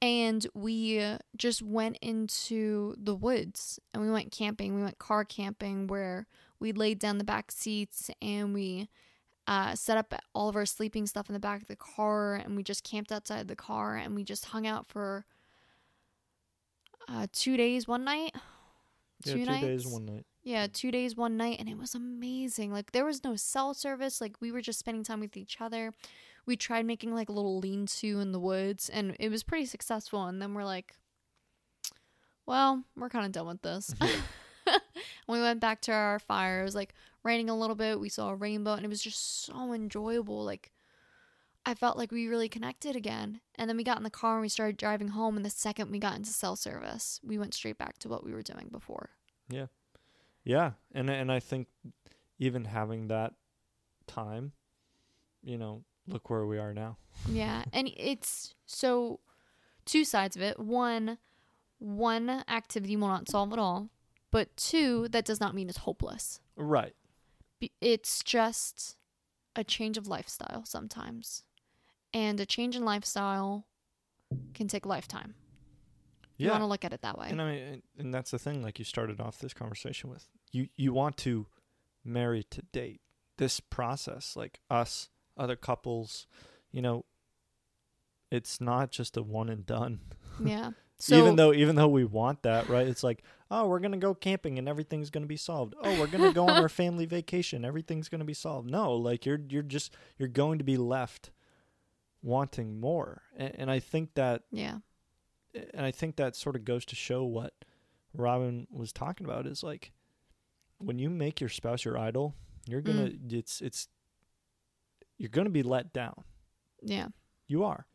And 0.04 0.46
we 0.54 1.00
uh, 1.00 1.18
just 1.38 1.62
went 1.62 1.98
into 2.02 2.94
the 3.02 3.16
woods 3.16 3.80
and 3.94 4.04
we 4.04 4.12
went 4.12 4.34
camping. 4.34 4.76
We 4.76 4.84
went 4.84 5.00
car 5.00 5.24
camping 5.24 5.88
where 5.88 6.28
we 6.60 6.74
laid 6.74 7.00
down 7.00 7.20
the 7.20 7.24
back 7.24 7.52
seats 7.52 8.10
and 8.22 8.54
we 8.54 8.90
uh, 9.48 9.76
set 9.76 9.98
up 9.98 10.14
all 10.36 10.50
of 10.50 10.58
our 10.58 10.66
sleeping 10.66 11.06
stuff 11.08 11.30
in 11.30 11.34
the 11.34 11.40
back 11.40 11.62
of 11.62 11.68
the 11.70 11.78
car 11.78 12.36
and 12.36 12.58
we 12.58 12.64
just 12.64 12.84
camped 12.84 13.14
outside 13.14 13.48
the 13.48 13.56
car 13.56 13.96
and 13.96 14.14
we 14.14 14.26
just 14.26 14.48
hung 14.48 14.68
out 14.68 14.86
for 14.88 15.26
uh, 17.08 17.28
two 17.32 17.56
days, 17.56 17.88
one 17.88 18.04
night. 18.04 18.32
yeah, 19.24 19.34
Two 19.34 19.40
two 19.40 19.46
nights. 19.46 19.66
days 19.66 19.88
one 19.88 20.06
night 20.06 20.26
Yeah, 20.44 20.68
two 20.72 20.92
days, 20.92 21.16
one 21.16 21.38
night, 21.38 21.58
and 21.60 21.70
it 21.70 21.78
was 21.78 21.96
amazing. 21.96 22.74
Like 22.74 22.92
there 22.92 23.06
was 23.06 23.24
no 23.24 23.38
cell 23.38 23.74
service. 23.74 24.20
Like 24.20 24.36
we 24.42 24.52
were 24.52 24.62
just 24.62 24.80
spending 24.80 25.04
time 25.06 25.22
with 25.22 25.38
each 25.38 25.62
other. 25.62 25.94
We 26.46 26.56
tried 26.58 26.86
making 26.86 27.14
like 27.16 27.30
a 27.30 27.34
little 27.34 27.60
lean-to 27.60 28.20
in 28.20 28.32
the 28.32 28.40
woods, 28.40 28.90
and 28.90 29.16
it 29.20 29.30
was 29.30 29.44
pretty 29.44 29.66
successful. 29.66 30.26
And 30.26 30.42
then 30.42 30.54
we're 30.54 30.66
like, 30.66 30.96
well, 32.46 32.84
we're 32.96 33.10
kind 33.10 33.26
of 33.26 33.32
done 33.32 33.48
with 33.48 33.62
this. 33.62 33.94
we 35.28 35.40
went 35.40 35.60
back 35.60 35.82
to 35.82 35.92
our 35.92 36.20
fire. 36.20 36.62
It 36.62 36.66
was 36.66 36.76
like 36.76 36.94
raining 37.24 37.50
a 37.50 37.58
little 37.58 37.76
bit. 37.76 38.00
We 38.00 38.10
saw 38.10 38.30
a 38.30 38.36
rainbow, 38.36 38.74
and 38.74 38.86
it 38.86 38.90
was 38.90 39.02
just 39.02 39.46
so 39.46 39.74
enjoyable. 39.74 40.44
Like 40.44 40.72
I 41.66 41.74
felt 41.76 41.98
like 41.98 42.12
we 42.12 42.28
really 42.28 42.50
connected 42.50 42.96
again. 42.96 43.40
And 43.56 43.70
then 43.70 43.78
we 43.78 43.84
got 43.84 43.98
in 43.98 44.04
the 44.04 44.10
car 44.10 44.34
and 44.34 44.42
we 44.42 44.50
started 44.50 44.78
driving 44.78 45.10
home. 45.10 45.38
And 45.38 45.46
the 45.46 45.50
second 45.50 45.92
we 45.92 46.00
got 46.00 46.16
into 46.16 46.32
cell 46.32 46.56
service, 46.56 47.22
we 47.24 47.38
went 47.38 47.54
straight 47.54 47.78
back 47.78 47.98
to 48.00 48.10
what 48.10 48.26
we 48.26 48.34
were 48.34 48.42
doing 48.42 48.68
before. 48.72 49.12
Yeah, 49.50 49.68
Yeah. 50.44 50.72
and 50.94 51.10
and 51.10 51.32
I 51.32 51.40
think 51.40 51.68
even 52.40 52.66
having 52.66 53.08
that 53.08 53.34
time, 54.08 54.52
you 55.42 55.58
know, 55.58 55.84
look 56.08 56.30
where 56.30 56.46
we 56.46 56.58
are 56.58 56.74
now. 56.74 56.98
Yeah, 57.30 57.64
and 57.74 57.92
it's 57.96 58.54
so 58.66 59.20
two 59.86 60.04
sides 60.06 60.36
of 60.36 60.42
it. 60.42 60.60
One, 60.60 61.18
one 61.80 62.44
activity 62.48 62.96
will 62.96 63.08
not 63.10 63.30
solve 63.30 63.54
it 63.54 63.60
all, 63.60 63.90
but 64.32 64.56
two, 64.58 65.08
that 65.10 65.26
does 65.26 65.40
not 65.40 65.54
mean 65.56 65.70
it's 65.70 65.80
hopeless. 65.80 66.40
Right. 66.56 66.96
It's 67.80 68.24
just 68.24 68.98
a 69.56 69.64
change 69.64 69.98
of 69.98 70.08
lifestyle 70.08 70.66
sometimes, 70.66 71.44
and 72.14 72.40
a 72.40 72.46
change 72.46 72.76
in 72.76 72.84
lifestyle 72.84 73.66
can 74.54 74.68
take 74.68 74.86
a 74.86 74.90
lifetime. 74.90 75.36
You 76.38 76.48
Yeah. 76.48 76.52
want 76.54 76.64
to 76.64 76.68
look 76.68 76.84
at 76.84 76.92
it 76.94 77.02
that 77.04 77.18
way. 77.18 77.30
And 77.30 77.42
I 77.42 77.52
mean, 77.52 77.64
and- 77.64 77.84
and 77.98 78.14
that's 78.14 78.32
the 78.32 78.40
thing. 78.40 78.64
Like 78.64 78.80
you 78.80 78.86
started 78.86 79.22
off 79.22 79.38
this 79.38 79.54
conversation 79.54 80.10
with, 80.10 80.28
you 80.52 80.68
you 80.76 80.92
want 80.92 81.16
to 81.18 81.48
marry 82.04 82.44
to 82.44 82.62
date. 82.64 83.02
This 83.38 83.60
process, 83.60 84.36
like 84.36 84.60
us, 84.70 85.10
other 85.38 85.56
couples, 85.56 86.28
you 86.72 86.82
know, 86.82 87.06
it's 88.32 88.60
not 88.60 88.92
just 88.92 89.18
a 89.18 89.24
one 89.24 89.50
and 89.50 89.66
done. 89.66 90.00
yeah. 90.44 90.72
So 90.98 91.16
even 91.16 91.36
though 91.36 91.54
even 91.54 91.76
though 91.76 91.88
we 91.88 92.06
want 92.06 92.44
that, 92.44 92.70
right? 92.70 92.88
It's 92.88 93.04
like, 93.04 93.24
oh, 93.52 93.68
we're 93.68 93.80
gonna 93.80 93.98
go 93.98 94.14
camping 94.14 94.58
and 94.58 94.70
everything's 94.70 95.10
gonna 95.10 95.26
be 95.26 95.38
solved. 95.38 95.76
Oh, 95.82 96.00
we're 96.00 96.08
gonna 96.08 96.34
go 96.34 96.48
on 96.48 96.62
our 96.62 96.70
family 96.82 97.06
vacation, 97.06 97.66
everything's 97.66 98.10
gonna 98.10 98.24
be 98.26 98.34
solved. 98.34 98.70
No, 98.70 98.94
like 98.94 99.26
you're 99.26 99.42
you're 99.50 99.64
just 99.64 99.94
you're 100.18 100.30
going 100.30 100.60
to 100.60 100.64
be 100.64 100.78
left 100.78 101.32
wanting 102.22 102.80
more, 102.80 103.24
and, 103.36 103.54
and 103.56 103.72
I 103.72 103.80
think 103.80 104.14
that 104.14 104.44
yeah, 104.50 104.78
and 105.74 105.86
I 105.86 105.92
think 105.92 106.16
that 106.16 106.36
sort 106.36 106.56
of 106.56 106.64
goes 106.64 106.86
to 106.86 106.96
show 106.96 107.24
what 107.26 107.54
Robin 108.14 108.68
was 108.72 108.94
talking 108.94 109.26
about 109.26 109.46
is 109.46 109.62
like 109.62 109.92
when 110.78 111.00
you 111.00 111.10
make 111.10 111.42
your 111.42 111.50
spouse 111.50 111.84
your 111.84 111.98
idol, 111.98 112.36
you're 112.68 112.82
gonna 112.82 113.10
mm. 113.10 113.34
it's 113.34 113.62
it's 113.62 113.88
you're 115.24 115.30
gonna 115.30 115.50
be 115.50 115.64
let 115.64 115.94
down. 115.94 116.26
yeah, 116.82 117.08
You 117.48 117.64
are. 117.64 117.88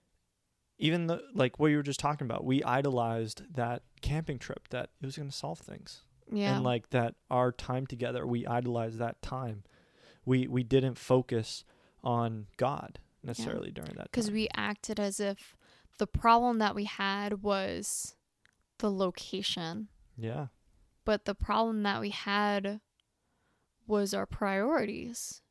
Even 0.79 1.09
the 1.09 1.21
like 1.35 1.59
what 1.59 1.67
you 1.67 1.77
were 1.77 1.83
just 1.83 2.01
talking 2.01 2.25
about, 2.25 2.43
we 2.43 2.65
idolized 2.65 3.43
that 3.55 3.83
camping 4.01 4.39
trip 4.39 4.69
that 4.71 4.89
it 5.03 5.05
was 5.05 5.19
gonna 5.19 5.31
solve 5.31 5.59
things. 5.59 6.05
yeah. 6.33 6.55
And 6.55 6.65
like 6.65 6.89
that 6.89 7.17
our 7.31 7.53
time 7.53 7.87
together, 7.87 8.27
we 8.27 8.47
idolized 8.47 8.99
that 9.01 9.21
time. 9.21 9.65
We 10.25 10.49
we 10.49 10.63
didn't 10.63 10.97
focus 10.97 11.65
on 12.03 12.47
God 12.57 12.99
necessarily 13.23 13.73
during 13.73 13.93
that 13.97 14.05
because 14.05 14.31
we 14.31 14.49
acted 14.57 14.99
as 14.99 15.21
if 15.21 15.55
the 15.99 16.07
problem 16.07 16.59
that 16.61 16.75
we 16.75 16.85
had 16.85 17.43
was 17.43 18.15
the 18.79 18.91
location, 18.91 19.89
yeah. 20.17 20.47
but 21.05 21.27
the 21.27 21.35
problem 21.35 21.83
that 21.83 22.01
we 22.01 22.09
had 22.09 22.81
was 23.87 24.15
our 24.15 24.25
priorities 24.25 25.43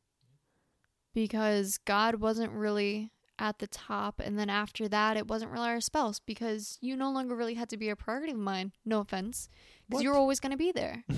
because 1.18 1.78
God 1.78 2.16
wasn't 2.20 2.52
really 2.52 3.10
at 3.40 3.58
the 3.58 3.66
top, 3.66 4.20
and 4.24 4.38
then 4.38 4.48
after 4.48 4.86
that, 4.86 5.16
it 5.16 5.26
wasn't 5.26 5.50
really 5.50 5.66
our 5.66 5.80
spouse 5.80 6.20
because 6.20 6.78
you 6.80 6.94
no 6.94 7.10
longer 7.10 7.34
really 7.34 7.54
had 7.54 7.68
to 7.70 7.76
be 7.76 7.88
a 7.88 7.96
priority 7.96 8.30
of 8.30 8.38
mine. 8.38 8.70
No 8.84 9.00
offense, 9.00 9.48
because 9.88 10.04
you're 10.04 10.14
always 10.14 10.38
going 10.38 10.52
to 10.52 10.56
be 10.56 10.70
there. 10.70 11.02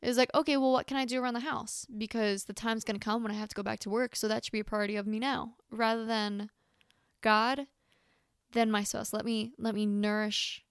It 0.00 0.06
was 0.06 0.16
like, 0.16 0.30
okay, 0.32 0.56
well, 0.56 0.70
what 0.70 0.86
can 0.86 0.96
I 0.96 1.04
do 1.04 1.20
around 1.20 1.34
the 1.34 1.40
house? 1.40 1.84
Because 1.96 2.44
the 2.44 2.52
time's 2.52 2.84
going 2.84 2.96
to 3.00 3.04
come 3.04 3.24
when 3.24 3.32
I 3.32 3.34
have 3.34 3.48
to 3.48 3.56
go 3.56 3.64
back 3.64 3.80
to 3.80 3.90
work. 3.90 4.14
So 4.14 4.28
that 4.28 4.44
should 4.44 4.52
be 4.52 4.60
a 4.60 4.64
priority 4.64 4.94
of 4.94 5.08
me 5.08 5.18
now 5.18 5.54
rather 5.72 6.06
than 6.06 6.50
God, 7.20 7.66
then 8.52 8.70
my 8.70 8.84
spouse. 8.84 9.12
Let 9.12 9.24
me, 9.24 9.54
let 9.58 9.74
me 9.74 9.86
nourish, 9.86 10.62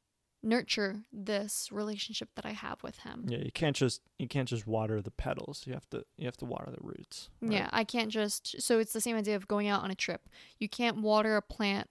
nurture 0.43 1.01
this 1.11 1.69
relationship 1.71 2.29
that 2.35 2.45
I 2.45 2.51
have 2.51 2.81
with 2.83 2.99
him. 2.99 3.25
Yeah, 3.27 3.39
you 3.39 3.51
can't 3.51 3.75
just 3.75 4.01
you 4.17 4.27
can't 4.27 4.47
just 4.47 4.67
water 4.67 5.01
the 5.01 5.11
petals. 5.11 5.63
You 5.65 5.73
have 5.73 5.89
to 5.89 6.05
you 6.17 6.25
have 6.25 6.37
to 6.37 6.45
water 6.45 6.71
the 6.71 6.81
roots. 6.81 7.29
right? 7.41 7.51
Yeah, 7.51 7.69
I 7.71 7.83
can't 7.83 8.09
just. 8.09 8.61
So 8.61 8.79
it's 8.79 8.93
the 8.93 9.01
same 9.01 9.15
idea 9.15 9.35
of 9.35 9.47
going 9.47 9.67
out 9.67 9.83
on 9.83 9.91
a 9.91 9.95
trip. 9.95 10.29
You 10.59 10.69
can't 10.69 10.97
water 10.97 11.37
a 11.37 11.41
plant. 11.41 11.89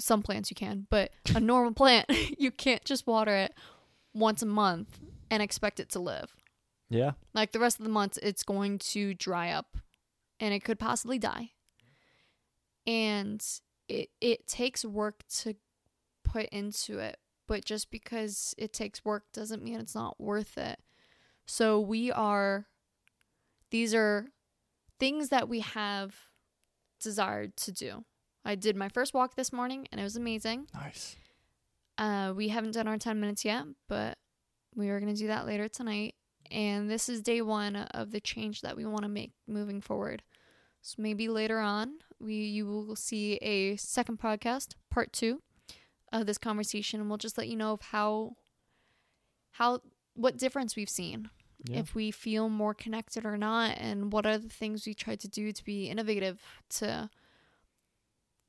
Some 0.00 0.22
plants 0.22 0.50
you 0.50 0.56
can, 0.56 0.86
but 0.90 1.12
a 1.34 1.40
normal 1.40 1.72
plant, 1.72 2.06
you 2.38 2.50
can't 2.50 2.84
just 2.84 3.06
water 3.06 3.34
it 3.34 3.54
once 4.12 4.42
a 4.42 4.46
month 4.46 4.98
and 5.30 5.42
expect 5.42 5.78
it 5.78 5.88
to 5.90 6.00
live. 6.00 6.34
Yeah. 6.90 7.12
Like 7.32 7.52
the 7.52 7.60
rest 7.60 7.78
of 7.78 7.84
the 7.84 7.92
month, 7.92 8.18
it's 8.22 8.42
going 8.42 8.78
to 8.78 9.14
dry 9.14 9.50
up 9.50 9.76
and 10.40 10.52
it 10.52 10.64
could 10.64 10.78
possibly 10.78 11.18
die. 11.18 11.50
And 12.86 13.44
it, 13.88 14.10
it 14.20 14.46
takes 14.46 14.84
work 14.84 15.22
to 15.38 15.54
put 16.34 16.48
into 16.48 16.98
it, 16.98 17.16
but 17.46 17.64
just 17.64 17.92
because 17.92 18.54
it 18.58 18.72
takes 18.72 19.04
work 19.04 19.22
doesn't 19.32 19.62
mean 19.62 19.78
it's 19.78 19.94
not 19.94 20.20
worth 20.20 20.58
it. 20.58 20.80
So 21.46 21.78
we 21.78 22.10
are, 22.10 22.66
these 23.70 23.94
are 23.94 24.26
things 24.98 25.28
that 25.28 25.48
we 25.48 25.60
have 25.60 26.16
desired 27.00 27.56
to 27.58 27.72
do. 27.72 28.04
I 28.44 28.56
did 28.56 28.74
my 28.74 28.88
first 28.88 29.14
walk 29.14 29.36
this 29.36 29.52
morning 29.52 29.86
and 29.92 30.00
it 30.00 30.04
was 30.04 30.16
amazing. 30.16 30.66
Nice. 30.74 31.14
Uh, 31.96 32.32
we 32.34 32.48
haven't 32.48 32.72
done 32.72 32.88
our 32.88 32.98
10 32.98 33.20
minutes 33.20 33.44
yet, 33.44 33.64
but 33.88 34.18
we 34.74 34.88
are 34.88 34.98
going 34.98 35.14
to 35.14 35.18
do 35.18 35.28
that 35.28 35.46
later 35.46 35.68
tonight. 35.68 36.16
And 36.50 36.90
this 36.90 37.08
is 37.08 37.22
day 37.22 37.42
one 37.42 37.76
of 37.76 38.10
the 38.10 38.20
change 38.20 38.62
that 38.62 38.76
we 38.76 38.84
want 38.84 39.02
to 39.02 39.08
make 39.08 39.32
moving 39.46 39.80
forward. 39.80 40.24
So 40.82 40.96
maybe 40.98 41.28
later 41.28 41.60
on, 41.60 41.98
we 42.18 42.34
you 42.34 42.66
will 42.66 42.96
see 42.96 43.34
a 43.36 43.76
second 43.76 44.18
podcast, 44.18 44.74
part 44.90 45.12
two, 45.12 45.40
of 46.20 46.26
this 46.26 46.38
conversation, 46.38 47.00
and 47.00 47.08
we'll 47.08 47.18
just 47.18 47.36
let 47.38 47.48
you 47.48 47.56
know 47.56 47.72
of 47.72 47.80
how, 47.82 48.36
how 49.52 49.80
what 50.14 50.36
difference 50.36 50.76
we've 50.76 50.88
seen, 50.90 51.28
Yeah. 51.64 51.80
if 51.80 51.94
we 51.94 52.10
feel 52.10 52.48
more 52.48 52.74
connected 52.74 53.24
or 53.26 53.36
not, 53.36 53.76
and 53.78 54.12
what 54.12 54.26
are 54.26 54.38
the 54.38 54.48
things 54.48 54.86
we 54.86 54.94
try 54.94 55.16
to 55.16 55.28
do 55.28 55.52
to 55.52 55.64
be 55.64 55.88
innovative 55.88 56.40
to 56.70 57.10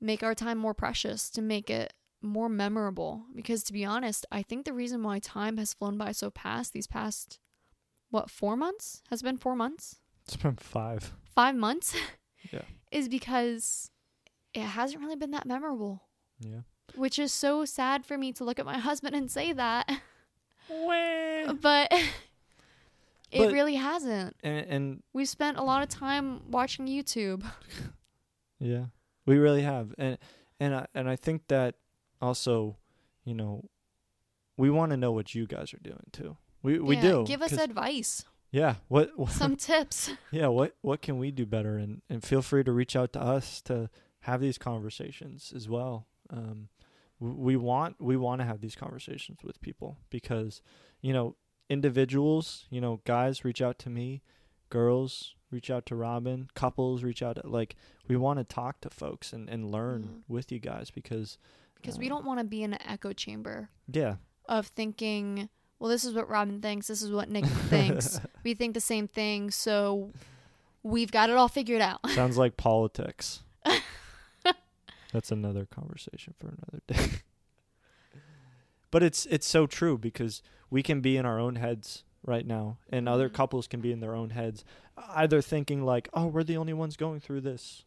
make 0.02 0.24
our 0.24 0.36
time 0.36 0.58
more 0.58 0.74
precious, 0.74 1.30
to 1.32 1.42
make 1.42 1.70
it 1.70 1.94
more 2.22 2.50
memorable. 2.50 3.26
Because 3.36 3.64
to 3.64 3.74
be 3.74 3.86
honest, 3.86 4.26
I 4.32 4.44
think 4.44 4.66
the 4.66 4.74
reason 4.74 5.04
why 5.04 5.20
time 5.20 5.58
has 5.58 5.74
flown 5.74 5.98
by 5.98 6.12
so 6.12 6.30
fast 6.32 6.74
these 6.74 6.88
past, 6.88 7.40
what, 8.10 8.30
four 8.30 8.56
months? 8.56 9.02
Has 9.10 9.22
been 9.22 9.38
four 9.38 9.56
months? 9.56 9.98
it's 10.28 10.36
been 10.38 10.56
five. 10.56 11.14
Five 11.36 11.56
months? 11.56 11.96
Yeah. 12.52 12.62
is 12.92 13.08
because 13.10 13.92
it 14.54 14.62
hasn't 14.64 15.02
really 15.02 15.16
been 15.16 15.32
that 15.32 15.46
memorable. 15.46 16.04
Yeah. 16.40 16.62
Which 16.96 17.18
is 17.20 17.34
so 17.34 17.66
sad 17.66 18.06
for 18.06 18.18
me 18.18 18.32
to 18.34 18.44
look 18.44 18.60
at 18.60 18.66
my 18.66 18.78
husband 18.90 19.16
and 19.16 19.30
say 19.32 19.52
that. 19.54 19.90
and 20.70 21.60
but 21.62 21.92
it 21.92 23.40
But- 23.40 23.52
really 23.54 23.76
hasn't. 23.76 24.36
and 24.44 25.02
We've 25.14 25.28
spent 25.30 25.58
a 25.58 25.64
lot 25.64 25.84
of 25.84 25.90
time 25.90 26.50
watching 26.52 26.86
YouTube. 26.88 27.44
yeah, 28.60 28.86
we 29.26 29.38
really 29.38 29.62
have. 29.64 29.94
And 29.98 30.18
and 30.60 30.76
I 30.76 30.88
and 30.94 31.10
I 31.10 31.16
think 31.16 31.48
that 31.48 31.76
also, 32.22 32.78
you 33.26 33.34
know, 33.34 33.66
we 34.58 34.70
want 34.70 34.92
to 34.92 34.98
know 34.98 35.12
what 35.12 35.36
you 35.36 35.48
guys 35.48 35.74
are 35.74 35.80
doing 35.84 36.06
too. 36.14 36.38
We 36.64 36.80
we 36.80 36.96
Yeah, 36.96 37.02
do. 37.02 37.26
Give 37.28 37.42
us 37.42 37.52
advice, 37.54 38.24
Yeah. 38.52 38.76
What, 38.88 39.12
what 39.18 39.32
some 39.32 39.56
tips. 39.58 40.12
yeah, 40.32 40.48
what 40.48 40.76
what 40.82 41.02
can 41.02 41.18
we 41.18 41.32
do 41.32 41.46
better 41.46 41.78
and 41.78 42.02
and 42.10 42.24
feel 42.24 42.42
free 42.42 42.64
to 42.64 42.72
reach 42.72 42.96
out 42.96 43.12
to 43.14 43.22
us 43.22 43.62
to 43.64 43.90
have 44.22 44.40
these 44.40 44.58
conversations 44.58 45.52
as 45.56 45.68
well. 45.68 46.08
Um 46.30 46.70
we 47.20 47.56
want 47.56 47.96
we 48.00 48.18
want 48.18 48.42
to 48.42 48.46
have 48.46 48.60
these 48.62 48.76
conversations 48.76 49.40
with 49.44 49.62
people 49.62 49.98
because 50.10 50.62
you 51.02 51.14
know 51.14 51.36
individuals 51.70 52.66
you 52.70 52.82
know 52.82 53.00
guys 53.06 53.46
reach 53.46 53.62
out 53.62 53.78
to 53.80 53.90
me 53.90 54.22
girls 54.70 55.36
reach 55.52 55.70
out 55.70 55.86
to 55.86 55.96
robin 55.96 56.48
couples 56.56 57.04
reach 57.04 57.22
out 57.24 57.36
to, 57.38 57.48
like 57.48 57.76
we 58.08 58.16
want 58.18 58.38
to 58.40 58.44
talk 58.44 58.82
to 58.82 58.90
folks 58.90 59.32
and, 59.34 59.50
and 59.50 59.72
learn 59.72 60.02
Mhm. 60.04 60.22
with 60.28 60.52
you 60.52 60.60
guys 60.60 60.92
because 60.92 61.38
Because 61.76 61.98
we 61.98 62.08
uh, 62.08 62.10
don't 62.10 62.26
want 62.26 62.40
to 62.40 62.46
be 62.46 62.64
in 62.64 62.74
an 62.74 62.82
echo 62.86 63.14
chamber 63.14 63.70
yeah 63.92 64.16
of 64.48 64.68
thinking, 64.68 65.50
well, 65.80 65.90
this 65.90 66.06
is 66.06 66.14
what 66.14 66.30
Robin 66.30 66.62
thinks, 66.62 66.86
this 66.88 67.02
is 67.02 67.12
what 67.12 67.30
Nick 67.30 67.46
thinks. 67.46 68.20
We 68.44 68.54
think 68.54 68.76
the 68.76 68.80
same 68.80 69.08
thing, 69.08 69.50
so 69.50 70.12
we've 70.84 71.12
got 71.12 71.32
it 71.32 71.36
all 71.36 71.48
figured 71.48 71.82
out. 71.82 72.08
sounds 72.12 72.38
like 72.38 72.56
politics 72.58 73.42
that's 75.16 75.32
another 75.32 75.66
conversation 75.66 76.34
for 76.40 76.48
another 76.48 76.82
day 76.88 77.20
but 78.92 79.04
it's 79.04 79.26
it's 79.28 79.48
so 79.48 79.66
true 79.66 79.98
because 79.98 80.42
we 80.70 80.84
can 80.84 81.02
be 81.02 81.18
in 81.18 81.26
our 81.26 81.40
own 81.40 81.56
heads 81.56 82.04
right 82.24 82.46
now 82.46 82.78
and 82.90 83.08
other 83.08 83.30
Mhm. 83.30 83.34
couples 83.34 83.68
can 83.68 83.82
be 83.82 83.92
in 83.92 84.00
their 84.00 84.16
own 84.16 84.32
heads 84.32 84.64
either 85.10 85.42
thinking 85.42 85.84
like 85.84 86.10
oh 86.14 86.28
we're 86.28 86.44
the 86.44 86.58
only 86.58 86.74
ones 86.74 86.98
going 86.98 87.20
through 87.20 87.42
this 87.42 87.86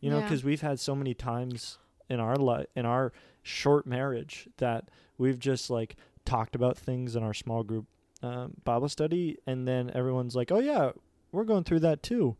you 0.00 0.10
know 0.10 0.18
Yeah. 0.18 0.24
because 0.24 0.44
we've 0.44 0.60
had 0.62 0.80
so 0.80 0.94
many 0.94 1.14
times 1.14 1.78
in 2.08 2.20
our 2.20 2.36
life 2.36 2.66
in 2.74 2.86
our 2.86 3.12
short 3.42 3.86
marriage 3.86 4.48
that 4.56 4.88
we've 5.18 5.38
just 5.38 5.70
like 5.70 5.96
talked 6.24 6.54
about 6.56 6.76
things 6.78 7.14
in 7.14 7.22
our 7.22 7.34
small 7.34 7.62
group 7.62 7.86
um, 8.22 8.54
bible 8.64 8.88
study 8.88 9.38
and 9.46 9.68
then 9.68 9.90
everyone's 9.94 10.34
like 10.34 10.50
oh 10.50 10.58
yeah 10.60 10.92
we're 11.30 11.44
going 11.44 11.62
through 11.64 11.80
that 11.80 12.02
too 12.02 12.36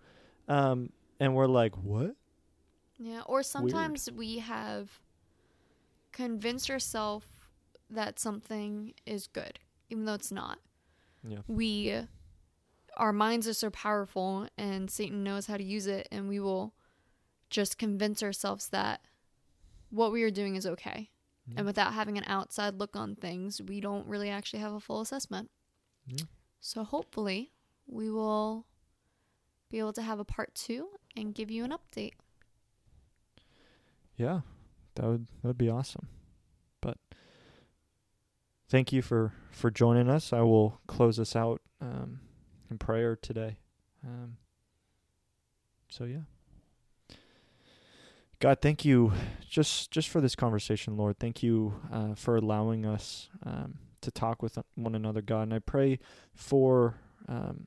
um, 0.49 0.91
and 1.20 1.35
we're 1.35 1.47
like 1.47 1.74
what 1.76 2.16
Yeah, 2.99 3.23
or 3.27 3.43
sometimes 3.43 4.09
we 4.15 4.39
have 4.39 5.01
convinced 6.13 6.71
ourselves 6.71 7.27
that 7.91 8.19
something 8.19 8.95
is 9.05 9.27
good, 9.27 9.59
even 9.91 10.05
though 10.05 10.15
it's 10.15 10.33
not. 10.33 10.59
yeah 11.27 11.39
We, 11.49 12.01
our 12.97 13.13
minds 13.13 13.49
are 13.49 13.55
so 13.55 13.71
powerful, 13.71 14.49
and 14.57 14.91
Satan 14.91 15.25
knows 15.25 15.47
how 15.47 15.57
to 15.57 15.65
use 15.65 15.87
it, 15.87 16.09
and 16.13 16.29
we 16.29 16.39
will 16.41 16.75
just 17.51 17.79
convince 17.79 18.23
ourselves 18.23 18.69
that 18.69 19.01
what 19.91 20.13
we 20.13 20.23
are 20.23 20.31
doing 20.31 20.57
is 20.57 20.67
okay. 20.67 21.11
Yeah. 21.47 21.55
And 21.59 21.67
without 21.67 21.93
having 21.93 22.17
an 22.17 22.25
outside 22.27 22.75
look 22.79 22.97
on 22.97 23.17
things, 23.17 23.61
we 23.61 23.81
don't 23.81 24.07
really 24.07 24.31
actually 24.31 24.61
have 24.61 24.73
a 24.73 24.81
full 24.81 25.01
assessment. 25.01 25.51
Yeah. 26.07 26.25
So 26.61 26.85
hopefully, 26.85 27.53
we 27.87 28.11
will 28.11 28.67
be 29.71 29.79
able 29.79 29.93
to 29.93 30.03
have 30.03 30.19
a 30.19 30.25
part 30.25 30.55
two 30.55 30.89
and 31.17 31.35
give 31.35 31.51
you 31.51 31.65
an 31.65 31.73
update. 31.73 32.15
Yeah, 34.17 34.41
that 34.95 35.07
would 35.07 35.27
that 35.43 35.49
would 35.49 35.59
be 35.59 35.71
awesome. 35.71 36.09
But 36.81 36.99
thank 38.69 38.93
you 38.93 39.03
for 39.03 39.33
for 39.51 39.71
joining 39.71 40.09
us. 40.09 40.33
I 40.33 40.41
will 40.41 40.81
close 40.87 41.19
us 41.19 41.35
out 41.35 41.61
um, 41.81 42.21
in 42.71 42.79
prayer 42.79 43.17
today. 43.17 43.59
Um, 44.05 44.37
so 45.89 46.05
yeah, 46.05 47.17
God, 48.41 48.59
thank 48.61 48.85
you 48.85 49.12
just 49.49 49.91
just 49.91 50.09
for 50.09 50.21
this 50.21 50.37
conversation, 50.37 50.97
Lord. 50.97 51.19
Thank 51.19 51.43
you 51.43 51.81
uh, 51.93 52.15
for 52.15 52.37
allowing 52.37 52.85
us 52.85 53.29
um, 53.45 53.79
to 54.01 54.11
talk 54.11 54.43
with 54.43 54.59
one 54.75 54.95
another, 54.95 55.23
God. 55.23 55.43
And 55.43 55.55
I 55.55 55.59
pray 55.59 55.99
for 56.35 56.97
um, 57.29 57.67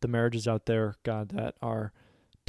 the 0.00 0.08
marriages 0.08 0.48
out 0.48 0.66
there, 0.66 0.94
God, 1.02 1.30
that 1.30 1.56
are 1.60 1.92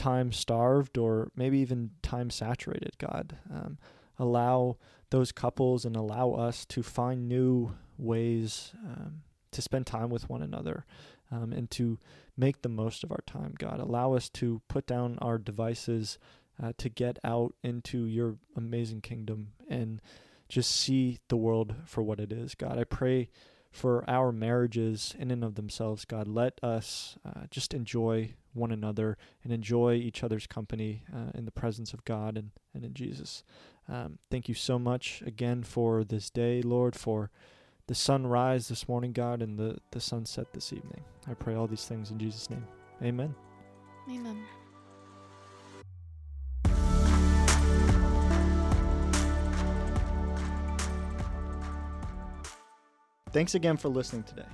time 0.01 0.31
starved 0.31 0.97
or 0.97 1.31
maybe 1.35 1.59
even 1.59 1.91
time 2.01 2.31
saturated, 2.31 2.97
God. 2.97 3.37
Um, 3.53 3.77
allow 4.17 4.77
those 5.11 5.31
couples 5.31 5.85
and 5.85 5.95
allow 5.95 6.31
us 6.31 6.65
to 6.65 6.81
find 6.81 7.29
new 7.29 7.75
ways 7.99 8.73
um, 8.83 9.21
to 9.51 9.61
spend 9.61 9.85
time 9.85 10.09
with 10.09 10.27
one 10.27 10.41
another 10.41 10.85
um, 11.31 11.53
and 11.53 11.69
to 11.69 11.99
make 12.35 12.63
the 12.63 12.69
most 12.69 13.03
of 13.03 13.11
our 13.11 13.23
time, 13.27 13.53
God. 13.59 13.79
Allow 13.79 14.13
us 14.13 14.27
to 14.29 14.63
put 14.67 14.87
down 14.87 15.19
our 15.21 15.37
devices 15.37 16.17
uh, 16.61 16.73
to 16.79 16.89
get 16.89 17.19
out 17.23 17.53
into 17.63 18.05
your 18.05 18.37
amazing 18.55 19.01
kingdom 19.01 19.49
and 19.69 20.01
just 20.49 20.71
see 20.71 21.19
the 21.27 21.37
world 21.37 21.75
for 21.85 22.01
what 22.01 22.19
it 22.19 22.31
is, 22.31 22.55
God. 22.55 22.79
I 22.79 22.85
pray 22.85 23.29
for 23.71 24.03
our 24.09 24.31
marriages 24.31 25.15
in 25.17 25.31
and 25.31 25.43
of 25.43 25.55
themselves, 25.55 26.05
God. 26.05 26.27
Let 26.27 26.59
us 26.61 27.17
uh, 27.25 27.45
just 27.49 27.73
enjoy 27.73 28.33
one 28.53 28.71
another 28.71 29.17
and 29.43 29.53
enjoy 29.53 29.93
each 29.93 30.23
other's 30.23 30.45
company 30.45 31.03
uh, 31.13 31.31
in 31.33 31.45
the 31.45 31.51
presence 31.51 31.93
of 31.93 32.03
God 32.03 32.37
and, 32.37 32.51
and 32.73 32.83
in 32.83 32.93
Jesus. 32.93 33.43
Um, 33.87 34.19
thank 34.29 34.49
you 34.49 34.55
so 34.55 34.77
much 34.77 35.23
again 35.25 35.63
for 35.63 36.03
this 36.03 36.29
day, 36.29 36.61
Lord, 36.61 36.95
for 36.95 37.31
the 37.87 37.95
sunrise 37.95 38.67
this 38.67 38.87
morning, 38.87 39.13
God, 39.13 39.41
and 39.41 39.57
the, 39.57 39.77
the 39.91 40.01
sunset 40.01 40.53
this 40.53 40.73
evening. 40.73 41.03
I 41.27 41.33
pray 41.33 41.55
all 41.55 41.67
these 41.67 41.85
things 41.85 42.11
in 42.11 42.19
Jesus' 42.19 42.49
name. 42.49 42.65
Amen. 43.01 43.33
Amen. 44.09 44.43
Thanks 53.31 53.55
again 53.55 53.77
for 53.77 53.89
listening 53.89 54.23
today. 54.23 54.47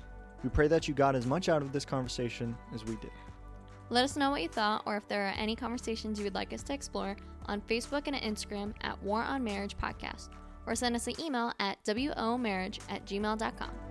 We 0.44 0.50
pray 0.50 0.68
that 0.68 0.88
you 0.88 0.94
got 0.94 1.16
as 1.16 1.26
much 1.26 1.50
out 1.50 1.62
of 1.62 1.72
this 1.72 1.86
conversation 1.86 2.56
as 2.74 2.86
we 2.86 2.96
did. 2.98 3.12
Let 3.90 4.04
us 4.04 4.16
know 4.18 4.32
what 4.32 4.42
you 4.42 4.50
thought 4.50 4.84
or 4.86 4.98
if 4.98 5.08
there 5.08 5.26
are 5.28 5.34
any 5.38 5.56
conversations 5.56 6.20
you 6.20 6.26
would 6.26 6.36
like 6.36 6.54
us 6.54 6.64
to 6.64 6.74
explore 6.74 7.16
on 7.46 7.62
Facebook 7.62 8.08
and 8.08 8.16
Instagram 8.16 8.74
at 8.82 9.02
War 9.02 9.24
on 9.24 9.44
Marriage 9.44 9.78
Podcast 9.78 10.30
or 10.66 10.76
send 10.76 10.96
us 10.96 11.08
an 11.08 11.20
email 11.20 11.54
at 11.60 11.84
womarriage 11.86 12.80
at 12.90 13.06
gmail.com. 13.06 13.87